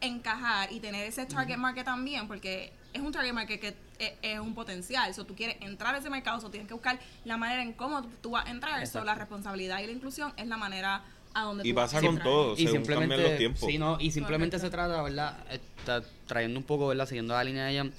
encajar 0.00 0.72
y 0.72 0.80
tener 0.80 1.06
ese 1.06 1.26
target 1.26 1.56
market 1.56 1.84
también, 1.84 2.26
porque 2.28 2.72
es 2.92 3.00
un 3.02 3.12
target 3.12 3.32
market 3.32 3.60
que 3.60 3.74
es, 3.98 4.12
es 4.22 4.38
un 4.40 4.54
potencial, 4.54 5.10
eso 5.10 5.24
tú 5.24 5.34
quieres 5.34 5.56
entrar 5.60 5.94
a 5.94 5.98
ese 5.98 6.10
mercado, 6.10 6.38
eso 6.38 6.50
tienes 6.50 6.66
que 6.68 6.74
buscar 6.74 6.98
la 7.24 7.36
manera 7.36 7.62
en 7.62 7.72
cómo 7.72 8.02
tú, 8.02 8.30
vas 8.30 8.46
a 8.46 8.50
entrar, 8.50 8.82
eso 8.82 9.04
la 9.04 9.14
responsabilidad 9.14 9.80
y 9.80 9.86
la 9.86 9.92
inclusión 9.92 10.32
es 10.36 10.46
la 10.46 10.56
manera 10.56 11.02
a 11.34 11.42
donde 11.44 11.66
Y 11.66 11.70
tú 11.70 11.74
pasa 11.76 11.96
vas. 11.96 12.04
a 12.04 12.06
con 12.06 12.18
todo, 12.22 12.52
y 12.54 12.56
según 12.66 12.72
simplemente 12.72 13.16
los 13.28 13.36
tiempos. 13.38 13.60
sí, 13.60 13.78
no, 13.78 13.98
y 14.00 14.10
simplemente 14.10 14.56
Correcto. 14.56 14.66
se 14.66 14.70
trata 14.88 15.02
verdad 15.02 15.38
está 15.50 16.02
trayendo 16.26 16.58
un 16.58 16.64
poco 16.64 16.88
verdad 16.88 17.06
siguiendo 17.06 17.34
la 17.34 17.44
línea 17.44 17.64
de 17.66 17.70
ella. 17.72 17.90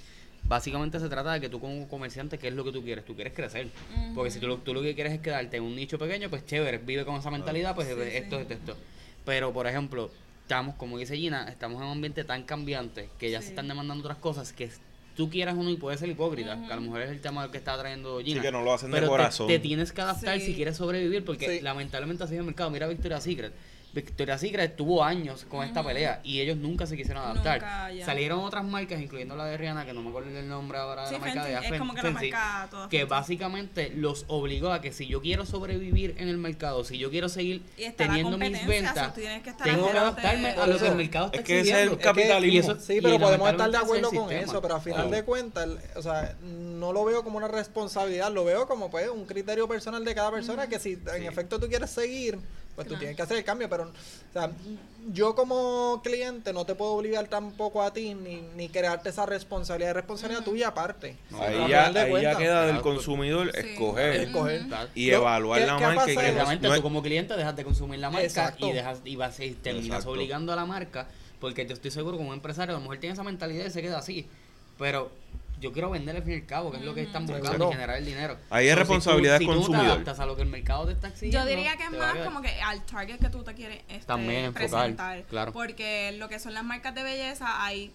Básicamente 0.45 0.99
se 0.99 1.07
trata 1.07 1.31
de 1.33 1.39
que 1.41 1.47
tú 1.47 1.61
como 1.61 1.87
comerciante 1.87 2.37
qué 2.37 2.49
es 2.49 2.53
lo 2.53 2.65
que 2.65 2.71
tú 2.73 2.83
quieres 2.83 3.05
tú 3.05 3.15
quieres 3.15 3.33
crecer. 3.33 3.69
Porque 4.13 4.29
si 4.29 4.39
tú 4.39 4.47
lo, 4.47 4.57
tú 4.57 4.73
lo 4.73 4.81
que 4.81 4.93
quieres 4.93 5.13
es 5.13 5.19
quedarte 5.21 5.55
en 5.57 5.63
un 5.63 5.75
nicho 5.75 5.97
pequeño 5.97 6.29
pues 6.29 6.45
chévere 6.45 6.79
vive 6.79 7.05
con 7.05 7.15
esa 7.15 7.31
mentalidad 7.31 7.73
pues 7.75 7.87
Sí, 7.87 7.93
esto 7.93 8.03
sí. 8.37 8.41
esto 8.41 8.53
esto 8.53 8.77
pero 9.25 9.53
por 9.53 9.67
ejemplo 9.67 10.11
estamos 10.41 10.75
como 10.75 10.97
dice 10.97 11.15
Gina 11.15 11.47
estamos 11.49 11.79
en 11.81 11.85
un 11.87 11.93
ambiente 11.93 12.25
tan 12.25 12.43
cambiante 12.43 13.07
que 13.17 13.31
ya 13.31 13.39
Sí. 13.39 13.45
se 13.45 13.49
están 13.51 13.69
demandando 13.69 14.03
otras 14.03 14.17
cosas 14.17 14.51
que 14.51 14.69
tú 15.15 15.29
quieras 15.29 15.55
uno 15.57 15.69
y 15.69 15.77
puedes 15.77 15.99
ser 15.99 16.09
hipócrita 16.09 16.59
que 16.65 16.73
a 16.73 16.75
lo 16.75 16.81
mejor 16.81 17.01
es 17.01 17.09
el 17.11 17.21
tema 17.21 17.49
que 17.51 17.57
está 17.57 17.77
trayendo 17.77 18.19
Gina 18.19 18.41
Sí, 18.41 18.45
que 18.47 18.51
no 18.51 18.61
lo 18.63 18.73
hacen 18.73 18.89
de 18.91 18.99
te- 19.01 19.07
corazón. 19.07 19.47
te, 19.47 19.59
tienes 19.59 19.91
que 19.91 20.01
adaptar 20.01 20.39
Sí. 20.39 20.47
si 20.47 20.55
quieres 20.55 20.77
sobrevivir 20.77 21.23
porque 21.23 21.57
Sí. 21.57 21.61
lamentablemente 21.61 22.23
así 22.23 22.33
es 22.33 22.39
el 22.39 22.45
mercado 22.45 22.69
mira 22.71 22.87
Victoria's 22.87 23.23
Secret 23.23 23.53
Victoria's 23.93 24.41
Secret 24.41 24.75
tuvo 24.75 25.03
años 25.03 25.45
con 25.47 25.63
esta 25.63 25.83
pelea 25.83 26.19
y 26.23 26.39
ellos 26.39 26.57
nunca 26.57 26.87
se 26.87 26.97
quisieron 26.97 27.23
adaptar. 27.23 27.61
Nunca. 27.91 28.05
Salieron 28.05 28.39
otras 28.39 28.63
marcas, 28.65 28.99
incluyendo 28.99 29.35
la 29.35 29.45
de 29.45 29.55
Rihanna, 29.57 29.85
que 29.85 29.93
no 29.93 30.01
me 30.01 30.09
acuerdo 30.09 30.29
el 30.37 30.47
nombre 30.49 30.79
ahora 30.79 31.03
de 31.03 31.07
Sí, 31.09 31.13
la 31.13 31.19
marca 31.19 31.33
Fenty, 31.43 31.49
de 31.51 31.59
es 31.67 31.71
Fen- 31.73 31.77
como 31.79 31.93
que 31.93 32.01
la 32.01 32.09
Fenty, 32.11 32.31
marca 32.31 32.67
toda 32.71 32.89
que 32.89 33.05
básicamente 33.05 33.91
los 33.95 34.25
obligó 34.29 34.71
a 34.71 34.81
que 34.81 34.91
si 34.91 35.05
yo 35.05 35.21
quiero 35.21 35.45
sobrevivir 35.45 36.15
en 36.17 36.27
el 36.27 36.37
mercado, 36.37 36.83
si 36.83 36.97
yo 36.97 37.11
quiero 37.11 37.29
seguir 37.29 37.61
teniendo 37.95 38.37
mis 38.37 38.65
ventas, 38.65 39.13
que 39.13 39.53
tengo 39.63 39.91
que 39.91 39.97
adaptarme 39.97 40.49
a 40.49 40.65
lo 40.67 40.77
que 40.79 40.87
el 40.87 40.95
mercado 40.95 41.25
está 41.27 41.37
Es 41.39 41.43
que 41.45 41.59
ese 41.59 41.83
es 41.83 41.91
el 41.91 41.97
capitalismo. 41.99 42.53
Y 42.53 42.57
eso- 42.57 42.79
Sí, 42.79 42.93
y 42.97 43.01
pero 43.01 43.19
podemos 43.19 43.49
estar 43.51 43.69
de 43.71 43.77
acuerdo 43.77 44.07
es 44.11 44.17
con 44.17 44.27
sistema. 44.29 44.41
eso, 44.51 44.61
pero 44.61 44.75
a 44.75 44.79
final 44.81 45.01
Claro. 45.01 45.15
de 45.15 45.23
cuentas, 45.23 45.69
o 45.95 46.01
sea, 46.01 46.35
no 46.41 46.91
lo 46.93 47.05
veo 47.05 47.23
como 47.23 47.37
una 47.37 47.47
responsabilidad, 47.47 48.31
lo 48.31 48.43
veo 48.43 48.67
como 48.67 48.89
pues 48.89 49.07
un 49.09 49.25
criterio 49.25 49.67
personal 49.67 50.03
de 50.03 50.15
cada 50.15 50.31
persona 50.31 50.67
que 50.67 50.79
si 50.79 50.97
en 51.15 51.23
efecto 51.25 51.59
tú 51.59 51.67
quieres 51.67 51.91
seguir, 51.91 52.39
pues 52.75 52.87
tú 52.87 52.89
Claro. 52.93 52.99
tienes 52.99 53.15
que 53.15 53.21
hacer 53.21 53.37
el 53.37 53.43
cambio, 53.43 53.69
pero 53.69 53.83
o 53.83 54.33
sea, 54.33 54.49
yo 55.11 55.35
como 55.35 56.01
cliente 56.03 56.53
no 56.53 56.65
te 56.65 56.73
puedo 56.75 56.93
obligar 56.93 57.27
tampoco 57.27 57.83
a 57.83 57.93
ti 57.93 58.13
ni, 58.15 58.41
ni 58.55 58.69
crearte 58.69 59.09
esa 59.09 59.25
responsabilidad, 59.25 59.91
es 59.91 59.95
responsabilidad 59.95 60.43
tuya 60.43 60.69
aparte. 60.69 61.17
Ahí, 61.39 61.69
ya, 61.69 61.85
ahí 61.87 62.21
ya 62.21 62.35
queda 62.35 62.61
del 62.61 62.69
Claro, 62.79 62.81
consumidor 62.83 63.51
Sí. 63.53 63.59
escoger 63.69 64.15
Escoger. 64.21 64.67
Claro. 64.67 64.89
y 64.95 65.09
evaluar 65.11 65.59
¿qué- 65.59 65.67
la 65.67 65.77
qué 65.77 65.83
marca. 65.85 66.11
y 66.11 66.15
pasado? 66.15 66.55
no- 66.61 66.75
tú 66.75 66.81
como 66.81 67.01
cliente 67.03 67.35
dejas 67.35 67.55
de 67.55 67.63
consumir 67.63 67.99
la 67.99 68.09
marca 68.09 68.25
Exacto. 68.25 68.67
y 68.67 68.71
dejas 68.71 68.99
y 69.05 69.15
vas 69.15 69.39
y 69.39 69.51
terminas 69.51 69.85
Exacto. 69.87 70.11
obligando 70.11 70.51
a 70.53 70.55
la 70.55 70.65
marca 70.65 71.07
porque 71.39 71.65
yo 71.67 71.73
estoy 71.73 71.91
seguro 71.91 72.17
como 72.17 72.33
empresario 72.33 72.73
a 72.73 72.77
lo 72.77 72.81
mejor 72.81 72.97
tiene 72.97 73.13
esa 73.13 73.23
mentalidad 73.23 73.65
y 73.65 73.69
se 73.69 73.81
queda 73.81 73.99
así 73.99 74.25
pero 74.79 75.11
yo 75.63 75.71
quiero 75.71 75.89
vender 75.89 76.15
al 76.17 76.23
fin 76.23 76.33
y 76.33 76.35
al 76.35 76.45
cabo 76.45 76.71
que 76.71 76.77
es 76.77 76.83
lo 76.83 76.93
que 76.93 77.01
están 77.03 77.25
buscando 77.25 77.71
generar 77.71 77.97
el 77.97 78.05
dinero 78.05 78.37
Ahí 78.49 78.67
es 78.67 78.73
So, 78.73 78.79
si 78.81 78.85
tú- 78.85 78.93
responsabilidad 78.93 79.37
si 79.39 79.45
del 79.45 79.47
tú 79.47 79.53
te 79.61 79.65
consumidor. 79.67 79.91
adaptas 79.93 80.19
a 80.19 80.25
lo 80.25 80.35
que 80.35 80.41
el 80.43 80.49
mercado 80.49 80.85
te 80.85 80.91
está 80.91 81.07
exigiendo 81.07 81.39
Yo 81.39 81.45
diría 81.45 81.75
que 81.77 81.83
es 81.85 81.91
más 81.91 82.17
como 82.17 82.41
que 82.41 82.49
al 82.61 82.85
target 82.85 83.17
que 83.19 83.29
tú 83.29 83.43
te 83.43 83.53
quieres 83.55 83.79
este, 83.87 84.05
También 84.05 84.45
enfocar, 84.45 84.69
presentar. 84.69 85.23
claro. 85.23 85.53
Porque 85.53 86.11
lo 86.19 86.29
que 86.29 86.37
son 86.39 86.53
las 86.53 86.63
marcas 86.63 86.93
de 86.93 87.03
belleza, 87.03 87.63
hay 87.65 87.91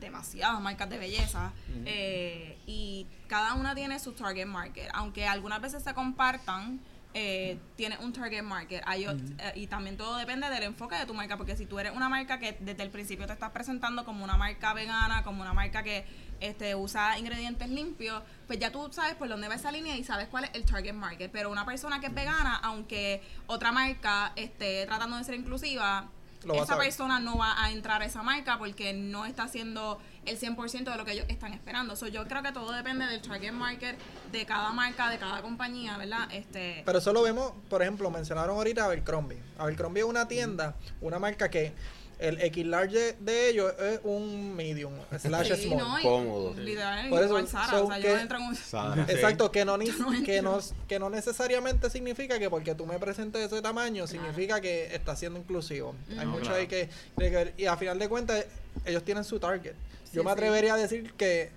demasiadas 0.00 0.60
marcas 0.60 0.90
de 0.90 0.98
belleza 0.98 1.52
eh, 1.86 2.58
y 2.66 3.06
cada 3.28 3.54
una 3.54 3.74
tiene 3.74 3.98
su 4.00 4.12
target 4.12 4.46
market. 4.46 4.88
Aunque 4.94 5.26
algunas 5.26 5.60
veces 5.60 5.82
se 5.84 5.94
compartan, 5.94 6.80
eh, 7.14 7.58
tiene 7.76 7.98
un 7.98 8.12
target 8.12 8.42
market. 8.42 8.82
Hay 8.86 9.04
eh, 9.04 9.52
y 9.54 9.66
también 9.68 9.96
todo 9.96 10.16
depende 10.16 10.48
del 10.50 10.64
enfoque 10.64 10.96
de 10.96 11.06
tu 11.06 11.14
marca. 11.14 11.36
Porque 11.36 11.56
si 11.56 11.66
tú 11.66 11.78
eres 11.78 11.92
una 11.94 12.08
marca 12.08 12.38
que 12.40 12.56
desde 12.58 12.82
el 12.82 12.90
principio 12.90 13.26
te 13.26 13.32
estás 13.32 13.50
presentando 13.50 14.04
como 14.04 14.24
una 14.24 14.36
marca 14.36 14.72
vegana, 14.74 15.22
como 15.22 15.42
una 15.42 15.52
marca 15.52 15.82
que 15.84 16.04
este, 16.42 16.74
usa 16.74 17.18
ingredientes 17.18 17.68
limpios, 17.70 18.22
pues 18.46 18.58
ya 18.58 18.70
tú 18.70 18.88
sabes 18.92 19.14
por 19.14 19.28
dónde 19.28 19.48
va 19.48 19.54
esa 19.54 19.72
línea 19.72 19.96
y 19.96 20.04
sabes 20.04 20.28
cuál 20.28 20.44
es 20.44 20.50
el 20.54 20.64
target 20.64 20.92
market. 20.92 21.30
Pero 21.30 21.50
una 21.50 21.64
persona 21.64 22.00
que 22.00 22.06
es 22.06 22.14
vegana, 22.14 22.56
aunque 22.56 23.22
otra 23.46 23.72
marca 23.72 24.32
esté 24.36 24.84
tratando 24.86 25.16
de 25.16 25.24
ser 25.24 25.34
inclusiva, 25.34 26.08
esa 26.54 26.76
persona 26.76 27.20
no 27.20 27.38
va 27.38 27.62
a 27.62 27.70
entrar 27.70 28.02
a 28.02 28.04
esa 28.04 28.22
marca 28.22 28.58
porque 28.58 28.92
no 28.92 29.26
está 29.26 29.44
haciendo 29.44 30.00
el 30.24 30.38
100% 30.38 30.90
de 30.90 30.96
lo 30.96 31.04
que 31.04 31.12
ellos 31.12 31.26
están 31.28 31.52
esperando. 31.52 31.96
So, 31.96 32.08
yo 32.08 32.26
creo 32.26 32.42
que 32.42 32.52
todo 32.52 32.72
depende 32.72 33.06
del 33.06 33.22
target 33.22 33.52
market 33.52 33.96
de 34.30 34.46
cada 34.46 34.72
marca, 34.72 35.08
de 35.08 35.18
cada 35.18 35.42
compañía, 35.42 35.96
¿verdad? 35.98 36.28
Este, 36.32 36.82
Pero 36.84 36.98
eso 36.98 37.12
lo 37.12 37.22
vemos, 37.22 37.52
por 37.68 37.82
ejemplo, 37.82 38.10
mencionaron 38.10 38.56
ahorita 38.56 38.84
Abercrombie. 38.84 39.38
Abercrombie 39.58 40.02
es 40.02 40.08
una 40.08 40.26
tienda, 40.26 40.74
una 41.00 41.18
marca 41.18 41.50
que 41.50 41.72
el 42.22 42.40
X 42.40 42.66
large 42.66 43.16
de, 43.18 43.48
ellos 43.50 43.72
es 43.80 44.00
un 44.04 44.54
medium 44.54 44.92
slash 45.18 45.52
sí, 45.54 45.64
small. 45.68 45.78
no, 45.78 45.96
Cómodo. 46.02 46.54
Literal, 46.54 47.08
Por 47.10 47.18
eso, 47.18 47.28
igual 47.28 47.48
Sara, 47.48 47.70
so 47.70 47.84
o 47.84 47.88
sea, 47.88 47.96
que- 47.96 48.02
yo 48.08 48.16
entro 48.18 48.38
en 48.38 48.44
un... 48.44 48.54
Sara. 48.56 49.02
Exacto, 49.08 49.50
que 49.50 49.64
no, 49.64 49.76
no 49.76 49.84
que, 50.24 50.40
no, 50.42 50.58
que 50.88 50.98
no 50.98 51.10
necesariamente 51.10 51.90
significa 51.90 52.38
que 52.38 52.48
porque 52.48 52.74
tú 52.74 52.86
me 52.86 52.98
presentes 52.98 53.42
ese 53.52 53.60
tamaño, 53.62 54.06
significa 54.06 54.60
que 54.60 54.94
está 54.94 55.16
siendo 55.16 55.38
inclusivo. 55.38 55.94
Hay 56.10 56.24
No, 56.26 56.32
mucho 56.32 56.42
claro. 56.44 56.56
ahí 56.56 56.66
que. 56.66 56.88
Y 57.56 57.66
a 57.66 57.76
final 57.76 57.98
de 57.98 58.08
cuentas, 58.08 58.44
ellos 58.84 59.02
tienen 59.04 59.24
su 59.24 59.38
target. 59.40 59.74
Yo 60.12 60.22
me 60.24 60.30
sí. 60.30 60.32
atrevería 60.34 60.74
a 60.74 60.76
decir 60.76 61.12
que 61.14 61.50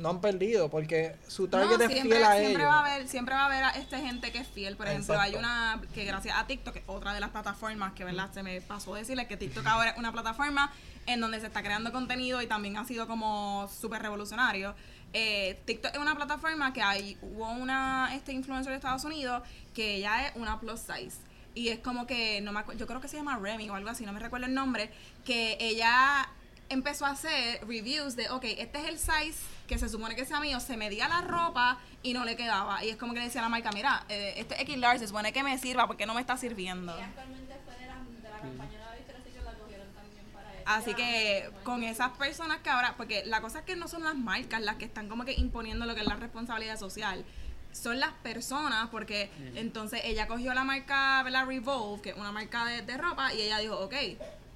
no 0.00 0.08
han 0.10 0.20
perdido, 0.20 0.68
porque 0.70 1.14
su 1.28 1.46
target 1.48 1.78
No, 1.78 1.84
es 1.84 1.90
siempre, 1.92 2.16
fiel 2.18 2.24
a 2.24 2.32
siempre 2.36 2.62
ellos. 2.62 2.68
va 2.72 2.76
a 2.76 2.80
haber 2.80 3.08
siempre 3.08 3.34
va 3.34 3.42
a 3.42 3.46
haber 3.46 3.64
a 3.64 3.70
este 3.70 4.00
gente 4.00 4.32
que 4.32 4.38
es 4.38 4.48
fiel 4.48 4.76
por 4.76 4.86
ejemplo 4.88 5.14
Exacto. 5.14 5.36
hay 5.36 5.38
una 5.38 5.80
que 5.94 6.04
gracias 6.04 6.36
a 6.36 6.46
TikTok 6.46 6.72
que 6.74 6.78
es 6.80 6.84
otra 6.88 7.12
de 7.14 7.20
las 7.20 7.30
plataformas 7.30 7.92
que 7.92 8.04
verdad 8.04 8.30
se 8.32 8.42
me 8.42 8.60
pasó 8.60 8.94
decirles 8.94 9.26
que 9.28 9.36
TikTok 9.36 9.66
ahora 9.66 9.90
es 9.90 9.98
una 9.98 10.10
plataforma 10.12 10.72
en 11.06 11.20
donde 11.20 11.40
se 11.40 11.46
está 11.46 11.62
creando 11.62 11.92
contenido 11.92 12.40
y 12.42 12.46
también 12.46 12.76
ha 12.76 12.84
sido 12.84 13.06
como 13.06 13.68
súper 13.68 14.02
revolucionario 14.02 14.74
Eh, 15.12 15.60
TikTok 15.64 15.92
es 15.94 15.98
una 16.00 16.14
plataforma 16.14 16.72
que 16.72 16.82
hay 16.82 17.18
hubo 17.20 17.50
una 17.50 18.14
este 18.14 18.32
influencer 18.32 18.70
de 18.70 18.76
Estados 18.76 19.04
Unidos 19.04 19.42
que 19.74 19.96
ella 19.96 20.28
es 20.28 20.32
una 20.36 20.60
plus 20.60 20.78
size 20.80 21.18
y 21.52 21.68
es 21.70 21.80
como 21.80 22.06
que 22.06 22.40
no 22.42 22.52
me 22.52 22.60
acuerdo 22.60 22.78
yo 22.78 22.86
creo 22.86 23.00
que 23.00 23.08
se 23.08 23.16
llama 23.16 23.36
Remy 23.36 23.68
o 23.70 23.74
algo 23.74 23.90
así 23.90 24.06
no 24.06 24.12
me 24.12 24.20
recuerdo 24.20 24.46
el 24.46 24.54
nombre 24.54 24.88
que 25.24 25.56
ella 25.60 26.28
empezó 26.70 27.04
a 27.04 27.10
hacer 27.10 27.60
reviews 27.66 28.16
de, 28.16 28.30
ok, 28.30 28.44
este 28.44 28.78
es 28.78 28.88
el 28.88 28.98
size 28.98 29.38
que 29.66 29.76
se 29.76 29.88
supone 29.88 30.14
que 30.14 30.24
sea 30.24 30.40
mío, 30.40 30.58
se 30.60 30.76
medía 30.76 31.08
la 31.08 31.20
ropa 31.20 31.78
y 32.02 32.14
no 32.14 32.24
le 32.24 32.36
quedaba. 32.36 32.82
Y 32.84 32.90
es 32.90 32.96
como 32.96 33.12
que 33.12 33.18
le 33.18 33.26
decía 33.26 33.40
a 33.40 33.44
la 33.44 33.48
marca, 33.48 33.70
mira, 33.72 34.04
eh, 34.08 34.34
este 34.36 34.60
X 34.62 34.78
large 34.78 35.00
se 35.00 35.08
supone 35.08 35.32
que 35.32 35.42
me 35.42 35.58
sirva 35.58 35.86
porque 35.86 36.06
no 36.06 36.14
me 36.14 36.20
está 36.20 36.36
sirviendo. 36.36 36.96
Y 36.98 37.02
actualmente 37.02 37.54
fue 37.64 37.74
de 37.74 37.86
la, 37.86 37.96
de 37.96 38.30
la 38.30 38.40
campaña 38.40 38.70
de 38.70 38.78
la 38.78 38.94
Victoria's 38.94 39.24
Secret 39.24 39.44
la 39.44 39.52
cogieron 39.54 39.86
también 39.92 40.24
para 40.32 40.54
eso. 40.54 40.62
Así 40.66 40.94
que 40.94 41.50
con 41.64 41.82
esas 41.82 42.10
personas 42.12 42.58
que 42.58 42.70
ahora, 42.70 42.94
porque 42.96 43.24
la 43.26 43.40
cosa 43.40 43.58
es 43.60 43.64
que 43.64 43.76
no 43.76 43.88
son 43.88 44.04
las 44.04 44.14
marcas 44.14 44.62
las 44.62 44.76
que 44.76 44.84
están 44.84 45.08
como 45.08 45.24
que 45.24 45.32
imponiendo 45.32 45.86
lo 45.86 45.94
que 45.94 46.00
es 46.02 46.06
la 46.06 46.16
responsabilidad 46.16 46.78
social, 46.78 47.24
son 47.72 48.00
las 48.00 48.12
personas, 48.14 48.88
porque 48.90 49.30
entonces 49.54 50.00
ella 50.04 50.26
cogió 50.26 50.52
la 50.54 50.64
marca, 50.64 51.22
¿verdad? 51.22 51.46
Revolve, 51.46 52.02
que 52.02 52.10
es 52.10 52.16
una 52.16 52.32
marca 52.32 52.64
de, 52.64 52.82
de 52.82 52.96
ropa, 52.96 53.32
y 53.32 53.42
ella 53.42 53.58
dijo, 53.58 53.78
ok, 53.78 53.94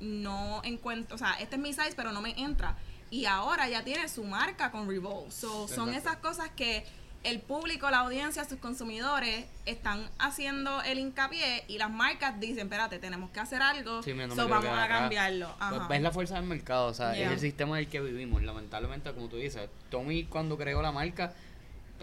no 0.04 0.60
encuentro, 0.64 1.14
o 1.14 1.18
sea, 1.18 1.34
este 1.40 1.56
es 1.56 1.62
mi 1.62 1.72
size, 1.72 1.94
pero 1.96 2.12
no 2.12 2.20
me 2.20 2.38
entra. 2.40 2.76
Y 3.10 3.26
ahora 3.26 3.68
ya 3.68 3.84
tiene 3.84 4.08
su 4.08 4.24
marca 4.24 4.70
con 4.70 4.88
Revolve. 4.88 5.30
So, 5.30 5.68
son 5.68 5.94
esas 5.94 6.16
cosas 6.16 6.50
que 6.56 6.84
el 7.22 7.40
público, 7.40 7.90
la 7.90 8.00
audiencia, 8.00 8.44
sus 8.44 8.58
consumidores 8.58 9.46
están 9.64 10.10
haciendo 10.18 10.82
el 10.82 10.98
hincapié 10.98 11.64
y 11.68 11.78
las 11.78 11.90
marcas 11.90 12.38
dicen, 12.38 12.64
espérate, 12.66 12.98
tenemos 12.98 13.30
que 13.30 13.40
hacer 13.40 13.62
algo, 13.62 14.02
Sí, 14.02 14.12
no 14.12 14.34
so 14.34 14.46
vamos 14.48 14.78
a 14.78 14.88
cambiarlo. 14.88 15.46
Pues, 15.58 15.72
Ajá. 15.80 15.88
ves 15.88 16.02
la 16.02 16.10
fuerza 16.12 16.34
del 16.34 16.44
mercado, 16.44 16.86
o 16.88 16.94
sea, 16.94 17.14
Yeah. 17.14 17.26
es 17.28 17.32
el 17.32 17.40
sistema 17.40 17.78
en 17.78 17.84
el 17.84 17.90
que 17.90 18.00
vivimos. 18.00 18.42
Lamentablemente, 18.42 19.10
como 19.14 19.28
tú 19.28 19.36
dices, 19.36 19.70
Tommy 19.90 20.24
cuando 20.24 20.58
creó 20.58 20.82
la 20.82 20.92
marca, 20.92 21.32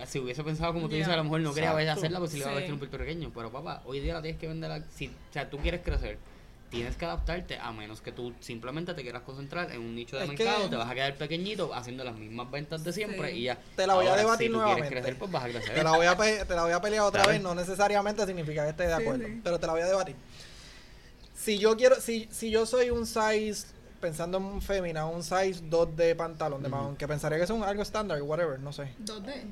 si 0.08 0.18
hubiese 0.18 0.44
pensado 0.44 0.74
como 0.74 0.88
tú 0.90 0.96
dices, 0.96 1.12
a 1.12 1.18
lo 1.18 1.24
mejor 1.26 1.42
no 1.42 1.54
quería 1.54 1.72
hacerla 1.92 2.18
porque 2.18 2.32
si 2.32 2.38
le 2.38 2.44
iba 2.46 2.52
a 2.52 2.56
vestir 2.56 2.74
un 2.74 2.80
puertorriqueño. 2.80 3.32
Pero 3.36 3.52
papá, 3.52 3.84
hoy 3.86 4.00
día 4.00 4.14
la 4.16 4.22
tienes 4.24 4.40
que 4.40 4.48
vender, 4.48 4.84
si, 4.96 5.08
o 5.08 5.12
sea, 5.34 5.50
tú 5.50 5.58
quieres 5.58 5.82
crecer, 5.84 6.18
tienes 6.72 6.96
que 6.96 7.06
adaptarte 7.06 7.60
a 7.60 7.72
menos 7.74 8.02
que 8.02 8.12
tú 8.14 8.34
simplemente 8.40 8.94
te 8.94 9.02
quieras 9.04 9.22
concentrar 9.24 9.72
en 9.72 9.82
un 9.82 9.94
nicho 9.94 10.16
de 10.18 10.24
Es 10.24 10.30
mercado, 10.30 10.64
que- 10.64 10.70
te 10.70 10.76
vas 10.78 10.90
a 10.90 10.94
quedar 10.96 11.16
pequeñito 11.18 11.74
haciendo 11.76 12.04
las 12.04 12.16
mismas 12.16 12.50
ventas 12.50 12.84
de 12.84 12.94
siempre 12.94 13.32
Sí. 13.32 13.38
y 13.40 13.44
ya. 13.44 13.60
Te 13.76 13.86
la 13.86 13.94
voy 13.96 14.08
a 14.08 14.16
debatir 14.16 14.48
si 14.48 14.54
nuevamente. 14.54 14.90
crecer, 14.90 15.20
pues 15.20 15.30
vas 15.30 15.44
a 15.44 15.50
crecer. 15.50 15.76
Te 15.76 15.84
la 15.84 15.92
voy 15.98 16.06
a, 16.08 16.18
pe- 16.18 16.46
te 16.46 16.56
la 16.56 16.64
voy 16.64 16.72
a 16.72 16.82
pelear 16.82 17.04
otra 17.04 17.28
vez, 17.28 17.42
no 17.42 17.54
necesariamente 17.54 18.26
significa 18.26 18.64
que 18.64 18.70
esté 18.72 18.88
de 18.88 18.94
acuerdo, 18.94 19.26
sí. 19.28 19.42
pero 19.44 19.60
te 19.60 19.68
la 19.68 19.74
voy 19.74 19.82
a 19.82 19.86
debatir. 19.86 20.16
Si 21.36 21.58
yo 21.58 21.76
quiero, 21.76 22.00
si, 22.00 22.28
si 22.32 22.50
yo 22.52 22.66
soy 22.66 22.90
un 22.90 23.06
size, 23.06 23.68
pensando 24.00 24.38
en 24.38 24.46
un 24.46 24.62
fémina, 24.62 25.06
un 25.06 25.24
size 25.24 25.62
2 25.64 25.96
de 25.96 26.16
pantalón 26.16 26.62
de 26.62 26.70
Ujú. 26.70 26.78
mahón, 26.78 26.96
que 26.96 27.08
pensaría 27.08 27.38
que 27.38 27.44
es 27.44 27.50
un 27.50 27.64
algo 27.64 27.82
estándar, 27.84 28.22
whatever, 28.22 28.60
no 28.60 28.72
sé. 28.72 28.94
2D. 29.00 29.22
De, 29.26 29.44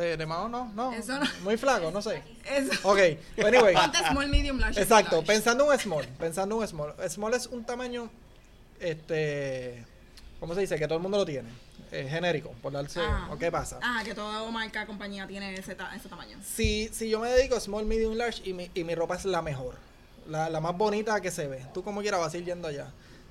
de 0.00 0.26
mahón 0.26 0.52
no, 0.52 0.70
no, 0.74 0.92
Eso 0.92 1.18
no. 1.18 1.26
muy 1.42 1.56
flaco, 1.56 1.90
no 1.90 2.00
sé. 2.02 2.22
Eso. 2.44 2.88
Ok, 2.88 2.98
anyway. 3.44 3.74
Small, 4.10 4.28
medium, 4.28 4.58
large. 4.58 4.80
Exacto, 4.80 5.16
large. 5.16 5.26
pensando 5.26 5.64
en 5.64 5.70
un 5.70 5.78
small, 5.78 6.06
pensando 6.18 6.54
en 6.56 6.60
un 6.62 6.68
small. 6.68 6.94
Small 7.08 7.34
es 7.34 7.46
un 7.46 7.64
tamaño, 7.64 8.10
este, 8.80 9.84
¿cómo 10.40 10.54
se 10.54 10.60
dice? 10.60 10.78
Que 10.78 10.86
todo 10.86 10.96
el 10.96 11.02
mundo 11.02 11.18
lo 11.18 11.24
tiene. 11.24 11.48
Eh, 11.92 12.06
genérico, 12.10 12.50
por 12.62 12.72
darse. 12.72 13.00
¿o 13.30 13.38
qué 13.38 13.50
pasa? 13.50 13.78
Ah, 13.82 14.02
que 14.04 14.12
toda 14.14 14.50
marca, 14.50 14.86
compañía 14.86 15.26
tiene 15.26 15.54
ese, 15.54 15.74
ta- 15.74 15.94
ese 15.94 16.08
tamaño. 16.08 16.36
Si, 16.44 16.88
si 16.92 17.08
yo 17.08 17.20
me 17.20 17.30
dedico 17.30 17.56
a 17.56 17.60
small, 17.60 17.86
medium, 17.86 18.14
large 18.14 18.42
y 18.48 18.52
mi, 18.52 18.70
y 18.74 18.82
mi 18.84 18.94
ropa 18.94 19.14
es 19.16 19.24
la 19.24 19.40
mejor, 19.40 19.76
la, 20.28 20.50
la 20.50 20.60
más 20.60 20.76
bonita 20.76 21.20
que 21.20 21.30
se 21.30 21.46
ve, 21.46 21.64
tú 21.72 21.82
como 21.84 22.00
quieras 22.00 22.20
vas 22.20 22.34
a 22.34 22.38
ir 22.38 22.44
yendo 22.44 22.66
allá. 22.68 22.88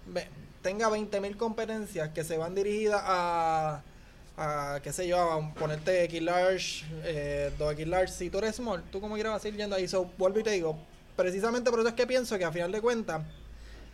Ve, 0.07 0.28
tenga 0.61 0.89
20.000 0.89 1.36
competencias 1.36 2.09
que 2.09 2.24
se 2.24 2.38
van 2.38 2.55
dirigidas 2.55 3.01
a, 3.03 3.82
a, 4.38 4.79
qué 4.83 4.91
sé 4.91 5.07
yo, 5.07 5.19
a 5.31 5.53
ponerte 5.53 6.03
X 6.05 6.21
large, 6.21 6.86
eh, 7.03 7.51
2X 7.57 7.86
large. 7.88 8.13
Si 8.13 8.29
tú 8.29 8.38
eres 8.39 8.55
small, 8.55 8.83
tú 8.91 8.99
como 8.99 9.15
quieras 9.15 9.33
vas 9.33 9.45
a 9.45 9.47
ir 9.47 9.55
yendo 9.55 9.75
ahí. 9.75 9.88
So, 9.88 10.09
vuelvo 10.17 10.39
y 10.39 10.43
te 10.43 10.51
digo, 10.51 10.77
precisamente 11.15 11.69
por 11.69 11.79
eso 11.79 11.89
es 11.89 11.95
que 11.95 12.05
pienso 12.05 12.38
que 12.38 12.45
a 12.45 12.51
final 12.51 12.71
de 12.71 12.81
cuentas, 12.81 13.21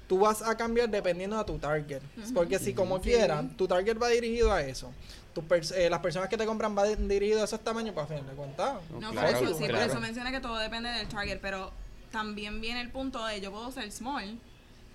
tú 0.07 0.19
vas 0.19 0.41
a 0.41 0.57
cambiar 0.57 0.89
dependiendo 0.89 1.37
de 1.37 1.43
tu 1.45 1.57
target. 1.57 2.01
Porque 2.33 2.59
si 2.59 2.73
como 2.73 2.97
Sí. 2.97 3.03
quiera, 3.03 3.43
tu 3.57 3.67
target 3.67 3.97
va 4.01 4.07
dirigido 4.09 4.51
a 4.51 4.61
eso. 4.61 4.91
Tu 5.33 5.41
pers- 5.41 5.73
eh, 5.73 5.89
las 5.89 5.99
personas 6.01 6.27
que 6.27 6.35
te 6.37 6.45
compran 6.45 6.77
va 6.77 6.83
di- 6.85 6.95
dirigido 7.07 7.41
a 7.41 7.45
esos 7.45 7.61
tamaños, 7.61 7.93
pues 7.93 8.03
a 8.05 8.07
final 8.07 8.27
de 8.27 8.33
cuentas. 8.33 8.73
No, 8.91 8.99
No, 8.99 9.11
claro, 9.11 9.27
por 9.39 9.47
eso, 9.47 9.57
sí, 9.57 9.65
por 9.65 9.75
eso 9.75 9.99
mencioné 10.01 10.31
que 10.31 10.41
todo 10.41 10.57
depende 10.57 10.89
del 10.89 11.07
target, 11.07 11.39
pero 11.41 11.71
también 12.11 12.59
viene 12.59 12.81
el 12.81 12.89
punto 12.91 13.25
de 13.25 13.39
yo 13.39 13.51
puedo 13.51 13.71
ser 13.71 13.89
small, 13.91 14.37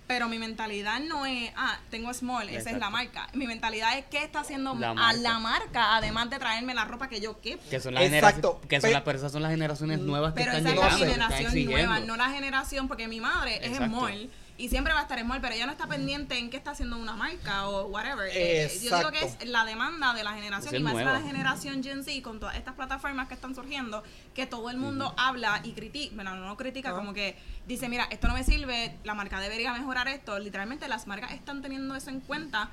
pero 0.07 0.29
mi 0.29 0.39
mentalidad 0.39 1.01
no 1.01 1.25
es, 1.25 1.51
ah, 1.55 1.77
tengo 1.91 2.13
small, 2.13 2.49
esa 2.49 2.71
es 2.71 2.77
la 2.79 2.89
marca. 2.89 3.27
Mi 3.33 3.45
mentalidad 3.45 3.97
es 3.97 4.05
qué 4.05 4.23
está 4.23 4.39
haciendo 4.39 4.73
La 4.75 4.91
a 4.91 5.13
la 5.13 5.39
marca, 5.39 5.97
además 5.97 6.29
de 6.29 6.39
traerme 6.39 6.73
la 6.73 6.85
ropa 6.85 7.09
que 7.09 7.19
yo 7.19 7.39
quepo. 7.41 7.61
Que 7.69 7.79
son 7.79 7.93
las 7.93 8.03
Exacto. 8.03 8.59
generaciones, 8.61 8.67
que 8.69 8.81
son 8.81 8.91
las, 8.91 9.01
pero 9.03 9.17
esas 9.17 9.31
son 9.31 9.41
las 9.43 9.51
generaciones 9.51 9.99
nuevas 9.99 10.33
que 10.33 10.39
Pero 10.39 10.57
están 10.57 10.67
esa 10.67 10.75
es 10.75 10.79
la 10.79 10.97
llegando, 10.97 11.05
que 11.05 11.11
están 11.11 11.29
generación 11.29 11.65
nueva, 11.65 11.99
no 11.99 12.15
la 12.15 12.29
generación, 12.29 12.87
porque 12.87 13.07
mi 13.07 13.19
madre 13.19 13.59
es 13.61 13.77
small 13.77 14.29
y 14.57 14.69
siempre 14.69 14.91
va 14.93 14.99
a 14.99 15.03
estar 15.03 15.19
small, 15.19 15.39
pero 15.39 15.53
ella 15.53 15.65
no 15.67 15.71
está 15.71 15.85
pendiente 15.87 16.37
en 16.37 16.49
qué 16.49 16.57
está 16.57 16.71
haciendo 16.71 16.97
una 16.97 17.13
marca 17.15 17.67
o 17.67 17.85
whatever. 17.87 18.29
Eh, 18.33 18.67
yo 18.83 18.97
digo 18.97 19.11
que 19.11 19.23
es 19.23 19.37
la 19.47 19.63
demanda 19.65 20.13
de 20.15 20.23
la 20.23 20.33
generación 20.33 20.73
Es 20.73 20.81
y 20.81 20.83
más 20.83 20.93
nueva. 20.93 21.13
la 21.13 21.21
generación 21.21 21.83
Gen 21.83 22.03
Z 22.03 22.21
con 22.23 22.39
todas 22.39 22.55
estas 22.55 22.73
plataformas 22.73 23.27
que 23.27 23.35
están 23.35 23.53
surgiendo, 23.53 24.03
que 24.33 24.47
todo 24.47 24.69
el 24.71 24.77
mundo 24.77 25.13
habla 25.17 25.61
y 25.63 25.73
critica, 25.73 26.15
bueno, 26.15 26.35
no 26.35 26.57
critica, 26.57 26.89
Ah. 26.89 26.95
como 26.95 27.13
que 27.13 27.37
dice, 27.67 27.87
mira, 27.87 28.07
esto 28.09 28.27
no 28.27 28.33
me 28.33 28.43
sirve, 28.43 28.97
la 29.03 29.13
marca 29.13 29.39
debería 29.39 29.71
mejorar 29.73 30.07
esto. 30.07 30.39
Literalmente 30.39 30.87
las 30.87 31.05
marcas 31.05 31.31
están 31.33 31.61
teniendo 31.61 31.95
eso 31.95 32.09
en 32.09 32.19
cuenta 32.21 32.71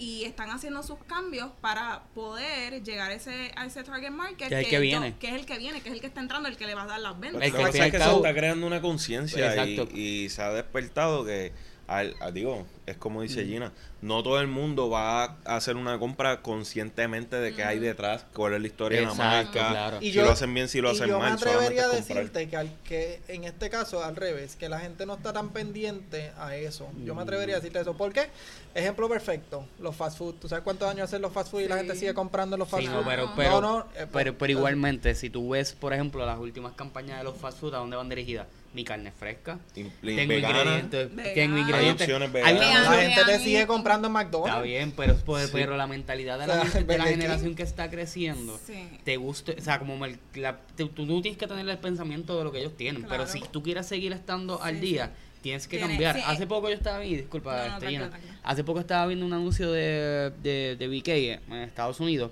y 0.00 0.24
están 0.24 0.48
haciendo 0.48 0.82
sus 0.82 0.96
cambios 1.04 1.50
para 1.60 2.04
poder 2.14 2.82
llegar 2.82 3.10
a 3.10 3.14
ese, 3.14 3.52
a 3.54 3.66
ese 3.66 3.84
target 3.84 4.10
market 4.10 4.48
Que 4.48 4.60
es 4.60 4.64
el 4.64 4.70
que 4.70 4.78
viene. 4.78 5.14
que 5.20 5.28
es 5.28 5.34
el 5.34 5.44
que 5.44 5.58
viene, 5.58 5.82
que 5.82 5.90
es 5.90 5.94
el 5.94 6.00
que 6.00 6.06
está 6.06 6.20
entrando, 6.20 6.48
el 6.48 6.56
que 6.56 6.66
le 6.66 6.74
va 6.74 6.84
a 6.84 6.86
dar 6.86 7.00
las 7.00 7.20
ventas. 7.20 7.42
El 7.42 7.52
Lo 7.52 7.58
que 7.58 7.64
pasa 7.64 7.86
es 7.86 7.92
que 7.92 7.98
se 7.98 8.10
está 8.10 8.34
creando 8.34 8.66
una 8.66 8.80
conciencia 8.80 9.66
y 9.92 10.30
se 10.30 10.40
ha 10.40 10.52
despertado 10.52 11.26
que, 11.26 11.52
al, 11.90 12.14
digo, 12.32 12.66
es 12.86 12.96
como 12.96 13.18
Mm. 13.18 13.22
dice 13.24 13.44
Gina, 13.44 13.72
no 14.00 14.22
todo 14.22 14.40
el 14.40 14.46
mundo 14.46 14.88
va 14.88 15.24
a 15.24 15.56
hacer 15.56 15.76
una 15.76 15.98
compra 15.98 16.40
conscientemente 16.40 17.36
de 17.36 17.52
qué 17.52 17.64
hay 17.64 17.78
detrás, 17.80 18.24
cuál 18.32 18.54
es 18.54 18.60
la 18.60 18.66
historia 18.68 19.00
de 19.00 19.06
la 19.06 19.14
marca, 19.14 19.50
claro. 19.70 19.98
si 20.00 20.12
lo 20.12 20.30
hacen 20.30 20.54
bien, 20.54 20.68
si 20.68 20.80
lo 20.80 20.90
y 20.90 20.92
hacen 20.94 21.08
yo 21.08 21.18
mal, 21.18 21.30
me 21.30 21.34
atrevería 21.36 21.84
a 21.86 21.88
decirte 21.88 22.48
que, 22.48 22.56
al, 22.56 22.70
que 22.84 23.20
en 23.28 23.42
este 23.44 23.70
caso 23.70 24.04
al 24.04 24.14
revés, 24.14 24.54
que 24.56 24.68
la 24.68 24.78
gente 24.78 25.04
no 25.04 25.14
está 25.14 25.32
tan 25.32 25.50
pendiente 25.50 26.32
a 26.38 26.54
eso. 26.56 26.88
Yo 27.04 27.14
me 27.14 27.20
Mm. 27.22 27.24
atrevería 27.24 27.56
a 27.56 27.58
decirte 27.58 27.80
eso. 27.80 27.96
¿Por 27.96 28.12
qué? 28.12 28.28
Ejemplo 28.74 29.08
perfecto, 29.08 29.66
los 29.80 29.96
fast 29.96 30.16
food. 30.16 30.36
¿Tú 30.36 30.48
sabes 30.48 30.62
cuántos 30.62 30.88
años 30.88 31.04
hacen 31.04 31.20
los 31.20 31.32
fast 31.32 31.50
food 31.50 31.62
y 31.62 31.68
la 31.68 31.76
gente 31.76 31.96
sigue 31.96 32.14
comprando 32.14 32.56
los 32.56 32.68
fast 32.68 32.82
Sí, 32.84 32.88
food? 32.88 32.96
no, 32.98 33.04
pero, 33.04 33.26
No, 33.26 33.34
pero, 33.34 33.60
no, 33.60 33.80
eh, 33.96 34.06
pero, 34.12 34.32
pues, 34.32 34.34
pero 34.38 34.52
igualmente, 34.52 35.14
si 35.16 35.28
tú 35.28 35.50
ves, 35.50 35.72
por 35.72 35.92
ejemplo, 35.92 36.24
las 36.24 36.38
últimas 36.38 36.72
campañas 36.74 37.18
de 37.18 37.24
los 37.24 37.36
fast 37.36 37.58
food, 37.58 37.74
¿a 37.74 37.78
dónde 37.78 37.96
van 37.96 38.08
dirigidas? 38.08 38.46
Mi 38.72 38.84
carne 38.84 39.10
fresca. 39.10 39.58
Tengo 39.74 39.90
vegana. 40.00 40.22
ingredientes. 40.22 41.10
Vegana. 41.16 41.34
Tengo 41.34 41.54
Hay 41.56 41.62
ingredientes. 41.62 42.08
Hay 42.08 42.54
La 42.54 42.94
gente 43.00 43.24
te 43.26 43.38
sigue 43.40 43.66
comprando 43.66 44.06
en 44.06 44.12
McDonald's. 44.12 44.50
Está 44.54 44.62
bien, 44.62 44.92
pero, 44.96 45.16
pero, 45.26 45.38
Sí. 45.46 45.50
pero 45.52 45.76
la 45.76 45.88
mentalidad 45.88 46.38
de 46.38 46.44
O 46.44 46.46
la, 46.46 46.54
sea, 46.62 46.64
gente- 46.70 46.92
de 46.92 46.98
la 46.98 47.04
Burger 47.04 47.14
King. 47.16 47.20
generación 47.22 47.54
que 47.56 47.62
está 47.64 47.90
creciendo, 47.90 48.60
Sí. 48.64 48.88
te 49.02 49.16
gusta, 49.16 49.52
o 49.58 49.60
sea, 49.60 49.80
como 49.80 50.04
el- 50.04 50.18
la- 50.34 50.60
tú, 50.76 50.88
tú 50.88 51.04
no 51.04 51.20
tienes 51.20 51.36
que 51.36 51.48
tener 51.48 51.68
el 51.68 51.78
pensamiento 51.78 52.38
de 52.38 52.44
lo 52.44 52.52
que 52.52 52.60
ellos 52.60 52.76
tienen, 52.76 53.04
pero 53.08 53.26
si 53.26 53.40
tú 53.40 53.60
quieres 53.62 53.86
seguir 53.86 54.12
estando 54.12 54.62
al 54.62 54.80
día, 54.80 55.10
tienes 55.42 55.66
que 55.66 55.80
cambiar. 55.80 56.14
sí, 56.16 56.22
Hace 56.24 56.46
poco 56.46 56.68
yo 56.68 56.74
estaba 56.76 56.98
ahí, 56.98 57.16
disculpa, 57.16 57.80
No, 57.80 58.10
hace 58.44 58.62
poco 58.62 58.78
estaba 58.78 59.06
viendo 59.06 59.26
un 59.26 59.32
anuncio 59.32 59.72
de, 59.72 60.30
de, 60.42 60.76
de 60.78 60.86
BK 60.88 61.08
en 61.48 61.54
Estados 61.62 61.98
Unidos 61.98 62.30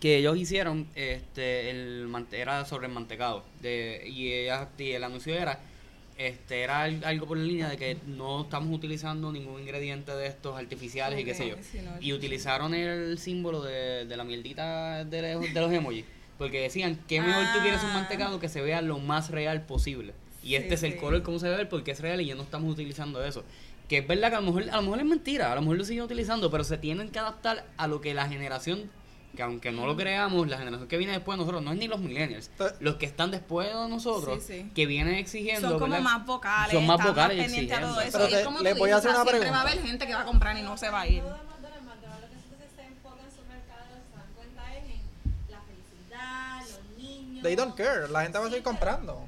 que 0.00 0.16
ellos 0.18 0.36
hicieron 0.36 0.86
este 0.94 1.70
el 1.70 2.08
era 2.32 2.64
sobre 2.64 2.86
el 2.86 2.92
mantecado 2.92 3.44
de, 3.60 4.04
y, 4.08 4.32
ella- 4.32 4.68
y 4.78 4.92
el 4.92 5.04
anuncio 5.04 5.34
era 5.34 5.58
este 6.16 6.62
era 6.62 6.82
al- 6.82 7.04
algo 7.04 7.26
por 7.26 7.36
la 7.38 7.44
línea 7.44 7.68
de 7.68 7.76
que 7.76 7.96
no 8.06 8.42
estamos 8.42 8.74
utilizando 8.74 9.30
ningún 9.32 9.60
ingrediente 9.60 10.12
de 10.14 10.26
estos 10.26 10.56
artificiales 10.58 11.18
y 11.20 11.24
qué 11.24 11.34
sé 11.34 11.48
yo 11.48 11.56
y 12.00 12.12
utilizaron 12.12 12.74
el 12.74 13.18
símbolo 13.18 13.62
de, 13.62 14.04
de 14.06 14.16
la 14.16 14.24
mierdita 14.24 15.04
de, 15.04 15.34
los- 15.34 15.52
de 15.54 15.60
los 15.60 15.72
emojis 15.72 16.04
porque 16.38 16.60
decían 16.60 16.96
que 17.08 17.20
mejor 17.20 17.44
tú 17.52 17.60
quieres 17.62 17.82
un 17.82 17.90
Ah. 17.90 17.94
mantecado 17.94 18.38
que 18.40 18.48
se 18.48 18.60
vea 18.60 18.80
lo 18.82 18.98
más 18.98 19.30
real 19.30 19.62
posible 19.66 20.12
y 20.42 20.54
este 20.54 20.68
Sí, 20.70 20.74
es 20.74 20.82
el 20.84 20.92
sí. 20.92 20.98
color 20.98 21.22
como 21.22 21.38
se 21.38 21.48
ve 21.48 21.66
porque 21.66 21.90
es 21.92 22.00
real 22.00 22.20
y 22.20 22.26
ya 22.26 22.34
no 22.36 22.42
estamos 22.42 22.72
utilizando 22.72 23.24
eso 23.24 23.44
que 23.88 23.98
es 23.98 24.06
verdad 24.06 24.30
que 24.30 24.36
a 24.36 24.40
lo 24.40 24.46
mejor 24.52 24.70
a 24.70 24.76
lo 24.76 24.82
mejor 24.82 24.98
es 25.00 25.04
mentira 25.04 25.50
a 25.52 25.54
lo 25.56 25.60
mejor 25.62 25.78
lo 25.78 25.84
siguen 25.84 26.02
utilizando 26.04 26.50
pero 26.50 26.62
se 26.64 26.78
tienen 26.78 27.08
que 27.10 27.18
adaptar 27.18 27.64
a 27.76 27.86
lo 27.88 28.00
que 28.00 28.12
la 28.14 28.28
generación 28.28 28.90
que 29.36 29.42
aunque 29.42 29.70
no 29.70 29.86
lo 29.86 29.96
creamos, 29.96 30.48
la 30.48 30.58
generación 30.58 30.88
que 30.88 30.96
viene 30.96 31.12
después 31.12 31.36
de 31.36 31.42
nosotros, 31.44 31.62
no 31.62 31.72
es 31.72 31.78
ni 31.78 31.86
los 31.88 32.00
millennials, 32.00 32.50
Eh. 32.58 32.64
los 32.80 32.96
que 32.96 33.06
están 33.06 33.30
después 33.30 33.68
de 33.68 33.74
nosotros, 33.88 34.42
Sí, 34.44 34.62
sí. 34.64 34.70
que 34.74 34.86
vienen 34.86 35.14
exigiendo, 35.14 35.68
Son 35.68 35.78
como 35.78 35.92
¿verdad? 35.92 36.04
más 36.04 36.26
vocales, 36.26 36.72
Son 36.72 36.86
más 36.86 37.04
vocales 37.04 37.38
y 37.38 37.40
pendientes 37.42 37.78
a 37.78 37.80
todo 37.80 38.00
eso. 38.00 38.12
Pero 38.18 38.24
Y 38.28 38.32
es 38.32 38.38
te- 38.40 38.44
como 38.44 38.60
les 38.60 38.72
tú 38.74 38.78
voy 38.80 38.90
a 38.90 38.96
hacer 38.96 39.10
una 39.10 39.22
siempre 39.24 39.50
va 39.50 39.58
a 39.58 39.60
haber 39.62 39.82
gente 39.82 40.06
que 40.06 40.14
va 40.14 40.20
a 40.20 40.24
comprar 40.24 40.56
y 40.58 40.62
no 40.62 40.76
se 40.76 40.90
va 40.90 41.00
a 41.02 41.06
ir. 41.06 41.22
Todo 41.22 41.32
de 41.34 41.38
McDonald's, 41.44 41.84
McDonald's 41.86 42.22
lo 42.22 42.28
que 42.28 42.34
entonces 42.34 42.68
se 42.74 42.82
enfoca 42.82 43.22
en 43.22 43.30
su 43.30 43.42
mercado, 43.48 43.84
se 44.10 44.16
dan 44.16 44.26
cuenta 44.34 44.76
es 44.76 44.84
en 44.84 45.52
la 45.52 45.60
felicidad, 45.62 46.60
los 46.60 46.98
niños. 46.98 47.42
They 47.42 47.54
don't 47.56 47.74
care, 47.76 48.08
la 48.08 48.22
gente 48.22 48.38
va 48.38 48.44
a 48.46 48.48
seguir 48.48 48.62
comprando. 48.64 49.24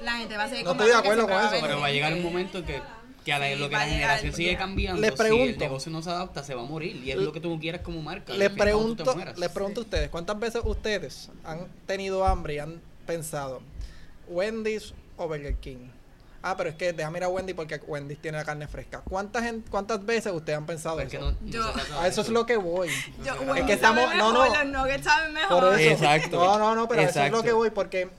La 0.00 0.12
gente 0.16 0.36
va 0.36 0.44
a 0.44 0.48
seguir 0.48 0.64
No 0.64 0.72
pero- 0.72 0.84
estoy 0.84 0.88
de 0.88 0.94
comprando, 1.08 1.22
acuerdo 1.22 1.48
con 1.50 1.54
eso. 1.58 1.66
Pero 1.66 1.80
va 1.80 1.86
a 1.86 1.90
llegar 1.92 2.12
un 2.14 2.22
momento 2.24 2.58
en 2.58 2.64
que, 2.64 2.82
que 3.24 3.32
a 3.32 3.38
la- 3.38 3.48
Sí, 3.48 3.54
lo 3.56 3.68
que 3.68 3.72
la 3.76 3.84
llegar 3.84 3.88
generación 4.00 4.32
sigue 4.34 4.56
cambiando, 4.56 5.00
Les 5.00 5.14
si 5.14 5.26
el 5.40 5.58
negocio 5.58 5.92
no 5.92 6.02
se 6.02 6.10
adapta, 6.10 6.42
se 6.42 6.54
va 6.54 6.62
a 6.62 6.64
morir. 6.64 6.96
Y 6.96 7.10
es 7.10 7.16
lo 7.16 7.32
que 7.32 7.40
tú 7.40 7.58
quieres 7.60 7.80
como 7.82 8.02
marca. 8.02 8.32
Les 8.34 8.50
pregunto, 8.50 9.04
les 9.36 9.48
pregunto 9.50 9.80
a 9.80 9.84
ustedes, 9.84 10.08
¿cuántas 10.10 10.38
veces 10.38 10.62
ustedes 10.64 11.30
han 11.44 11.66
tenido 11.86 12.26
hambre 12.26 12.54
y 12.54 12.58
han 12.58 12.80
pensado 13.06 13.60
Wendy's 14.28 14.94
o 15.16 15.28
Burger 15.28 15.54
King? 15.56 15.88
Ah, 16.44 16.56
pero 16.56 16.70
es 16.70 16.74
que 16.74 16.92
déjame 16.92 17.18
ir 17.18 17.24
a 17.24 17.28
Wendy 17.28 17.54
porque 17.54 17.76
Wendy's 17.86 18.18
tiene 18.18 18.36
la 18.38 18.44
carne 18.44 18.66
fresca. 18.66 19.00
¿Cuántas 19.08 19.44
cuántas 19.70 20.04
veces 20.04 20.32
ustedes 20.32 20.58
han 20.58 20.66
pensado 20.66 20.96
Porque 20.96 21.16
eso? 21.16 21.30
no- 21.30 21.36
no 21.40 21.48
Yo- 21.52 21.72
A 22.00 22.08
eso 22.08 22.20
es 22.22 22.28
lo 22.30 22.44
que 22.46 22.56
voy. 22.56 22.88
Yo, 23.24 23.54
Es 23.54 23.62
que 23.64 23.74
estamos- 23.74 24.02
no, 24.16 24.32
mejor, 24.32 24.48
no. 24.48 24.54
Los 24.64 24.66
nuggets 24.66 25.04
saben 25.04 25.32
mejor. 25.34 25.60
Por 25.62 25.78
eso. 25.80 25.90
Exacto. 25.92 26.44
No, 26.44 26.58
no, 26.58 26.74
no, 26.74 26.88
pero 26.88 27.02
eso 27.02 27.10
es 27.10 27.16
lo 27.16 27.22
Exacto. 27.22 27.42
que 27.44 27.52
voy 27.52 27.70
porque 27.70 28.10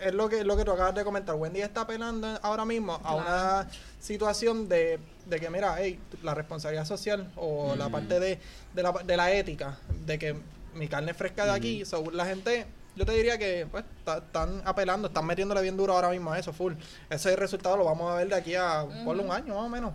es 0.00 0.14
lo 0.14 0.28
que, 0.28 0.44
lo 0.44 0.56
que 0.56 0.64
tú 0.64 0.72
acabas 0.72 0.94
de 0.94 1.04
comentar. 1.04 1.34
Wendy 1.34 1.60
está 1.60 1.82
apelando 1.82 2.38
ahora 2.42 2.64
mismo 2.64 3.00
a 3.02 3.14
una 3.14 3.68
situación 4.00 4.68
de, 4.68 4.98
de 5.26 5.40
que, 5.40 5.50
mira, 5.50 5.76
hey, 5.78 6.00
la 6.22 6.34
responsabilidad 6.34 6.84
social 6.84 7.30
o 7.36 7.74
la 7.76 7.88
parte 7.88 8.20
de, 8.20 8.38
de, 8.74 8.82
la, 8.82 8.92
de 8.92 9.16
la 9.16 9.32
ética, 9.32 9.78
de 10.06 10.18
que 10.18 10.36
mi 10.74 10.88
carne 10.88 11.10
es 11.10 11.16
fresca 11.16 11.44
de 11.44 11.52
aquí, 11.52 11.84
so, 11.84 12.10
la 12.10 12.26
gente, 12.26 12.66
yo 12.96 13.04
te 13.04 13.12
diría 13.12 13.38
que 13.38 13.66
pues 13.70 13.84
están 14.06 14.62
apelando, 14.64 15.08
están 15.08 15.26
metiéndole 15.26 15.62
bien 15.62 15.76
duro 15.76 15.94
ahora 15.94 16.10
mismo 16.10 16.32
a 16.32 16.38
eso, 16.38 16.52
full. 16.52 16.74
Ese 17.10 17.34
resultado 17.36 17.76
lo 17.76 17.84
vamos 17.84 18.10
a 18.12 18.16
ver 18.16 18.28
de 18.28 18.34
aquí 18.34 18.54
a 18.54 18.86
por 19.04 19.16
un 19.16 19.30
año 19.30 19.54
más 19.54 19.64
o 19.64 19.68
menos. 19.68 19.92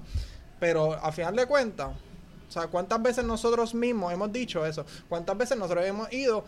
Pero 0.59 0.93
al 1.01 1.13
final 1.13 1.35
de 1.35 1.45
cuentas, 1.45 1.89
o 2.47 2.51
sea, 2.51 2.67
¿cuántas 2.67 3.01
veces 3.01 3.25
nosotros 3.25 3.73
mismos 3.73 4.13
hemos 4.13 4.31
dicho 4.31 4.65
eso? 4.65 4.85
¿Cuántas 5.09 5.35
veces 5.37 5.57
nosotros 5.57 5.85
hemos 5.85 6.11
ido 6.13 6.45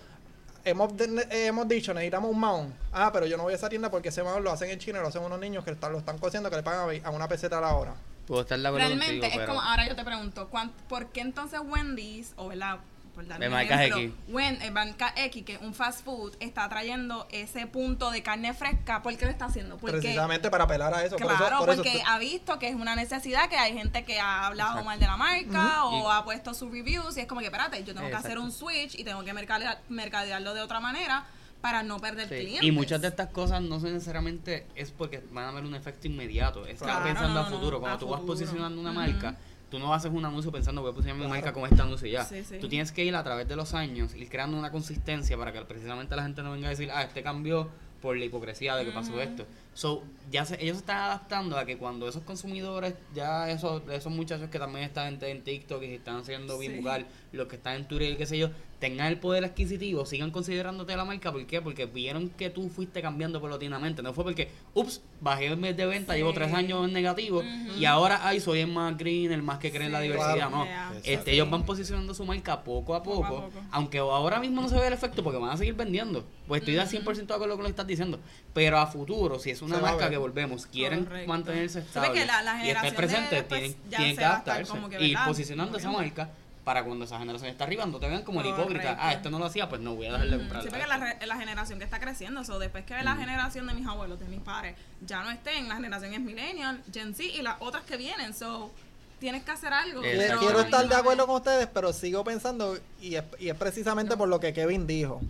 hemos, 0.65 0.95
de- 0.97 1.27
eh, 1.31 1.47
hemos 1.47 1.67
dicho, 1.67 1.93
necesitamos 1.93 2.31
un 2.31 2.39
maón. 2.39 2.73
Ah, 2.91 3.11
pero 3.13 3.25
yo 3.25 3.37
no 3.37 3.43
voy 3.43 3.53
a 3.53 3.55
esa 3.55 3.69
tienda 3.69 3.89
porque 3.89 4.09
ese 4.09 4.23
maón 4.23 4.43
lo 4.43 4.51
hacen 4.51 4.69
en 4.69 4.79
China, 4.79 4.99
lo 5.01 5.07
hacen 5.07 5.21
unos 5.23 5.39
niños 5.39 5.63
que 5.63 5.71
están, 5.71 5.91
lo 5.91 5.99
están 5.99 6.17
cosiendo 6.17 6.49
que 6.49 6.57
le 6.57 6.63
pagan 6.63 7.01
a 7.05 7.09
una 7.11 7.27
peseta 7.27 7.57
a 7.59 7.61
la 7.61 7.75
hora. 7.75 7.93
Puedo 8.27 8.41
estar 8.41 8.59
de 8.59 8.67
acuerdo 8.67 8.87
Realmente 8.87 9.19
contigo, 9.19 9.31
es 9.33 9.37
pero... 9.37 9.47
como, 9.47 9.61
ahora 9.61 9.87
yo 9.87 9.95
te 9.95 10.03
pregunto, 10.03 10.49
¿cuán- 10.49 10.71
¿por 10.89 11.07
qué 11.09 11.21
entonces 11.21 11.59
Wendy's, 11.63 12.33
o 12.37 12.47
verdad, 12.47 12.79
por 13.15 13.25
dar 13.25 13.39
De 13.39 13.47
un 13.47 13.53
marcas 13.53 13.79
ejemplo, 13.81 14.01
X. 14.01 14.13
Wen- 14.27 14.61
eh, 14.61 14.71
marca 14.71 15.13
X, 15.15 15.43
que 15.43 15.53
es 15.53 15.61
un 15.61 15.73
fast 15.73 16.03
food, 16.03 16.35
está 16.39 16.67
trayendo 16.69 17.27
ese 17.31 17.65
punto 17.65 18.11
de 18.11 18.21
carne 18.21 18.53
fresca? 18.53 19.01
¿Por 19.01 19.15
qué 19.17 19.25
lo 19.25 19.31
está 19.31 19.45
haciendo? 19.45 19.77
Porque, 19.77 19.97
Precisamente 19.99 20.51
para 20.51 20.65
apelar 20.65 20.93
a 20.93 21.03
eso. 21.05 21.15
por 21.17 21.25
eso- 21.31 21.37
claro, 21.37 21.57
por 21.65 21.75
porque 21.75 22.03
ha 22.05 22.19
visto 22.19 22.59
que 22.59 22.67
es 22.67 22.75
una 22.75 22.95
necesidad, 22.95 23.49
que 23.49 23.55
hay 23.57 23.73
gente 23.73 24.03
que 24.05 24.19
ha 24.19 24.45
hablado 24.45 24.83
mal 24.83 24.99
de 24.99 25.05
la 25.07 25.17
marca 25.17 25.85
o 25.85 25.97
Y- 26.09 26.11
ha 26.11 26.23
puesto 26.23 26.53
sus 26.53 26.69
reviews 26.69 27.17
y 27.17 27.21
es 27.21 27.27
como 27.27 27.39
que, 27.39 27.47
espérate, 27.47 27.83
yo 27.83 27.95
tengo 27.95 28.07
que 28.09 28.15
hacer 28.15 28.37
un 28.37 28.51
switch 28.51 28.95
y 28.99 29.03
tengo 29.03 29.23
que 29.23 29.33
mercadear- 29.33 29.79
mercadearlo 29.89 30.53
de 30.53 30.61
otra 30.61 30.79
manera 30.79 31.25
para 31.61 31.81
no 31.81 31.99
perder 31.99 32.27
Sí, 32.29 32.35
clientes. 32.35 32.63
Y 32.63 32.71
muchas 32.71 33.01
de 33.01 33.07
estas 33.07 33.29
cosas 33.29 33.61
no 33.61 33.79
son 33.79 33.93
necesariamente 33.93 34.67
es 34.75 34.91
porque 34.91 35.23
van 35.31 35.45
a 35.45 35.49
haber 35.49 35.63
un 35.63 35.73
efecto 35.73 36.05
inmediato. 36.07 36.67
Estás 36.67 36.87
Claro, 36.89 37.05
pensando 37.05 37.33
no, 37.33 37.39
a 37.39 37.45
futuro. 37.49 37.79
Cuando 37.79 37.95
a 37.95 37.99
tú 37.99 38.07
vas 38.09 38.21
posicionando 38.21 38.79
una 38.79 38.91
marca, 38.91 39.35
tú 39.69 39.79
no 39.79 39.93
haces 39.93 40.11
un 40.11 40.23
anuncio 40.25 40.51
pensando 40.51 40.81
voy 40.81 40.91
a 40.91 40.93
posicionar 40.93 41.17
mi 41.17 41.25
Claro. 41.25 41.41
marca 41.41 41.53
con 41.53 41.69
este 41.69 41.81
anuncio 41.81 42.07
ya. 42.07 42.23
Sí, 42.23 42.43
sí. 42.43 42.57
Tú 42.59 42.67
tienes 42.69 42.91
que 42.91 43.03
ir 43.03 43.15
a 43.15 43.23
través 43.23 43.47
de 43.47 43.55
los 43.55 43.73
años, 43.73 44.13
ir 44.15 44.29
creando 44.29 44.57
una 44.57 44.71
consistencia 44.71 45.37
para 45.37 45.51
que 45.51 45.61
precisamente 45.61 46.15
la 46.15 46.23
gente 46.23 46.43
no 46.43 46.51
venga 46.51 46.67
a 46.67 46.69
decir, 46.71 46.89
ah, 46.93 47.03
este 47.03 47.23
cambió 47.23 47.69
por 48.01 48.15
la 48.17 48.25
hipocresía 48.25 48.75
de 48.75 48.85
que 48.85 48.91
pasó 48.91 49.19
esto. 49.21 49.45
So, 49.75 50.03
ya 50.31 50.43
se- 50.45 50.55
ellos 50.63 50.77
se 50.77 50.81
están 50.81 50.97
adaptando 50.97 51.57
a 51.57 51.65
que 51.65 51.77
cuando 51.77 52.07
esos 52.07 52.23
consumidores, 52.23 52.95
ya 53.13 53.49
esos, 53.51 53.83
esos 53.91 54.11
muchachos 54.11 54.49
que 54.49 54.57
también 54.57 54.85
están 54.85 55.13
en, 55.13 55.23
en 55.23 55.43
TikTok 55.43 55.83
y 55.83 55.95
están 55.95 56.17
haciendo 56.17 56.57
bien 56.57 56.81
Sí. 56.81 57.05
los 57.33 57.47
que 57.47 57.57
están 57.57 57.75
en 57.75 57.87
Twitter 57.87 58.11
y 58.13 58.15
qué 58.15 58.25
sé 58.25 58.37
yo, 58.37 58.49
tengan 58.79 59.07
el 59.07 59.17
poder 59.19 59.43
adquisitivo, 59.45 60.05
sigan 60.05 60.31
considerándote 60.31 60.95
la 60.95 61.05
marca. 61.05 61.31
¿Por 61.31 61.45
qué? 61.45 61.61
Porque 61.61 61.85
vieron 61.85 62.29
que 62.29 62.49
tú 62.49 62.69
fuiste 62.69 63.01
cambiando 63.01 63.39
paulatinamente. 63.41 64.01
No 64.01 64.13
fue 64.13 64.23
porque, 64.25 64.49
ups, 64.73 65.01
bajé 65.21 65.47
el 65.47 65.57
mes 65.57 65.75
de 65.77 65.85
venta, 65.85 66.13
Sí. 66.13 66.19
llevo 66.19 66.33
tres 66.33 66.53
años 66.53 66.85
en 66.85 66.93
negativo 66.93 67.41
y 67.77 67.85
ahora, 67.85 68.19
ay, 68.27 68.39
soy 68.39 68.59
el 68.59 68.67
más 68.67 68.97
green, 68.97 69.31
el 69.31 69.43
más 69.43 69.59
que 69.59 69.71
cree 69.71 69.87
en 69.87 69.91
la 69.93 70.01
diversidad. 70.01 70.35
Claro. 70.35 70.49
No, 70.51 70.65
Yeah. 70.65 70.93
este, 71.03 71.33
ellos 71.33 71.49
van 71.49 71.65
posicionando 71.65 72.13
su 72.13 72.25
marca 72.25 72.63
poco 72.63 72.95
a 72.95 73.03
Poco 73.03 73.21
poco, 73.21 73.37
a 73.37 73.41
poco. 73.45 73.59
aunque 73.71 73.97
ahora 73.97 74.39
mismo 74.39 74.61
no 74.61 74.69
se 74.69 74.75
ve 74.75 74.87
el 74.87 74.93
efecto 74.93 75.23
porque 75.23 75.39
van 75.39 75.51
a 75.51 75.57
seguir 75.57 75.73
vendiendo. 75.73 76.25
Pues 76.47 76.61
estoy 76.61 76.77
al 76.77 76.87
100% 76.87 77.33
de 77.33 77.33
acuerdo 77.33 77.55
con 77.55 77.63
lo 77.63 77.67
que 77.67 77.71
estás 77.71 77.87
diciendo. 77.87 78.19
Pero 78.53 78.77
a 78.77 78.85
futuro, 78.87 79.39
si 79.39 79.49
es 79.51 79.61
una 79.65 79.79
marca 79.79 80.09
que 80.09 80.17
volvemos, 80.17 80.65
quieren 80.67 81.05
Correcto. 81.05 81.27
mantenerse 81.27 81.81
Sí, 81.81 81.87
estables 81.87 82.09
porque 82.11 82.25
la- 82.25 82.41
la 82.41 82.65
y 82.65 82.69
estar 82.69 82.83
después 82.83 83.07
tienen, 83.09 83.75
ya 83.89 83.97
tienen 83.97 84.17
que 84.17 84.25
adaptarse 84.25 84.73
que, 84.89 85.05
y 85.07 85.15
posicionando 85.15 85.77
esa 85.77 85.91
marca 85.91 86.29
para 86.63 86.83
cuando 86.83 87.05
esa 87.05 87.19
generación 87.19 87.49
está 87.51 87.63
arriba, 87.65 87.85
no 87.85 87.99
te 87.99 88.07
vean 88.07 88.23
como 88.23 88.41
el 88.41 88.47
hipócrita. 88.47 88.97
Ah, 88.99 89.13
este 89.13 89.29
no 89.29 89.37
lo 89.37 89.45
hacía, 89.45 89.69
pues 89.69 89.81
no 89.81 89.93
voy 89.95 90.07
a 90.07 90.13
dejar 90.13 90.27
de 90.27 90.35
Ujú. 90.35 90.39
comprarlo. 90.45 90.63
Sí, 90.63 90.69
porque 90.75 90.87
la, 90.87 91.25
la 91.27 91.37
generación 91.37 91.77
que 91.77 91.85
está 91.85 91.99
creciendo, 91.99 92.43
so, 92.43 92.57
después 92.57 92.83
que 92.85 92.95
la 93.03 93.13
Mm. 93.13 93.19
generación 93.19 93.67
de 93.67 93.73
mis 93.75 93.85
abuelos, 93.87 94.19
de 94.19 94.25
mis 94.25 94.39
padres, 94.41 94.75
ya 95.05 95.21
no 95.23 95.29
estén, 95.29 95.67
la 95.69 95.75
generación 95.75 96.13
es 96.13 96.21
millennial, 96.21 96.81
Gen 96.91 97.13
Z 97.13 97.23
y 97.23 97.41
las 97.43 97.57
otras 97.59 97.83
que 97.83 97.97
vienen, 97.97 98.33
so 98.33 98.71
tienes 99.19 99.43
que 99.43 99.51
hacer 99.51 99.73
algo. 99.73 100.01
Pero 100.01 100.39
Quiero 100.39 100.59
estar 100.59 100.87
de 100.87 100.95
acuerdo 100.95 101.27
con 101.27 101.35
ustedes, 101.35 101.67
pero 101.71 101.93
sigo 101.93 102.23
pensando, 102.23 102.77
y 102.99 103.13
es, 103.15 103.23
y 103.39 103.49
es 103.49 103.55
precisamente 103.55 104.17
por 104.17 104.27
lo 104.27 104.39
que 104.39 104.51
Kevin 104.51 104.87
dijo. 104.87 105.21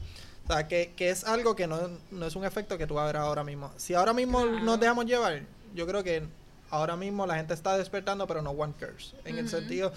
O 0.48 0.54
sea, 0.54 0.68
que, 0.68 0.94
que 0.96 1.10
es 1.10 1.24
algo 1.24 1.56
que 1.56 1.66
no, 1.68 1.80
no 2.12 2.26
es 2.28 2.36
un 2.36 2.46
efecto 2.46 2.78
que 2.78 2.86
tú 2.86 2.96
vas 2.96 3.04
a 3.04 3.08
ver 3.08 3.18
ahora 3.18 3.44
mismo. 3.44 3.72
Si 3.78 3.94
ahora 3.96 4.14
mismo 4.14 4.42
Claro. 4.42 4.60
nos 4.62 4.80
dejamos 4.80 5.06
llevar, 5.06 5.42
yo 5.74 5.88
creo 5.88 6.04
que 6.04 6.24
ahora 6.70 6.96
mismo 6.96 7.26
la 7.26 7.36
gente 7.36 7.54
está 7.54 7.78
despertando, 7.78 8.28
pero 8.28 8.42
no 8.42 8.52
one 8.52 8.74
cares. 8.80 9.14
En 9.26 9.40
el 9.40 9.50
sentido, 9.50 9.92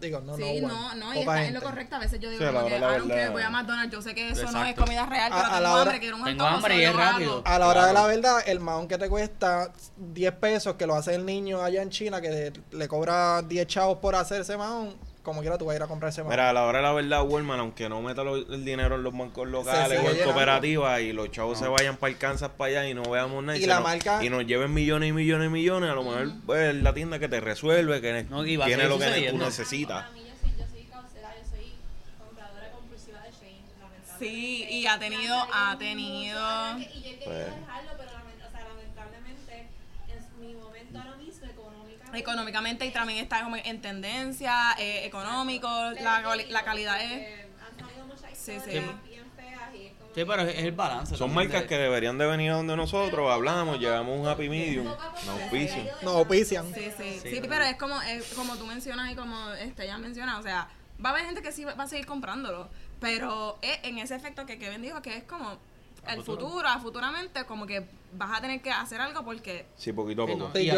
digo, 0.00 0.18
no, 0.20 0.34
sí, 0.36 0.42
no 0.42 0.66
one. 0.66 0.66
no, 0.66 0.94
no, 0.96 1.14
y 1.14 1.18
está 1.20 1.44
en 1.46 1.54
lo 1.54 1.62
correcto. 1.62 1.94
A 1.94 1.98
veces 2.00 2.18
yo 2.18 2.28
digo 2.28 2.44
Sí, 2.44 2.52
como 2.52 2.66
que, 2.66 2.72
verdad. 2.72 2.98
care, 3.06 3.28
voy 3.28 3.42
a 3.42 3.50
McDonald's, 3.50 3.92
yo 3.92 4.02
sé 4.02 4.16
que 4.16 4.30
eso 4.30 4.50
no 4.50 4.64
es 4.64 4.74
comida 4.74 5.06
real, 5.06 5.32
A- 5.32 5.36
pero 5.36 5.46
a 5.46 5.50
la 5.50 5.58
tengo 5.60 5.72
hora- 5.74 5.82
hambre, 5.82 6.00
quiero 6.00 6.16
un 6.16 6.24
Tengo 6.24 6.44
hambre 6.44 6.76
y 6.76 6.82
es 6.84 6.96
rápido. 6.96 7.42
A 7.44 7.58
la 7.60 7.68
hora 7.68 7.86
de 7.86 7.92
la 7.92 8.06
verdad, 8.06 8.42
el 8.46 8.58
maón 8.58 8.88
que 8.88 8.98
te 8.98 9.08
cuesta 9.08 9.72
10 9.96 10.32
pesos, 10.34 10.74
que 10.74 10.88
lo 10.88 10.96
hace 10.96 11.14
el 11.14 11.24
niño 11.24 11.62
allá 11.62 11.82
en 11.82 11.90
China, 11.90 12.20
que 12.20 12.52
le 12.72 12.88
cobra 12.88 13.42
10 13.42 13.64
chavos 13.68 13.98
por 13.98 14.16
hacer 14.16 14.40
ese 14.40 14.56
maón, 14.56 14.92
como 15.24 15.40
quiera 15.40 15.56
tú 15.58 15.64
vas 15.64 15.72
a 15.72 15.76
ir 15.76 15.82
a 15.82 15.86
comprar 15.86 16.10
ese 16.10 16.22
maón. 16.22 16.30
Mira, 16.32 16.50
a 16.50 16.52
la 16.52 16.64
hora 16.64 16.78
de 16.78 16.82
la 16.84 16.92
verdad, 16.92 17.22
Walmart, 17.26 17.58
aunque 17.60 17.88
no 17.88 18.00
meta 18.02 18.22
lo- 18.22 18.36
el 18.36 18.64
dinero 18.64 18.94
en 18.96 19.02
los 19.02 19.16
bancos 19.16 19.48
locales 19.48 19.98
o 20.04 20.10
en 20.10 20.22
cooperativas 20.22 21.00
y 21.00 21.12
los 21.14 21.30
chavos 21.30 21.58
No. 21.60 21.64
se 21.64 21.70
vayan 21.70 21.96
para 21.96 22.12
el 22.12 22.18
Kansas 22.18 22.50
para 22.56 22.68
allá 22.82 22.88
y 22.90 22.94
no 22.94 23.02
veamos 23.10 23.42
nada 23.42 23.58
y, 23.58 23.64
la 23.66 23.80
marca- 23.80 24.22
y 24.22 24.28
nos 24.30 24.46
lleven 24.46 24.72
millones 24.72 25.08
y 25.08 25.12
millones 25.12 25.46
y 25.48 25.50
millones, 25.50 25.90
a 25.90 25.94
lo 25.94 26.04
mejor 26.04 26.28
pues, 26.46 26.74
es 26.76 26.82
la 26.82 26.92
tienda 26.94 27.18
que 27.18 27.28
te 27.28 27.40
resuelve, 27.40 28.00
que 28.02 28.24
No, 28.28 28.44
tiene 28.44 28.84
lo 28.86 28.98
que 28.98 29.28
tú 29.30 29.38
necesitas. 29.38 30.02
Para 30.04 30.12
mí, 30.14 30.20
yo 30.28 30.34
soy, 30.40 30.50
yo 30.58 30.64
soy 30.70 30.84
caucera, 30.84 31.34
yo 31.42 31.48
soy 31.50 31.72
compradora 32.18 32.70
compulsiva 32.70 33.20
de 33.22 33.30
Shane, 33.32 33.62
lamentablemente. 33.80 34.18
Sí, 34.18 34.66
y 34.70 34.86
ha 34.86 34.98
tenido- 34.98 35.46
ha 35.52 35.76
tenido- 35.78 36.78
Y 36.78 36.82
yo 36.84 36.88
he 36.90 37.02
querido 37.02 37.24
Pues. 37.24 37.38
dejarlo, 37.46 37.90
pero 37.96 38.10
lament- 38.12 38.46
o 38.46 38.50
sea, 38.52 38.68
lamentablemente 38.68 39.68
en 40.08 40.46
mi 40.46 40.54
momento 40.54 40.98
ahora 40.98 41.16
mismo 41.16 41.24
económicamente. 42.16 42.86
Y 42.86 42.90
también 42.90 43.18
está 43.20 43.42
como 43.42 43.56
en 43.56 43.80
tendencia, 43.80 44.74
eh, 44.78 45.04
económico, 45.06 45.68
la, 46.00 46.22
la 46.48 46.62
calidad 46.64 47.00
es... 47.02 47.10
Porque 47.10 47.44
Han 47.82 47.86
salido 47.88 48.06
muchas 48.06 48.38
Sí, 48.38 48.52
sí. 48.64 48.70
bien 48.70 49.24
feas 49.36 49.74
y 49.74 49.86
es 49.86 49.92
como 49.94 50.14
Sí, 50.14 50.24
pero 50.24 50.42
es, 50.42 50.58
el 50.58 50.72
balance. 50.72 51.16
Son 51.16 51.32
marcas 51.34 51.62
de- 51.62 51.66
que 51.66 51.76
deberían 51.78 52.18
de 52.18 52.26
venir 52.26 52.50
a 52.50 52.54
donde 52.56 52.76
nosotros, 52.76 53.32
hablamos, 53.32 53.78
llevamos 53.80 54.18
un 54.20 54.26
happy 54.28 54.48
medium, 54.48 54.86
un 54.86 55.28
auspicio. 55.40 55.82
No 56.02 56.10
auspician. 56.10 56.72
Sí, 56.74 56.90
sí, 56.96 57.18
Sí, 57.22 57.30
sí, 57.30 57.40
pero- 57.48 57.64
es 57.64 57.76
como, 57.76 58.00
es 58.02 58.32
como 58.34 58.56
tú 58.56 58.66
mencionas 58.66 59.10
y 59.10 59.14
como 59.16 59.50
este 59.54 59.86
ya 59.86 59.98
menciona, 59.98 60.38
o 60.38 60.42
sea, 60.42 60.68
va 61.04 61.08
a 61.10 61.12
haber 61.12 61.24
gente 61.26 61.42
que 61.42 61.50
sí 61.52 61.64
va 61.64 61.74
va 61.74 61.84
a 61.84 61.88
seguir 61.88 62.06
comprándolo, 62.06 62.68
pero 63.00 63.58
es 63.62 63.78
en 63.82 63.98
ese 63.98 64.14
efecto 64.14 64.46
que 64.46 64.58
Kevin 64.58 64.82
dijo 64.82 65.02
que 65.02 65.16
es 65.16 65.24
como 65.24 65.58
el 66.08 66.16
futuro. 66.22 66.48
futuro, 66.48 66.68
a 66.68 66.78
futuramente 66.78 67.44
como 67.46 67.66
que 67.66 67.86
vas 68.12 68.38
a 68.38 68.40
tener 68.40 68.60
que 68.62 68.70
hacer 68.70 69.00
algo 69.00 69.24
porque 69.24 69.66
Sí, 69.76 69.92
poquito 69.92 70.24
a 70.24 70.26
Sí, 70.26 70.32
poco. 70.32 70.50
Sí, 70.54 70.64
y, 70.64 70.70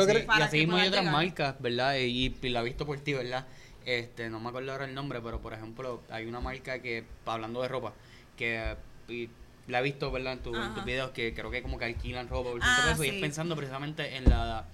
así, 0.43 0.57
y 0.57 0.61
mismo 0.61 0.77
hay 0.77 0.89
otras 0.89 1.03
llegar. 1.05 1.13
marcas, 1.25 1.55
¿verdad? 1.61 1.97
Y, 1.97 2.37
y 2.41 2.49
la 2.49 2.61
he 2.61 2.65
visto 2.65 2.87
por 2.87 2.99
ti, 3.01 3.13
¿verdad? 3.15 3.47
Este, 3.85 4.29
no 4.31 4.41
me 4.41 4.49
acuerdo 4.49 4.73
ahora 4.73 4.85
el 4.85 4.95
nombre, 4.95 5.21
pero 5.21 5.41
por 5.41 5.53
ejemplo, 5.53 6.01
hay 6.11 6.27
una 6.27 6.41
marca 6.41 6.81
que, 6.81 7.05
hablando 7.25 7.63
de 7.63 7.69
ropa, 7.69 7.93
que 8.37 8.77
y 9.09 9.29
la 9.69 9.81
he 9.81 9.83
visto, 9.83 10.11
¿verdad? 10.11 10.33
En, 10.35 10.39
tu- 10.41 10.55
en 10.57 10.75
tus 10.75 10.85
videos, 10.85 11.11
que 11.11 11.35
creo 11.35 11.51
que 11.51 11.63
como 11.63 11.79
que 11.79 11.85
alquilan 11.85 12.29
ropa 12.29 12.51
por 12.51 12.61
Ah, 12.63 12.83
pesos, 12.85 13.05
y 13.05 13.09
es 13.09 13.15
sí. 13.15 13.21
pensando 13.21 13.55
precisamente 13.57 14.17
en 14.17 14.25
la 14.29 14.65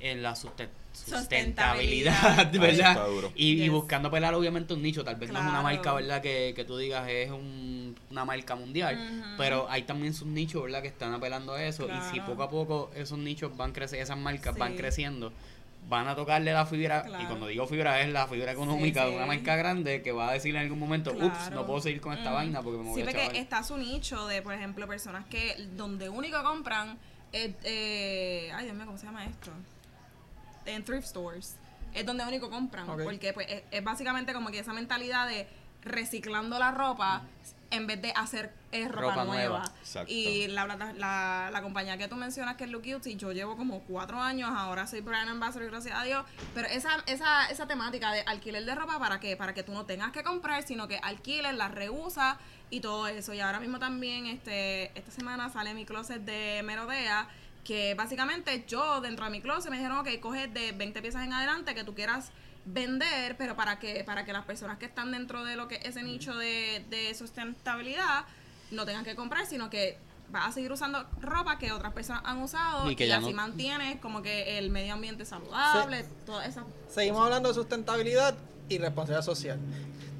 en 0.00 0.22
la 0.22 0.32
susten- 0.34 0.68
Sustentabilidad. 0.92 2.50
¿verdad? 2.52 2.98
Y, 3.34 3.68
buscando 3.68 4.10
pelar 4.10 4.34
obviamente 4.34 4.74
un 4.74 4.82
nicho, 4.82 5.04
tal 5.04 5.16
vez 5.16 5.30
no 5.30 5.38
es 5.38 5.44
una 5.46 5.62
marca, 5.62 5.92
¿verdad? 5.94 6.20
Que, 6.20 6.52
que 6.54 6.64
tú 6.64 6.76
digas 6.76 7.08
es 7.08 7.30
un- 7.30 7.96
una 8.10 8.24
marca 8.24 8.56
mundial, 8.56 9.34
pero 9.36 9.66
hay 9.70 9.82
también 9.82 10.14
sus 10.14 10.26
nichos, 10.26 10.62
¿verdad? 10.62 10.82
Que 10.82 10.88
están 10.88 11.12
apelando 11.14 11.52
a 11.54 11.62
eso 11.64 11.86
y 11.88 12.12
si 12.12 12.20
poco 12.20 12.42
a 12.42 12.50
poco 12.50 12.90
esos 12.94 13.18
nichos 13.18 13.56
van 13.56 13.72
creciendo, 13.72 14.02
esas 14.04 14.18
marcas 14.18 14.56
van 14.56 14.76
creciendo, 14.76 15.32
van 15.88 16.08
a 16.08 16.14
tocarle 16.14 16.52
la 16.52 16.66
fibra, 16.66 17.04
y 17.20 17.24
cuando 17.26 17.46
digo 17.46 17.66
fibra 17.66 18.00
es 18.00 18.08
la 18.12 18.26
fibra 18.26 18.52
económica 18.52 19.04
Sí, 19.04 19.10
de 19.10 19.16
una 19.16 19.26
marca 19.26 19.56
grande 19.56 20.02
que 20.02 20.12
va 20.12 20.28
a 20.30 20.32
decir 20.32 20.54
en 20.54 20.62
algún 20.62 20.78
momento, 20.78 21.12
ups, 21.12 21.50
no 21.52 21.66
puedo 21.66 21.80
seguir 21.80 22.00
con 22.00 22.12
esta 22.12 22.30
vaina 22.32 22.62
porque 22.62 22.78
me 22.78 22.84
voy 22.90 22.94
Sí, 22.96 23.00
a 23.02 23.04
porque 23.04 23.20
chaval". 23.22 23.36
está 23.36 23.62
su 23.62 23.76
nicho 23.78 24.26
de, 24.26 24.42
por 24.42 24.54
ejemplo, 24.54 24.86
personas 24.86 25.24
que 25.26 25.56
donde 25.76 26.08
único 26.08 26.42
compran, 26.42 26.98
es, 27.32 27.52
eh, 27.64 28.50
ay 28.54 28.64
Dios 28.64 28.76
mío, 28.76 28.86
¿cómo 28.86 28.98
se 28.98 29.06
llama 29.06 29.24
esto? 29.24 29.50
En 30.74 30.84
thrift 30.84 31.06
stores. 31.06 31.56
Es 31.94 32.06
donde 32.06 32.24
único 32.24 32.50
compran. 32.50 32.86
Porque 32.86 33.32
pues, 33.32 33.46
es, 33.50 33.62
es 33.70 33.84
básicamente 33.84 34.32
como 34.32 34.50
que 34.50 34.60
esa 34.60 34.72
mentalidad 34.72 35.26
de 35.26 35.48
reciclando 35.82 36.58
la 36.58 36.70
ropa 36.70 37.22
en 37.70 37.86
vez 37.86 38.02
de 38.02 38.12
hacer 38.16 38.52
eh, 38.72 38.88
ropa, 38.88 39.00
Ropa 39.00 39.24
nueva. 39.24 39.58
nueva. 39.58 39.72
Exacto. 39.80 40.12
Y 40.12 40.48
la, 40.48 40.66
la, 40.66 40.92
la, 40.92 41.50
la 41.52 41.62
compañía 41.62 41.96
que 41.96 42.08
tú 42.08 42.16
mencionas 42.16 42.56
que 42.56 42.64
es 42.64 42.70
Look 42.70 42.82
Cute, 42.82 43.16
yo 43.16 43.32
llevo 43.32 43.56
como 43.56 43.80
cuatro 43.82 44.20
años, 44.20 44.50
ahora 44.52 44.86
soy 44.86 45.00
brand 45.00 45.28
ambassador, 45.28 45.70
gracias 45.70 45.96
a 45.96 46.02
Dios. 46.02 46.24
Pero 46.52 46.66
esa, 46.68 46.90
esa, 47.06 47.48
esa 47.48 47.66
temática 47.66 48.12
de 48.12 48.22
alquiler 48.22 48.64
de 48.64 48.74
ropa, 48.74 48.98
¿para 48.98 49.20
qué? 49.20 49.36
Para 49.36 49.54
que 49.54 49.62
tú 49.62 49.72
no 49.72 49.86
tengas 49.86 50.10
que 50.10 50.22
comprar, 50.24 50.64
sino 50.64 50.88
que 50.88 50.98
alquiles, 50.98 51.54
la 51.54 51.68
rehusas 51.68 52.38
y 52.70 52.80
todo 52.80 53.06
eso. 53.06 53.34
Y 53.34 53.40
ahora 53.40 53.60
mismo 53.60 53.78
también, 53.78 54.26
este 54.26 54.90
esta 54.98 55.12
semana 55.12 55.48
sale 55.50 55.72
mi 55.74 55.84
closet 55.84 56.22
de 56.22 56.62
Merodea, 56.64 57.28
que 57.64 57.94
básicamente 57.94 58.64
yo 58.66 59.00
dentro 59.00 59.24
de 59.26 59.30
mi 59.30 59.40
closet 59.40 59.70
me 59.70 59.76
dijeron, 59.76 59.98
ok, 59.98 60.08
coge 60.20 60.48
de 60.48 60.72
20 60.72 61.02
piezas 61.02 61.24
en 61.24 61.32
adelante 61.32 61.74
que 61.74 61.84
tú 61.84 61.94
quieras 61.94 62.30
vender, 62.64 63.36
pero 63.36 63.56
para 63.56 63.78
que 63.78 64.04
para 64.04 64.24
que 64.24 64.32
las 64.32 64.44
personas 64.44 64.78
que 64.78 64.86
están 64.86 65.12
dentro 65.12 65.44
de 65.44 65.56
lo 65.56 65.66
que 65.68 65.76
ese 65.84 66.02
nicho 66.02 66.34
de, 66.36 66.84
de 66.90 67.14
sustentabilidad 67.14 68.24
no 68.70 68.84
tengan 68.86 69.04
que 69.04 69.14
comprar, 69.14 69.46
sino 69.46 69.70
que 69.70 69.98
vas 70.30 70.48
a 70.48 70.52
seguir 70.52 70.70
usando 70.70 71.04
ropa 71.20 71.58
que 71.58 71.72
otras 71.72 71.92
personas 71.92 72.22
han 72.24 72.38
usado 72.38 72.88
Y 72.88 72.92
y, 72.92 72.96
que 72.96 73.08
ya 73.08 73.16
así 73.18 73.30
no- 73.30 73.36
mantienes 73.36 73.98
como 74.00 74.22
que 74.22 74.58
el 74.58 74.70
medio 74.70 74.94
ambiente 74.94 75.24
saludable, 75.24 76.04
todas 76.24 76.48
esas 76.48 76.64
Seguimos 76.88 77.22
hablando 77.24 77.48
de 77.48 77.54
sustentabilidad 77.54 78.34
y 78.68 78.78
responsabilidad 78.78 79.24
social. 79.24 79.58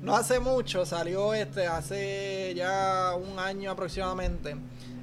No 0.03 0.16
hace 0.16 0.41
mucho, 0.41 0.84
salió 0.86 1.34
este, 1.34 1.66
hace 1.68 2.55
ya 2.57 3.12
un 3.14 3.38
año 3.38 3.70
aproximadamente, 3.70 4.57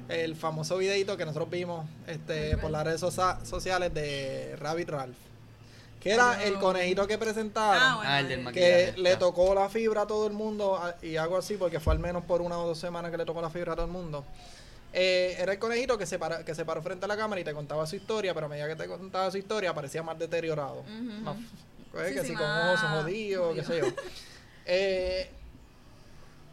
el 0.08 0.36
famoso 0.36 0.76
videito 0.78 1.16
que 1.16 1.24
nosotros 1.24 1.50
vimos 1.50 1.86
este, 2.06 2.56
por 2.56 2.70
las 2.70 2.84
redes 2.84 3.00
socia- 3.00 3.38
sociales 3.44 3.92
de 3.94 4.56
Rabbit 4.58 4.88
Ralph. 4.88 5.16
Que 6.00 6.12
era 6.12 6.44
el 6.44 6.54
conejito 6.60 7.06
que 7.08 7.18
presentaron. 7.18 7.82
Ah, 7.82 7.94
bueno, 7.96 8.10
Ah, 8.10 8.20
el 8.20 8.28
del 8.28 8.52
que 8.52 8.94
le 8.96 9.16
tocó 9.16 9.52
la 9.54 9.68
fibra 9.68 10.02
a 10.02 10.06
todo 10.06 10.26
el 10.28 10.32
mundo 10.32 10.80
y 11.02 11.16
algo 11.16 11.36
así 11.36 11.56
porque 11.56 11.80
fue 11.80 11.92
al 11.92 11.98
menos 11.98 12.22
por 12.24 12.40
una 12.40 12.56
o 12.58 12.66
dos 12.68 12.78
semanas 12.78 13.10
que 13.10 13.16
le 13.16 13.24
tocó 13.24 13.42
la 13.42 13.50
fibra 13.50 13.72
a 13.72 13.76
todo 13.76 13.86
el 13.86 13.90
mundo. 13.92 14.24
Eh, 14.92 15.36
era 15.38 15.52
el 15.52 15.58
conejito 15.58 15.98
que 15.98 16.06
se, 16.06 16.18
para- 16.18 16.44
que 16.44 16.54
se 16.54 16.64
paró 16.64 16.80
frente 16.82 17.04
a 17.04 17.08
la 17.08 17.16
cámara 17.16 17.40
y 17.40 17.44
te 17.44 17.52
contaba 17.52 17.84
su 17.86 17.96
historia, 17.96 18.32
pero 18.32 18.46
a 18.46 18.48
medida 18.48 18.68
que 18.68 18.76
te 18.76 18.86
contaba 18.86 19.30
su 19.30 19.38
historia 19.38 19.74
parecía 19.74 20.02
más 20.04 20.18
deteriorado. 20.18 20.82
Más- 21.22 21.36
pues, 21.92 22.08
Sí, 22.10 22.14
que 22.14 22.20
sí, 22.22 22.26
si 22.28 22.34
con 22.34 22.46
ojos 22.48 22.80
jodidos, 22.80 23.54
qué 23.56 23.64
sé 23.64 23.78
yo. 23.80 23.86
Eh, 24.66 25.30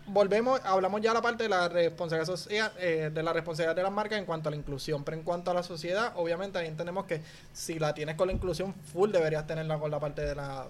volvemos, 0.08 0.62
hablamos 0.64 1.01
ya 1.01 1.14
la 1.14 1.22
parte 1.22 1.43
de 1.43 1.49
la 1.49 1.68
responsabilidad 1.68 2.28
social, 2.28 2.72
eh, 2.80 3.12
de 3.14 3.24
la 3.24 3.34
responsabilidad 3.34 3.76
de 3.76 3.84
las 3.84 3.91
marcas 3.91 4.20
en 4.20 4.26
cuanto 4.26 4.49
a 4.49 4.51
la 4.51 4.58
inclusión, 4.58 5.03
pero 5.03 5.18
en 5.18 5.24
cuanto 5.24 5.51
a 5.51 5.53
la 5.53 5.64
sociedad, 5.64 6.14
obviamente 6.16 6.58
ahí 6.60 6.68
entendemos 6.68 7.06
que 7.06 7.22
si 7.53 7.80
la 7.80 7.93
tienes 7.93 8.16
con 8.16 8.28
la 8.28 8.34
inclusión 8.34 8.74
full 8.93 9.12
deberías 9.12 9.47
tenerla 9.47 9.80
con 9.80 9.91
la 9.91 9.99
parte 9.99 10.22
de 10.22 10.36
la 10.36 10.68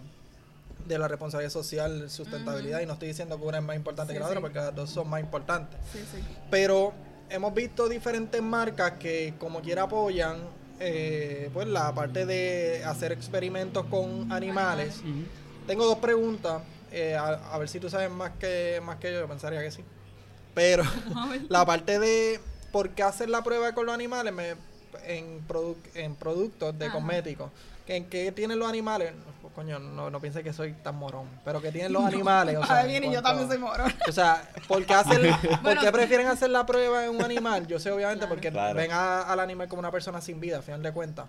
de 0.86 0.99
la 0.99 1.07
responsabilidad 1.07 1.51
social, 1.51 2.11
sustentabilidad, 2.11 2.79
y 2.79 2.86
no 2.86 2.93
estoy 2.93 3.07
diciendo 3.07 3.39
que 3.39 3.45
una 3.45 3.57
es 3.57 3.63
más 3.63 3.75
importante 3.75 4.13
Sí, 4.13 4.17
que 4.17 4.19
la 4.19 4.27
otra, 4.27 4.39
porque 4.39 4.59
las 4.59 4.75
dos 4.75 4.89
son 4.91 5.09
más 5.09 5.19
importantes. 5.19 5.79
Sí. 5.91 5.99
Pero 6.51 6.93
hemos 7.29 7.55
visto 7.55 7.89
diferentes 7.89 8.39
marcas 8.41 8.93
que 8.99 9.33
como 9.39 9.61
quiera 9.61 9.83
apoyan 9.83 10.38
eh, 10.79 11.49
pues 11.53 11.67
la 11.67 11.93
parte 11.93 12.25
de 12.25 12.83
hacer 12.86 13.11
experimentos 13.11 13.86
con 13.86 14.31
animales. 14.31 15.01
Tengo 15.67 15.86
dos 15.86 15.97
preguntas. 15.97 16.61
Eh, 16.95 17.15
a, 17.15 17.27
a 17.53 17.57
ver 17.57 17.67
si 17.69 17.79
tú 17.79 17.89
sabes 17.89 18.09
más 18.09 18.31
que 18.39 18.81
más 18.83 18.97
que 18.97 19.11
yo, 19.13 19.19
yo 19.19 19.27
pensaría 19.27 19.61
que 19.61 19.71
sí. 19.71 19.83
Pero 20.53 20.83
la 21.49 21.65
parte 21.65 21.99
de 21.99 22.39
por 22.71 22.89
qué 22.91 23.03
hacer 23.03 23.29
la 23.29 23.43
prueba 23.43 23.73
con 23.73 23.85
los 23.85 23.93
animales 23.95 24.33
me- 24.33 24.55
en, 25.05 25.45
produ- 25.47 25.75
en 25.93 26.15
productos 26.15 26.77
de 26.79 26.85
Ajá. 26.85 26.93
cosméticos. 26.95 27.51
que 27.85 27.95
¿En 27.97 28.05
qué 28.09 28.31
tienen 28.31 28.57
los 28.57 28.67
animales? 28.67 29.11
Pues, 29.41 29.53
coño, 29.53 29.77
no, 29.77 30.09
no 30.09 30.19
piense 30.19 30.41
que 30.43 30.51
soy 30.53 30.73
tan 30.73 30.95
morón. 30.95 31.27
Pero 31.43 31.61
que 31.61 31.71
tienen 31.71 31.93
los 31.93 32.03
animales. 32.03 32.57
O 32.57 32.61
sea, 32.65 32.77
Ahora 32.77 32.87
viene 32.87 33.05
en 33.07 33.11
y 33.11 33.15
yo 33.15 33.21
también 33.21 33.47
soy 33.47 33.57
moro. 33.59 33.83
o 34.07 34.11
sea, 34.11 34.49
¿por 34.67 34.83
qué, 34.85 34.93
hacer, 34.93 35.21
¿por 35.41 35.61
Bueno. 35.61 35.81
qué 35.81 35.91
prefieren 35.91 36.27
hacer 36.27 36.49
la 36.49 36.65
prueba 36.65 37.05
en 37.05 37.11
un 37.11 37.21
animal? 37.21 37.67
Yo 37.67 37.77
sé, 37.79 37.91
obviamente, 37.91 38.21
Claro. 38.21 38.33
porque 38.35 38.51
Claro. 38.51 38.75
ven 38.75 38.91
a- 38.91 39.21
al 39.23 39.39
animal 39.39 39.67
como 39.67 39.81
una 39.81 39.91
persona 39.91 40.19
sin 40.21 40.39
vida, 40.39 40.59
a 40.59 40.61
final 40.61 40.81
de 40.81 40.91
cuentas. 40.93 41.27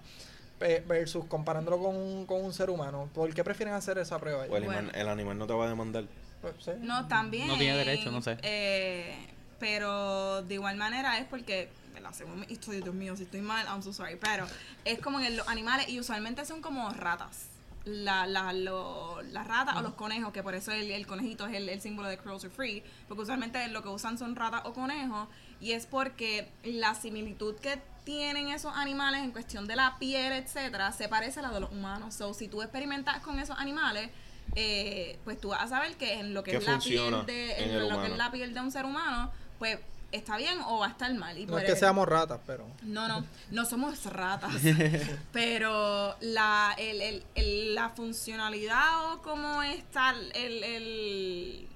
Versus 0.59 1.26
comparándolo 1.26 1.78
con 1.78 1.96
un, 1.96 2.24
con 2.26 2.42
un 2.44 2.52
ser 2.54 2.70
humano. 2.70 3.11
¿Por 3.14 3.32
qué 3.34 3.44
prefieren 3.44 3.74
hacer 3.74 3.98
esa 3.98 4.18
prueba? 4.18 4.40
O 4.40 4.44
el, 4.44 4.64
Bueno. 4.64 4.70
animal, 4.78 4.90
el 4.94 5.09
animal 5.09 5.38
no 5.38 5.46
te 5.46 5.52
va 5.52 5.66
a 5.66 5.68
demandar. 5.68 6.04
Pues, 6.40 6.54
sí. 6.64 6.70
No, 6.80 7.07
también. 7.09 7.46
No 7.48 7.59
tiene 7.59 7.76
derecho, 7.76 8.11
no 8.11 8.22
sé. 8.22 8.38
eh, 8.42 9.14
pero 9.59 10.42
de 10.42 10.54
igual 10.54 10.76
manera 10.76 11.18
es 11.18 11.26
porque, 11.26 11.68
según 12.12 12.40
mi 12.40 12.46
historia, 12.48 12.80
Dios 12.80 12.94
mío, 12.94 13.16
si 13.16 13.24
estoy 13.24 13.40
mal, 13.42 13.66
I'm 13.66 13.82
so 13.82 13.92
sorry. 13.92 14.16
Pero 14.16 14.46
es 14.84 14.98
como 15.00 15.18
que 15.18 15.30
los 15.30 15.46
animales, 15.48 15.88
y 15.88 15.98
usualmente 16.00 16.44
son 16.46 16.62
como 16.62 16.88
ratas. 16.90 17.48
La, 17.84 18.26
la, 18.26 18.52
lo- 18.52 19.22
las 19.30 19.46
ratas 19.46 19.76
o 19.76 19.80
los 19.82 19.92
conejos, 19.94 20.32
que 20.32 20.42
por 20.42 20.54
eso 20.57 20.72
el, 20.72 20.90
el 20.90 21.07
conejito 21.07 21.46
es 21.46 21.54
el, 21.54 21.68
el 21.68 21.80
símbolo 21.80 22.09
de 22.09 22.18
cruelty 22.18 22.48
free, 22.48 22.82
porque 23.07 23.22
usualmente 23.22 23.66
lo 23.68 23.80
que 23.82 23.88
usan 23.88 24.18
son 24.18 24.34
ratas 24.34 24.62
o 24.64 24.72
conejos, 24.72 25.28
y 25.61 25.70
es 25.72 25.86
porque 25.86 26.48
la 26.64 26.94
similitud 26.96 27.54
que 27.57 27.78
tienen 28.07 28.48
esos 28.48 28.72
animales 28.74 29.22
en 29.22 29.32
cuestión 29.32 29.66
de 29.66 29.76
la 29.76 29.98
piel, 29.98 30.32
etcétera, 30.32 30.92
se 30.92 31.09
parece 31.09 31.40
a 31.40 31.42
la 31.42 31.50
de 31.50 31.61
los 31.61 31.70
humanos. 31.72 32.14
So, 32.14 32.32
si 32.32 32.46
tú 32.48 32.62
experimentas 32.62 33.18
con 33.20 33.38
esos 33.38 33.59
animales, 33.59 34.11
eh, 34.54 35.18
pues 35.24 35.38
tú 35.40 35.48
vas 35.48 35.62
a 35.64 35.68
saber 35.68 35.96
que 35.96 36.14
en 36.20 36.32
lo 36.32 36.42
que 36.44 36.52
Que 36.52 36.57
es 36.59 36.66
la 36.66 36.78
piel 36.78 37.26
de 37.26 37.52
en 37.59 37.70
en 37.70 37.76
el 37.76 37.88
lo 37.88 38.00
que 38.00 38.07
es 38.07 38.16
la 38.16 38.30
piel 38.30 38.54
de 38.54 38.61
un 38.61 38.70
ser 38.70 38.84
humano, 38.84 39.30
pues 39.59 39.78
está 40.12 40.36
bien 40.36 40.61
o 40.66 40.78
va 40.78 40.86
a 40.86 40.90
estar 40.90 41.12
mal. 41.14 41.36
Y 41.36 41.46
No 41.46 41.50
por 41.54 41.61
es 41.61 41.66
que 41.66 41.72
el- 41.72 41.78
seamos 41.78 42.07
ratas, 42.09 42.38
pero. 42.46 42.64
no, 42.82 43.09
no, 43.09 43.24
no 43.50 43.64
somos 43.66 44.04
ratas. 44.04 44.52
pero 45.32 46.14
la, 46.20 46.74
el, 46.78 47.02
el, 47.02 47.24
el- 47.34 47.74
la 47.74 47.88
funcionalidad 47.90 49.12
o 49.12 49.22
cómo 49.22 49.62
está 49.64 50.14
el, 50.34 50.62
el- 50.64 51.68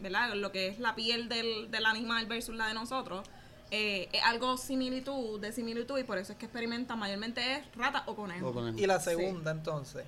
¿verdad? 0.00 0.34
Lo 0.34 0.52
que 0.52 0.68
es 0.68 0.78
la 0.78 0.94
piel 0.94 1.28
del, 1.28 1.70
del 1.70 1.84
animal 1.86 2.26
versus 2.26 2.54
la 2.54 2.68
de 2.68 2.74
nosotros, 2.74 3.26
eh, 3.76 4.08
es 4.12 4.22
algo 4.22 4.56
similitud, 4.56 5.40
de 5.40 5.50
similitud, 5.52 5.98
y 5.98 6.04
por 6.04 6.16
eso 6.18 6.32
es 6.32 6.38
que 6.38 6.46
experimentan 6.46 6.98
mayormente 6.98 7.40
es 7.56 7.60
rata 7.76 8.04
o 8.06 8.14
conejo. 8.14 8.48
O 8.48 8.52
conejo. 8.52 8.78
Y 8.78 8.86
la 8.86 9.00
segunda, 9.00 9.50
entonces. 9.50 10.04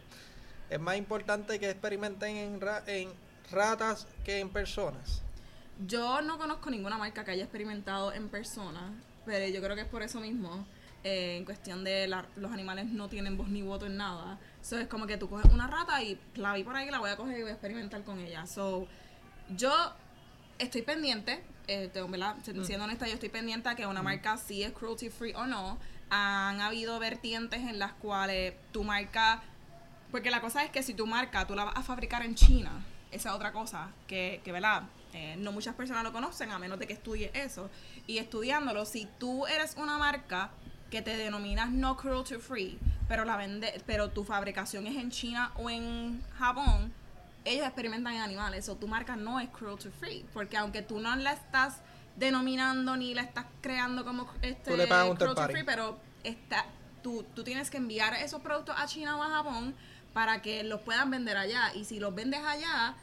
Es 0.70 0.78
más 0.80 0.96
importante 0.96 1.58
que 1.58 1.70
experimenten 1.70 2.36
en, 2.36 2.60
ra- 2.60 2.82
en 2.86 3.08
ratas 3.50 4.06
que 4.24 4.38
en 4.40 4.50
personas. 4.50 5.22
Yo 5.86 6.22
no 6.22 6.38
conozco 6.38 6.70
ninguna 6.70 6.96
marca 6.98 7.24
que 7.24 7.32
haya 7.32 7.44
experimentado 7.44 8.12
en 8.12 8.28
persona, 8.28 8.92
pero 9.24 9.46
yo 9.52 9.60
creo 9.62 9.74
que 9.76 9.82
es 9.82 9.88
por 9.88 10.02
eso 10.02 10.20
mismo. 10.20 10.64
eh, 11.04 11.36
en 11.36 11.44
cuestión 11.44 11.84
de 11.84 12.08
la- 12.08 12.26
los 12.34 12.50
animales 12.50 12.86
no 12.86 13.08
tienen 13.08 13.36
voz 13.36 13.46
ni 13.48 13.62
voto 13.62 13.86
en 13.86 13.96
nada. 13.96 14.40
So 14.60 14.76
es 14.76 14.88
como 14.88 15.06
que 15.06 15.16
tú 15.16 15.28
coges 15.28 15.52
una 15.52 15.68
rata 15.68 16.02
y 16.02 16.18
la 16.34 16.52
vi 16.54 16.64
por 16.64 16.74
ahí, 16.74 16.90
la 16.90 16.98
voy 16.98 17.10
a 17.10 17.16
coger 17.16 17.38
y 17.38 17.42
voy 17.42 17.50
a 17.50 17.54
experimentar 17.54 18.02
con 18.02 18.18
ella. 18.18 18.44
So, 18.46 18.88
yo 19.50 19.70
estoy 20.59 20.82
pendiente, 20.82 21.42
eh, 21.66 21.90
tengo, 21.92 22.09
¿verdad? 22.09 22.36
siendo 22.42 22.84
honesta, 22.84 23.07
yo 23.07 23.14
estoy 23.14 23.28
pendiente 23.28 23.68
a 23.68 23.74
que 23.74 23.86
una 23.86 24.02
marca 24.02 24.36
sí 24.36 24.62
es 24.62 24.72
cruelty 24.72 25.11
free 25.11 25.32
o 25.34 25.46
no. 25.46 25.78
Han 26.11 26.61
habido 26.61 26.98
vertientes 26.98 27.61
en 27.61 27.78
las 27.78 27.92
cuales 27.94 28.54
tu 28.72 28.84
marca 28.84 29.42
porque 30.11 30.30
la 30.30 30.40
cosa 30.40 30.64
es 30.64 30.70
que 30.70 30.82
si 30.82 30.94
tu 30.94 31.07
marca 31.07 31.46
tú 31.46 31.54
la 31.54 31.64
vas 31.64 31.76
a 31.76 31.82
fabricar 31.82 32.22
en 32.22 32.34
China, 32.34 32.84
esa 33.11 33.30
es 33.30 33.34
otra 33.34 33.52
cosa 33.52 33.90
que, 34.07 34.40
que 34.44 34.52
¿verdad? 34.52 34.84
Eh, 35.12 35.36
no 35.38 35.52
muchas 35.52 35.74
personas 35.74 36.04
lo 36.04 36.12
conocen 36.12 36.50
a 36.50 36.59
menos 36.59 36.78
de 36.78 36.86
que 36.86 36.92
estudies 36.92 37.30
eso. 37.34 37.70
Y 38.07 38.18
estudiándolo, 38.18 38.84
si 38.84 39.09
tú 39.18 39.46
eres 39.46 39.76
una 39.76 39.98
marca 39.98 40.50
que 40.90 41.02
te 41.02 41.16
denominas 41.16 41.70
no 41.70 41.96
cruelty 41.96 42.36
free, 42.36 42.78
pero 43.09 43.24
la 43.24 43.36
vende, 43.36 43.82
pero 43.86 44.11
tu 44.11 44.24
fabricación 44.24 44.86
es 44.86 44.96
en 44.96 45.11
China 45.11 45.52
o 45.57 45.70
en 45.70 46.22
Japón, 46.38 46.92
ellos 47.47 47.66
experimentan 47.66 48.14
en 48.14 48.20
animales, 48.22 48.68
o 48.68 48.76
tu 48.76 48.88
marca 48.88 49.16
no 49.16 49.40
es 49.40 49.49
cruelty 49.51 49.88
free, 49.88 50.26
porque 50.34 50.57
aunque 50.57 50.82
tú 50.82 50.99
no 51.01 51.14
la 51.16 51.32
estás 51.32 51.80
denominando 52.16 52.97
ni 52.97 53.14
la 53.14 53.22
estás 53.22 53.47
creando 53.61 54.05
como 54.05 54.28
este 54.42 54.70
Tú 54.70 54.76
le 54.76 54.86
pagas 54.86 55.11
un 55.11 55.16
cruelty 55.16 55.42
free, 55.53 55.64
pero 55.64 55.99
está, 56.24 56.64
tú, 57.03 57.24
tú 57.34 57.44
tienes 57.44 57.70
que 57.70 57.76
enviar 57.76 58.14
esos 58.14 58.40
productos 58.40 58.74
a 58.78 58.86
China 58.86 59.16
o 59.16 59.22
a 59.22 59.28
Japón 59.28 59.74
para 60.12 60.40
que 60.42 60.64
los 60.64 60.80
puedan 60.80 61.11
vender 61.11 61.36
allá. 61.36 61.72
Y 61.74 61.84
si 61.84 62.01
los 62.01 62.14
vendes 62.14 62.40
allá, 62.42 62.94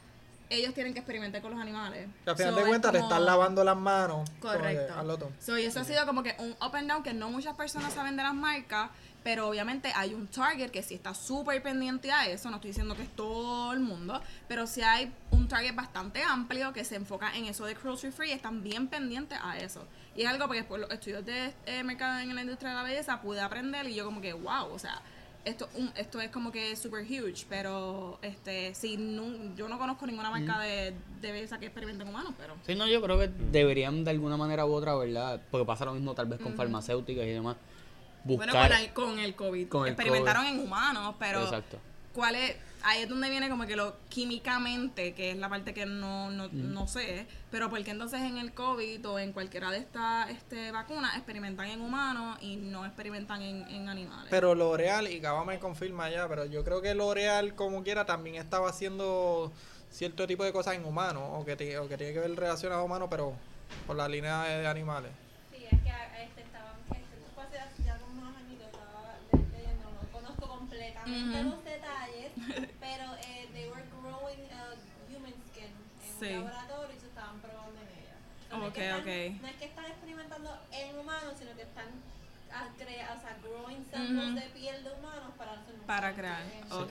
ellos 0.50 0.74
tienen 0.74 0.92
que 0.94 0.98
experimentar 0.98 1.40
con 1.42 1.52
los 1.52 1.60
animales. 1.60 2.08
Que 2.24 2.30
al 2.30 2.36
final 2.36 2.54
So, 2.54 2.60
de 2.60 2.66
cuentas 2.66 2.94
están 2.94 3.24
lavando 3.24 3.62
las 3.64 3.76
manos. 3.76 4.28
como 4.40 4.52
que, 4.52 4.58
Correcto. 4.58 4.94
hazlo 4.98 5.16
tú. 5.18 5.30
So, 5.40 5.56
y 5.58 5.64
eso 5.64 5.80
ha 5.80 5.84
sido 5.84 6.04
como 6.06 6.22
que 6.24 6.34
un 6.40 6.50
up 6.60 6.74
and 6.74 6.90
down 6.90 7.02
que 7.04 7.14
no 7.14 7.30
muchas 7.30 7.54
personas 7.54 7.92
saben 7.94 8.16
de 8.16 8.24
las 8.24 8.34
marcas, 8.34 8.90
pero 9.24 9.48
obviamente 9.48 9.90
hay 9.96 10.14
un 10.14 10.26
target 10.28 10.70
que 10.70 10.82
sí 10.82 10.94
está 10.94 11.14
súper 11.14 11.62
pendiente 11.62 12.12
a 12.12 12.28
eso. 12.28 12.50
No 12.50 12.56
estoy 12.56 12.70
diciendo 12.70 12.94
que 12.94 13.02
es 13.02 13.08
todo 13.16 13.72
el 13.72 13.80
mundo, 13.80 14.20
pero 14.46 14.66
sí 14.66 14.82
hay 14.82 15.10
un 15.30 15.48
target 15.48 15.74
bastante 15.74 16.22
amplio 16.22 16.72
que 16.72 16.84
se 16.84 16.94
enfoca 16.96 17.34
en 17.36 17.46
eso 17.46 17.64
de 17.64 17.74
cruelty 17.74 18.10
free. 18.10 18.30
Están 18.32 18.62
bien 18.62 18.86
pendientes 18.86 19.38
a 19.42 19.58
eso. 19.58 19.84
Y 20.14 20.22
es 20.22 20.28
algo 20.28 20.46
porque 20.46 20.62
por 20.62 20.78
los 20.78 20.90
estudios 20.90 21.24
de 21.24 21.52
eh, 21.66 21.82
mercado 21.82 22.20
en 22.20 22.34
la 22.34 22.42
industria 22.42 22.70
de 22.70 22.76
la 22.76 22.82
belleza 22.82 23.20
pude 23.22 23.40
aprender 23.40 23.88
y 23.88 23.94
yo 23.94 24.04
como 24.04 24.20
que, 24.20 24.32
wow, 24.34 24.66
o 24.72 24.78
sea, 24.78 25.00
esto, 25.44 25.68
un, 25.74 25.90
esto 25.96 26.20
es 26.20 26.30
como 26.30 26.52
que 26.52 26.74
super 26.76 27.02
huge, 27.04 27.44
pero 27.48 28.18
este 28.22 28.74
sí, 28.74 28.96
nun- 28.96 29.54
yo 29.56 29.68
no 29.68 29.78
conozco 29.78 30.06
ninguna 30.06 30.30
marca 30.30 30.58
de, 30.60 30.94
de 31.20 31.32
belleza 31.32 31.58
que 31.58 31.66
experimente 31.66 32.02
en 32.02 32.08
humanos, 32.10 32.32
pero... 32.38 32.54
Sí, 32.66 32.74
no, 32.74 32.86
yo 32.86 33.02
creo 33.02 33.18
que 33.18 33.28
deberían 33.50 34.04
de 34.04 34.10
alguna 34.10 34.36
manera 34.36 34.64
u 34.64 34.72
otra, 34.72 34.94
¿verdad? 34.94 35.40
Porque 35.50 35.66
pasa 35.66 35.84
lo 35.84 35.92
mismo 35.94 36.14
tal 36.14 36.26
vez 36.26 36.38
con 36.40 36.54
farmacéuticas 36.54 37.24
y 37.26 37.30
demás. 37.30 37.56
Buscar... 38.24 38.48
Bueno, 38.50 38.52
con, 38.52 38.68
la- 38.70 38.94
con 38.94 39.18
el 39.18 39.34
COVID. 39.34 39.68
Con 39.68 39.86
el 39.86 39.92
Experimentaron 39.92 40.46
en 40.46 40.58
humanos, 40.60 41.14
pero 41.18 41.42
Exacto. 41.44 41.78
¿cuál 42.12 42.34
es? 42.34 42.56
Ahí 42.86 43.00
es 43.02 43.08
donde 43.08 43.30
viene 43.30 43.48
como 43.48 43.64
que 43.66 43.76
lo 43.76 43.96
químicamente, 44.10 45.14
que 45.14 45.30
es 45.30 45.38
la 45.38 45.48
parte 45.48 45.72
que 45.72 45.86
no, 45.86 46.30
no, 46.30 46.48
no 46.52 46.86
sé, 46.86 47.26
pero 47.50 47.70
porque 47.70 47.90
entonces 47.90 48.20
en 48.20 48.36
el 48.36 48.52
COVID 48.52 49.08
o 49.08 49.18
en 49.18 49.32
cualquiera 49.32 49.70
de 49.70 49.78
estas 49.78 50.28
este, 50.28 50.70
vacunas 50.70 51.16
experimentan 51.16 51.66
en 51.68 51.80
humanos 51.80 52.36
y 52.42 52.56
no 52.56 52.84
experimentan 52.84 53.40
en, 53.40 53.66
en 53.68 53.88
animales? 53.88 54.26
Pero 54.28 54.54
L'Oreal, 54.54 55.08
y 55.08 55.18
Gaba 55.18 55.46
me 55.46 55.58
confirma 55.58 56.10
ya, 56.10 56.28
pero 56.28 56.44
yo 56.44 56.62
creo 56.62 56.82
que 56.82 56.94
L'Oreal, 56.94 57.54
como 57.54 57.82
quiera, 57.82 58.04
también 58.04 58.34
estaba 58.36 58.68
haciendo 58.68 59.50
cierto 59.90 60.26
tipo 60.26 60.44
de 60.44 60.52
cosas 60.52 60.74
en 60.74 60.84
humanos, 60.84 61.22
o 61.32 61.44
que, 61.46 61.78
o 61.78 61.88
que 61.88 61.96
tiene 61.96 62.12
que 62.12 62.18
ver 62.20 62.36
relacionado 62.36 62.82
a 62.82 62.84
humanos, 62.84 63.08
pero 63.10 63.32
por 63.86 63.96
la 63.96 64.08
línea 64.08 64.42
de, 64.42 64.58
de 64.58 64.66
animales. 64.66 65.10
Sí, 65.50 65.64
es 65.64 65.80
que 65.82 65.88
a- 65.90 66.22
este, 66.22 66.42
estaban, 66.42 66.74
este, 66.90 67.16
fue 67.34 67.44
hace 67.44 67.82
ya 67.82 67.96
como 67.96 68.20
unos 68.20 68.36
añitos, 68.36 68.66
estaba 68.66 69.16
le- 69.32 69.58
leyendo, 69.58 69.84
no 69.90 70.10
conozco 70.12 70.46
completamente 71.04 71.40
Ujú. 71.40 71.50
los 71.50 71.64
detalles, 71.64 72.30
pero 72.80 73.04
eh, 73.28 73.48
they 73.52 73.68
were 73.68 73.84
growing 74.00 74.40
uh, 74.50 74.74
human 75.12 75.34
skin 75.50 75.64
en 75.70 76.18
Sí. 76.20 76.34
un 76.34 76.44
laboratorio 76.44 76.96
y 76.96 77.00
se 77.00 77.06
estaban 77.08 77.40
probando 77.40 77.80
en 77.80 77.88
ella. 77.88 78.16
No 78.50 78.62
es 78.64 78.68
Ok, 78.68 78.74
que 78.74 78.84
están- 78.88 79.00
ok. 79.00 79.40
No 79.42 79.48
es 79.48 79.56
que 79.56 79.64
están 79.66 79.84
experimentando 79.86 80.58
en 80.72 80.98
humanos, 80.98 81.34
sino 81.38 81.54
que 81.56 81.62
están 81.62 81.86
a 82.54 82.68
crear, 82.82 83.16
o 83.16 83.20
sea, 83.20 83.36
growing 83.42 83.84
samples 83.90 84.24
Ujú. 84.26 84.34
de 84.34 84.42
piel 84.58 84.84
de 84.84 84.90
humanos 84.90 85.32
para 85.36 85.52
hacer 85.52 85.74
crear. 86.14 86.42
Ok. 86.70 86.90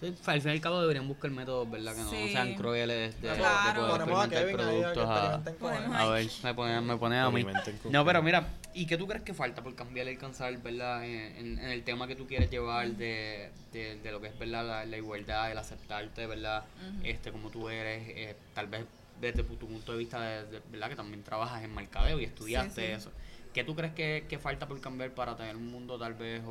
Sí, 0.00 0.14
al 0.26 0.40
fin 0.42 0.50
y 0.50 0.54
al 0.54 0.60
cabo 0.60 0.80
deberían 0.82 1.08
buscar 1.08 1.30
métodos, 1.30 1.70
¿verdad? 1.70 1.94
Que 1.94 2.00
no 2.02 2.10
Sí. 2.10 2.28
sean 2.32 2.54
crueles 2.56 3.20
de, 3.22 3.30
de 3.30 3.36
Claro. 3.36 3.80
poder 3.86 4.00
Ponemos 4.00 4.20
a 4.20 4.24
experimentar 4.26 4.66
productos 4.66 5.08
a, 5.08 5.14
experimenten 5.14 5.54
con 5.54 5.70
Ponemos 5.70 5.96
él. 5.96 6.02
a 6.02 6.10
ver, 6.10 6.26
me 6.42 6.54
pone, 6.54 6.80
me 6.82 6.96
pone 6.96 7.18
a 7.20 7.30
mí. 7.30 7.46
No, 7.90 8.04
pero 8.04 8.22
mira, 8.22 8.46
¿y 8.74 8.86
qué 8.86 8.96
tú 8.98 9.06
crees 9.06 9.22
que 9.22 9.32
falta 9.32 9.62
por 9.62 9.74
cambiar 9.74 10.06
y 10.06 10.10
alcanzar, 10.10 10.56
verdad, 10.58 11.04
en, 11.04 11.36
en- 11.36 11.58
en 11.58 11.68
el 11.70 11.82
tema 11.84 12.06
que 12.06 12.16
tú 12.16 12.26
quieres 12.26 12.50
llevar 12.50 12.88
de, 12.88 13.50
de, 13.72 13.96
de 14.00 14.12
lo 14.12 14.20
que 14.20 14.26
es, 14.28 14.38
verdad, 14.38 14.66
la, 14.66 14.84
la 14.84 14.96
igualdad, 14.96 15.50
el 15.50 15.56
aceptarte, 15.58 16.26
verdad, 16.26 16.64
este 17.02 17.32
como 17.32 17.48
tú 17.50 17.68
eres, 17.70 18.02
eh, 18.08 18.36
tal 18.52 18.66
vez 18.66 18.84
desde 19.20 19.42
tu, 19.44 19.54
tu 19.56 19.68
punto 19.68 19.92
de 19.92 19.98
vista, 19.98 20.20
de, 20.20 20.44
de- 20.50 20.62
verdad, 20.70 20.88
que 20.90 20.96
también 20.96 21.22
trabajas 21.22 21.62
en 21.62 21.72
mercadeo 21.74 22.20
y 22.20 22.24
estudiaste 22.24 22.80
Sí, 22.82 22.86
sí. 22.88 22.92
eso. 22.92 23.12
¿Qué 23.54 23.64
tú 23.64 23.74
crees 23.74 23.94
que, 23.94 24.26
que 24.28 24.38
falta 24.38 24.66
por 24.68 24.78
cambiar 24.80 25.12
para 25.12 25.36
tener 25.36 25.56
un 25.56 25.70
mundo 25.70 25.98
tal 25.98 26.12
vez 26.14 26.42
o, 26.44 26.50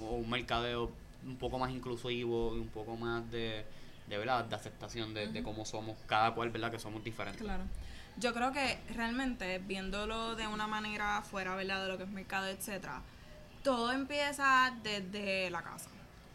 o- 0.00 0.06
o 0.06 0.14
un 0.16 0.30
mercadeo 0.30 0.92
un 1.24 1.36
poco 1.36 1.58
más 1.58 1.70
inclusivo 1.70 2.54
y 2.54 2.60
un 2.60 2.68
poco 2.68 2.96
más 2.96 3.28
de, 3.30 3.64
de 4.06 4.18
verdad, 4.18 4.44
de 4.44 4.54
aceptación 4.54 5.14
de, 5.14 5.26
de 5.28 5.42
cómo 5.42 5.64
somos 5.64 5.96
cada 6.06 6.34
cual, 6.34 6.50
verdad, 6.50 6.70
que 6.70 6.78
somos 6.78 7.02
diferentes? 7.02 7.42
Claro. 7.42 7.64
Yo 8.18 8.32
creo 8.34 8.52
que 8.52 8.78
realmente 8.94 9.58
viéndolo 9.58 10.36
de 10.36 10.46
una 10.46 10.66
manera 10.68 11.22
fuera, 11.22 11.56
¿verdad? 11.56 11.82
De 11.82 11.88
lo 11.88 11.96
que 11.96 12.04
es 12.04 12.10
mercado, 12.10 12.46
etcétera, 12.46 13.00
todo 13.64 13.90
empieza 13.90 14.72
desde 14.82 15.48
la 15.50 15.62
casa. 15.62 15.88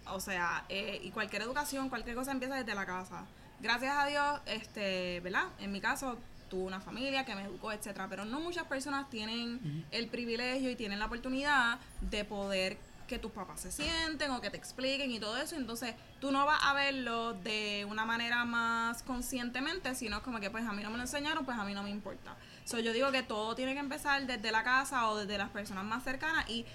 O 0.07 0.20
sea, 0.20 0.66
eh, 0.70 0.99
y 1.03 1.12
cualquier 1.12 1.43
educación, 1.43 1.88
cualquier 1.88 2.16
cosa 2.16 2.32
empieza 2.32 2.55
desde 2.55 2.74
la 2.74 2.86
casa. 2.88 3.26
Gracias 3.62 3.95
a 3.95 4.07
Dios, 4.07 4.41
este, 4.47 5.20
¿verdad? 5.20 5.43
En 5.60 5.72
mi 5.72 5.80
caso, 5.80 6.18
tuve 6.50 6.64
una 6.64 6.82
familia 6.82 7.24
que 7.26 7.36
me 7.36 7.43
educó, 7.43 7.72
etcétera, 7.72 8.08
pero 8.10 8.26
no 8.26 8.39
muchas 8.39 8.66
personas 8.66 9.10
tienen 9.10 9.86
el 9.91 10.08
privilegio 10.08 10.70
y 10.70 10.76
tienen 10.76 11.00
la 11.00 11.06
oportunidad 11.06 11.80
de 12.02 12.26
poder 12.26 12.78
que 13.10 13.18
tus 13.18 13.32
papás 13.32 13.62
se 13.62 13.72
sienten 13.72 14.30
o 14.32 14.39
que 14.39 14.52
te 14.52 14.58
expliquen 14.58 15.12
y 15.12 15.20
todo 15.20 15.36
eso. 15.38 15.56
Entonces, 15.56 15.95
tú 16.22 16.32
no 16.32 16.45
vas 16.45 16.60
a 16.64 16.74
verlo 16.74 17.34
de 17.34 17.86
una 17.89 18.06
manera 18.06 18.45
más 18.45 19.02
conscientemente, 19.04 19.95
sino 19.95 20.22
como 20.22 20.39
que 20.39 20.50
pues 20.52 20.66
a 20.66 20.72
mí 20.74 20.84
no 20.84 20.91
me 20.91 20.97
lo 20.97 21.04
enseñaron, 21.04 21.43
pues 21.43 21.58
a 21.58 21.64
mí 21.64 21.74
no 21.74 21.84
me 21.84 21.89
importa. 21.89 22.36
So, 22.66 22.80
yo 22.80 22.93
digo 22.93 23.12
que 23.12 23.24
todo 23.24 23.56
tiene 23.56 23.74
que 23.74 23.80
empezar 23.80 24.26
desde 24.28 24.52
la 24.52 24.64
casa 24.64 25.10
o 25.10 25.18
desde 25.18 25.38
las 25.39 25.50
personas 25.50 25.84
más 25.84 26.04
cercanas 26.04 26.47
y 26.50 26.66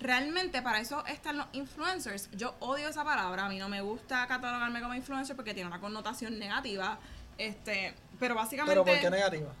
realmente 0.00 0.62
para 0.62 0.80
eso 0.80 1.04
están 1.06 1.36
los 1.36 1.46
influencers. 1.52 2.30
Yo 2.32 2.54
odio 2.60 2.88
esa 2.88 3.04
palabra, 3.04 3.46
a 3.46 3.48
mí 3.48 3.58
no 3.58 3.68
me 3.68 3.80
gusta 3.80 4.26
catalogarme 4.26 4.80
como 4.80 4.94
influencer 4.94 5.34
porque 5.34 5.52
tiene 5.52 5.68
una 5.68 5.80
connotación 5.80 6.38
negativa. 6.38 6.98
Este, 7.38 7.94
pero 8.18 8.34
básicamente 8.34 8.72
Pero 8.72 8.84
¿por 8.84 9.00
qué 9.00 9.10
negativa? 9.10 9.52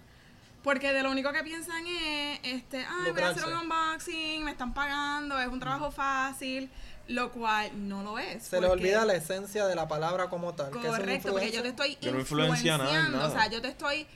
porque 0.62 0.92
de 0.92 1.02
lo 1.02 1.10
único 1.10 1.32
que 1.32 1.42
piensan 1.42 1.84
es, 1.86 2.40
este, 2.44 2.78
ay, 2.78 3.10
voy 3.12 3.22
a 3.22 3.28
hacer 3.30 3.44
un 3.46 3.56
unboxing, 3.56 4.44
me 4.44 4.52
están 4.52 4.72
pagando, 4.72 5.38
es 5.40 5.48
un 5.48 5.58
trabajo 5.58 5.90
fácil, 5.90 6.70
lo 7.08 7.32
cual 7.32 7.88
no 7.88 8.02
lo 8.02 8.18
es. 8.18 8.44
Se 8.44 8.60
le 8.60 8.68
olvida 8.68 9.04
la 9.04 9.14
esencia 9.14 9.66
de 9.66 9.74
la 9.74 9.88
palabra 9.88 10.28
como 10.28 10.54
tal. 10.54 10.70
que 10.70 10.78
es 10.78 10.86
Correcto, 10.86 11.32
porque 11.32 11.50
yo 11.50 11.62
te 11.62 11.68
estoy 11.68 11.96
Que 11.96 12.12
no 12.12 12.20
influencia 12.20 12.78
nada 12.78 12.90
en 12.90 12.96
influenciando, 12.96 13.18
nada. 13.18 13.28
o 13.28 13.32
sea, 13.32 13.50
yo 13.50 13.60
te 13.60 13.68
estoy 13.68 14.06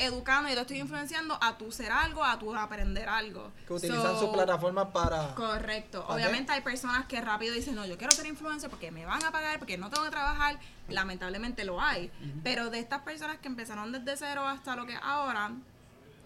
educando, 0.00 0.48
yo 0.48 0.54
te 0.54 0.60
estoy 0.62 0.78
influenciando 0.78 1.38
a 1.40 1.56
tu 1.58 1.70
ser 1.70 1.92
algo, 1.92 2.24
a 2.24 2.38
tu 2.38 2.54
aprender 2.54 3.08
algo. 3.08 3.52
Que 3.66 3.74
utilizan 3.74 4.14
So, 4.14 4.20
su 4.20 4.32
plataforma 4.32 4.92
para... 4.92 5.34
Correcto. 5.34 6.02
¿Para 6.02 6.14
Obviamente 6.14 6.52
hay 6.52 6.62
personas 6.62 7.06
que 7.06 7.20
rápido 7.20 7.54
dicen, 7.54 7.74
no, 7.74 7.86
yo 7.86 7.98
quiero 7.98 8.12
ser 8.12 8.26
influencer 8.26 8.70
porque 8.70 8.90
me 8.90 9.04
van 9.04 9.22
a 9.24 9.30
pagar, 9.30 9.58
porque 9.58 9.78
no 9.78 9.90
tengo 9.90 10.04
que 10.04 10.10
trabajar. 10.10 10.58
Lamentablemente 10.88 11.64
lo 11.64 11.80
hay. 11.80 12.10
Pero 12.42 12.70
de 12.70 12.78
estas 12.78 13.02
personas 13.02 13.38
que 13.38 13.48
empezaron 13.48 13.92
desde 13.92 14.16
cero 14.16 14.46
hasta 14.46 14.74
lo 14.74 14.86
que 14.86 14.96
ahora, 15.02 15.52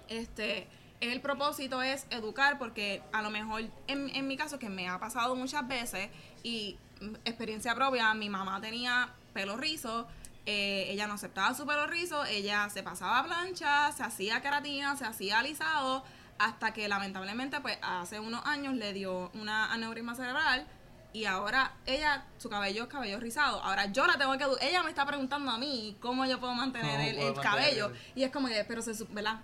este, 0.08 0.68
el 1.00 1.20
propósito 1.20 1.82
es 1.82 2.06
educar 2.10 2.58
porque 2.58 3.02
a 3.12 3.22
lo 3.22 3.30
mejor 3.30 3.62
en, 3.86 4.08
en 4.10 4.26
mi 4.26 4.36
caso, 4.36 4.58
que 4.58 4.68
me 4.68 4.88
ha 4.88 4.98
pasado 4.98 5.34
muchas 5.34 5.66
veces 5.66 6.08
y 6.42 6.78
mm, 7.00 7.16
experiencia 7.24 7.74
propia, 7.74 8.14
mi 8.14 8.28
mamá 8.30 8.60
tenía 8.60 9.10
pelo 9.32 9.56
rizo. 9.56 10.06
Eh, 10.46 10.86
ella 10.90 11.06
no 11.06 11.14
aceptaba 11.14 11.54
su 11.54 11.66
pelo 11.66 11.86
rizo, 11.86 12.24
ella 12.26 12.68
se 12.70 12.82
pasaba 12.82 13.20
a 13.20 13.24
plancha, 13.24 13.90
se 13.92 14.02
hacía 14.02 14.40
queratina, 14.42 14.96
se 14.96 15.04
hacía 15.04 15.38
alisado, 15.38 16.04
hasta 16.38 16.72
que 16.72 16.88
lamentablemente 16.88 17.60
pues 17.60 17.78
hace 17.82 18.20
unos 18.20 18.44
años 18.44 18.74
le 18.74 18.92
dio 18.92 19.30
una 19.34 19.72
aneurisma 19.72 20.14
cerebral 20.14 20.66
y 21.12 21.26
ahora 21.26 21.72
ella, 21.86 22.26
su 22.38 22.50
cabello 22.50 22.82
es 22.82 22.88
cabello 22.88 23.20
rizado. 23.20 23.62
Ahora 23.62 23.86
yo 23.86 24.04
la 24.06 24.18
tengo 24.18 24.36
que 24.36 24.44
ella 24.68 24.82
me 24.82 24.90
está 24.90 25.06
preguntando 25.06 25.50
a 25.52 25.58
mí 25.58 25.96
cómo 26.00 26.26
yo 26.26 26.40
puedo 26.40 26.54
mantener 26.54 26.90
¿Cómo 26.96 27.02
el, 27.08 27.14
puedo 27.14 27.28
el 27.28 27.34
mantener 27.36 27.58
cabello. 27.64 27.86
el- 27.86 28.20
Y 28.20 28.24
es 28.24 28.32
como 28.32 28.48
que, 28.48 28.64
pero 28.64 28.82
se, 28.82 28.92
¿verdad? 29.10 29.40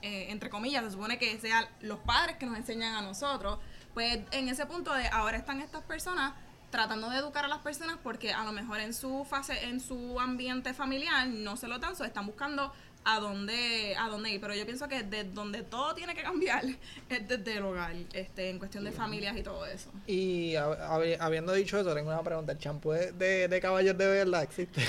Eh, 0.00 0.26
entre 0.30 0.48
comillas, 0.50 0.82
se 0.84 0.90
supone 0.92 1.18
que 1.18 1.38
sean 1.40 1.66
los 1.80 1.98
padres 2.00 2.36
que 2.38 2.46
nos 2.46 2.56
enseñan 2.56 2.94
a 2.94 3.02
nosotros. 3.02 3.58
Pues 3.92 4.18
en 4.32 4.48
ese 4.48 4.64
punto 4.66 4.92
de 4.94 5.06
ahora 5.08 5.36
están 5.36 5.60
estas 5.60 5.82
personas 5.82 6.32
tratando 6.74 7.08
de 7.08 7.18
educar 7.18 7.44
a 7.44 7.48
las 7.48 7.60
personas 7.60 7.98
porque 8.02 8.32
a 8.32 8.42
lo 8.44 8.50
mejor 8.50 8.80
en 8.80 8.92
su 8.92 9.24
fase, 9.24 9.62
en 9.66 9.78
su 9.78 10.18
ambiente 10.18 10.74
familiar 10.74 11.28
no 11.28 11.56
se 11.56 11.68
lo 11.68 11.78
dan, 11.78 11.94
so 11.94 12.04
están 12.04 12.26
buscando 12.26 12.72
a 13.04 13.20
dónde, 13.20 13.94
a 13.96 14.08
dónde 14.08 14.30
ir. 14.30 14.40
Pero 14.40 14.54
yo 14.56 14.64
pienso 14.66 14.88
que 14.88 15.04
de 15.04 15.22
donde 15.22 15.62
todo 15.62 15.94
tiene 15.94 16.16
que 16.16 16.22
cambiar 16.24 16.64
es 17.08 17.28
desde 17.28 17.58
el 17.58 17.62
hogar, 17.64 17.94
este, 18.12 18.50
en 18.50 18.58
cuestión 18.58 18.82
de 18.82 18.90
familias 18.90 19.36
y 19.36 19.44
todo 19.44 19.64
eso. 19.66 19.92
Y 20.08 20.54
hab- 20.54 20.80
hab- 20.80 21.16
habiendo 21.20 21.52
dicho 21.52 21.78
eso, 21.78 21.94
tengo 21.94 22.10
una 22.10 22.24
pregunta. 22.24 22.50
¿El 22.50 22.58
champú 22.58 22.90
de, 22.90 23.12
de, 23.12 23.46
de 23.46 23.60
caballos 23.60 23.96
de 23.96 24.06
verdad 24.08 24.42
existe? 24.42 24.82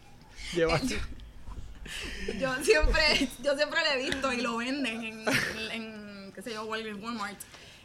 Lleva 0.54 0.80
Yo 2.40 2.54
siempre, 2.62 3.28
yo 3.42 3.56
siempre 3.56 3.80
lo 3.80 3.90
he 3.92 4.02
visto 4.04 4.32
y 4.32 4.40
lo 4.40 4.56
venden 4.56 5.04
en, 5.04 5.24
en, 5.28 5.70
en, 5.72 6.32
qué 6.32 6.42
sé 6.42 6.52
yo, 6.52 6.64
Walmart. 6.64 7.36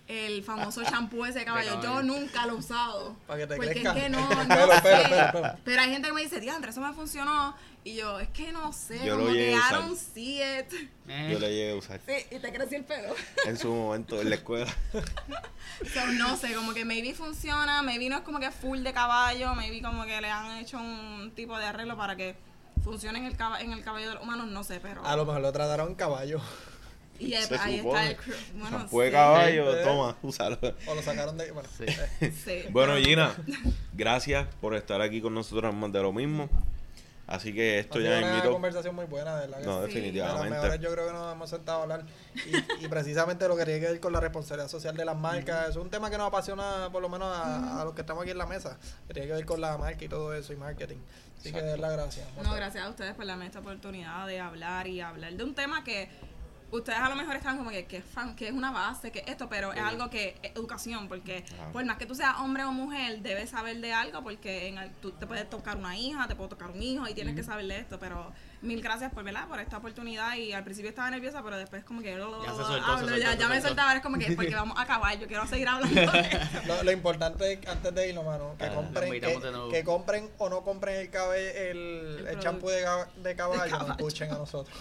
El 0.10 0.43
famoso 0.43 0.84
champú 0.89 1.24
ese 1.24 1.39
de 1.39 1.45
caballo. 1.45 1.76
Yo 1.76 1.82
caballo. 1.82 2.01
nunca 2.03 2.45
lo 2.47 2.53
he 2.53 2.57
usado. 2.57 3.16
Para 3.28 3.39
que 3.39 3.47
te 3.47 3.55
porque 3.55 3.72
crezca. 3.72 3.93
es 3.95 4.03
que 4.03 4.10
no, 4.10 4.28
no 4.30 4.47
Pelo, 4.55 4.74
sé. 4.82 5.32
Pero 5.64 5.82
hay 5.82 5.91
gente 5.91 6.07
que 6.10 6.14
me 6.14 6.22
dice, 6.24 6.39
diantre, 6.41 6.72
eso 6.72 6.82
me 6.82 6.91
funcionó. 6.93 7.55
Y 7.84 7.95
yo, 7.95 8.20
es 8.20 8.28
que 8.30 8.51
no 8.51 8.74
sé, 8.74 8.97
Yo 9.05 9.16
lo 9.16 9.22
como 9.22 9.28
que 9.34 9.38
llegué 9.39 9.53
a 9.53 9.57
I 9.57 9.60
usar. 9.60 9.74
don't 9.82 9.97
see 9.97 10.41
it. 10.41 10.74
Eh, 11.07 11.30
Yo 11.32 11.39
le 11.39 11.49
llegué 11.49 11.72
a 11.72 11.76
usar 11.76 12.01
Sí, 12.05 12.14
y 12.36 12.39
te 12.39 12.51
creció 12.51 12.78
el 12.78 12.84
pelo. 12.84 13.16
en 13.45 13.57
su 13.57 13.74
momento 13.74 14.20
en 14.20 14.30
la 14.30 14.36
escuela. 14.36 14.68
So, 15.93 16.05
no 16.07 16.36
sé, 16.36 16.53
como 16.55 16.74
que 16.74 16.84
maybe 16.84 17.14
funciona, 17.14 17.82
maybe 17.84 18.10
no 18.10 18.18
es 18.18 18.24
como 18.24 18.39
que 18.41 18.51
full 18.51 18.80
de 18.80 18.91
caballo, 18.91 19.55
maybe 19.55 19.82
como 19.82 20.03
que 20.05 20.20
le 20.20 20.30
han 20.30 20.57
hecho 20.57 20.78
un 20.78 21.32
tipo 21.36 21.57
de 21.57 21.66
arreglo 21.66 21.95
para 21.95 22.18
que 22.18 22.36
funcione 22.84 23.20
en 23.20 23.26
el, 23.26 23.38
caba- 23.38 23.62
en 23.62 23.72
el 23.72 23.82
cabello 23.82 24.10
de 24.10 24.16
los 24.16 24.24
humanos, 24.24 24.47
no 24.47 24.64
sé, 24.66 24.82
pero... 24.82 25.05
A 25.05 25.16
lo 25.16 25.26
mejor 25.26 25.41
lo 25.41 25.51
trataron 25.53 25.95
caballo. 25.95 26.41
Y 27.20 27.34
ahí, 27.34 27.43
Se 27.43 27.55
ahí 27.55 27.78
supone. 27.80 28.11
está 28.11 28.24
el... 28.32 28.36
Bueno, 28.53 28.78
Champú 28.80 28.99
de 29.01 29.07
sí. 29.07 29.11
caballo, 29.11 29.72
Sí. 29.74 29.80
toma, 29.84 30.17
úsalo. 30.22 30.57
O 30.88 30.95
lo 30.95 31.01
sacaron 31.01 31.38
de. 31.38 31.51
Bueno, 31.51 31.70
Sí. 31.78 31.86
Sí, 32.45 32.63
Bueno, 32.72 32.95
Gina, 32.97 33.36
gracias 33.93 34.47
por 34.61 34.76
estar 34.76 35.01
aquí 35.01 35.22
con 35.22 35.34
nosotros 35.34 35.74
más 35.74 35.91
de 35.91 36.01
lo 36.01 36.13
mismo. 36.13 36.49
Así 37.28 37.53
que 37.53 37.78
esto 37.78 37.99
ya 37.99 38.17
una 38.17 38.28
invito. 38.32 38.51
conversación 38.51 38.95
muy 38.95 39.05
buena, 39.05 39.36
de 39.39 39.45
verdad. 39.45 39.61
No, 39.63 39.82
definitivamente. 39.82 40.80
yo 40.80 40.91
creo 40.91 41.05
que 41.05 41.13
nos 41.13 41.32
hemos 41.32 41.47
sentado 41.47 41.78
a 41.80 41.84
hablar. 41.84 42.03
Y, 42.80 42.86
y 42.86 42.88
precisamente 42.88 43.47
lo 43.47 43.55
que 43.55 43.65
tiene 43.65 43.80
que 43.82 43.86
ver 43.91 43.99
con 43.99 44.11
la 44.13 44.20
responsabilidad 44.20 44.67
social 44.67 44.97
de 44.97 45.05
las 45.05 45.15
marcas. 45.15 45.70
Es 45.70 45.76
un 45.76 45.91
tema 45.91 46.09
que 46.09 46.17
nos 46.17 46.28
apasiona, 46.28 46.89
por 46.91 47.03
lo 47.03 47.07
menos 47.09 47.28
a, 47.38 47.82
a 47.82 47.86
los 47.86 47.93
que 47.93 48.01
estamos 48.01 48.24
aquí 48.24 48.32
en 48.32 48.39
la 48.39 48.47
mesa. 48.47 48.80
Que 49.07 49.13
tiene 49.13 49.28
que 49.28 49.34
ver 49.36 49.45
con 49.45 49.61
la 49.61 49.78
marca 49.78 50.03
y 50.03 50.07
todo 50.09 50.34
eso 50.34 50.53
y 50.53 50.55
marketing. 50.55 50.97
Así 51.39 51.51
que 51.51 51.61
de 51.61 51.72
verdad, 51.74 51.93
gracias. 51.93 52.28
No, 52.43 52.51
gracias 52.55 52.84
a 52.84 52.89
ustedes 52.89 53.13
por 53.13 53.28
darme 53.28 53.45
esta 53.45 53.59
oportunidad 53.59 54.26
de 54.26 54.39
hablar 54.39 54.88
y 54.88 54.99
hablar 55.01 55.32
de 55.34 55.43
un 55.43 55.53
tema 55.53 55.84
que 55.84 56.09
ustedes 56.72 56.99
a 56.99 57.09
lo 57.09 57.15
mejor 57.15 57.36
están 57.36 57.57
como 57.57 57.70
que, 57.70 57.86
que 57.86 57.97
es 57.97 58.03
fan, 58.05 58.36
que 58.36 58.47
es 58.47 58.53
una 58.53 58.72
base, 58.72 59.11
que 59.11 59.24
esto, 59.28 59.49
pero 59.49 59.74
es 59.74 59.82
algo 59.82 60.09
que 60.09 60.36
es 60.43 60.51
educación, 60.51 61.07
porque 61.07 61.43
Ajá. 61.59 61.72
por 61.72 61.84
más 61.86 61.97
que 61.97 62.05
tú 62.05 62.15
seas 62.15 62.36
hombre 62.39 62.63
o 62.63 62.72
mujer, 62.72 63.20
debes 63.22 63.49
saber 63.49 63.80
de 63.82 63.93
algo, 63.93 64.22
porque 64.24 64.67
en 64.67 64.78
el- 64.78 64.91
tú 64.95 65.11
te 65.11 65.26
puedes 65.28 65.49
tocar 65.49 65.78
una 65.78 65.97
hija, 65.97 66.28
te 66.28 66.36
puede 66.36 66.49
tocar 66.49 66.70
un 66.72 66.82
hijo 66.82 67.07
y 67.07 67.13
tienes 67.13 67.36
que 67.36 67.43
saber 67.43 67.65
de 67.67 67.80
esto, 67.80 67.99
pero 67.99 68.32
mil 68.61 68.82
gracias 68.82 69.11
por, 69.13 69.24
¿verdad? 69.24 69.47
por 69.47 69.59
esta 69.59 69.78
oportunidad 69.78 70.36
y 70.36 70.51
al 70.53 70.63
principio 70.63 70.89
estaba 70.89 71.09
nerviosa, 71.09 71.41
pero 71.43 71.57
después 71.57 71.84
como 71.86 72.01
que 72.01 72.13
se 72.13 72.20
soltó, 72.20 72.36
hablo, 72.43 72.57
se 72.57 72.63
soltó, 72.63 73.17
ya, 73.17 73.32
se 73.32 73.38
ya 73.38 73.47
me 73.47 73.61
soltaba, 73.61 73.88
ahora 73.89 73.97
es 73.99 74.03
como 74.03 74.17
que 74.17 74.32
porque 74.36 74.53
vamos 74.55 74.78
a 74.78 74.82
acabar, 74.82 75.17
yo 75.17 75.28
quiero 75.28 75.47
seguir 75.47 75.67
hablando 75.67 75.95
de 75.95 76.03
esto. 76.22 76.61
Lo, 76.67 76.84
lo 76.84 76.91
importante 76.91 77.53
es, 77.53 77.67
antes 77.67 77.95
de 77.95 78.09
irnos, 78.09 78.26
mano, 78.26 78.55
que 78.57 78.65
Ah, 78.65 78.74
compren, 78.76 79.05
lo 79.53 79.70
que, 79.70 79.78
de 79.78 79.84
compren 79.84 80.30
o 80.38 80.49
no 80.49 80.61
compren 80.63 80.97
el 80.97 81.09
cabe- 81.09 81.72
el, 81.72 82.28
El 82.30 82.39
champú 82.39 82.67
de, 82.70 82.86
de 83.17 83.36
caballo, 83.36 83.61
caballo. 83.72 83.78
nos 83.88 83.89
escuchen 83.97 84.32
a 84.32 84.38
nosotros 84.38 84.78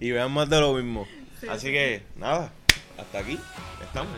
y 0.00 0.10
vean 0.10 0.32
más 0.32 0.48
de 0.48 0.60
lo 0.60 0.74
mismo. 0.74 1.06
Así 1.48 1.70
que, 1.70 2.02
nada, 2.16 2.52
hasta 2.98 3.18
aquí 3.18 3.38
estamos. 3.82 4.12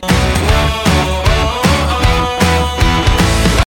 Bye. 0.00 0.55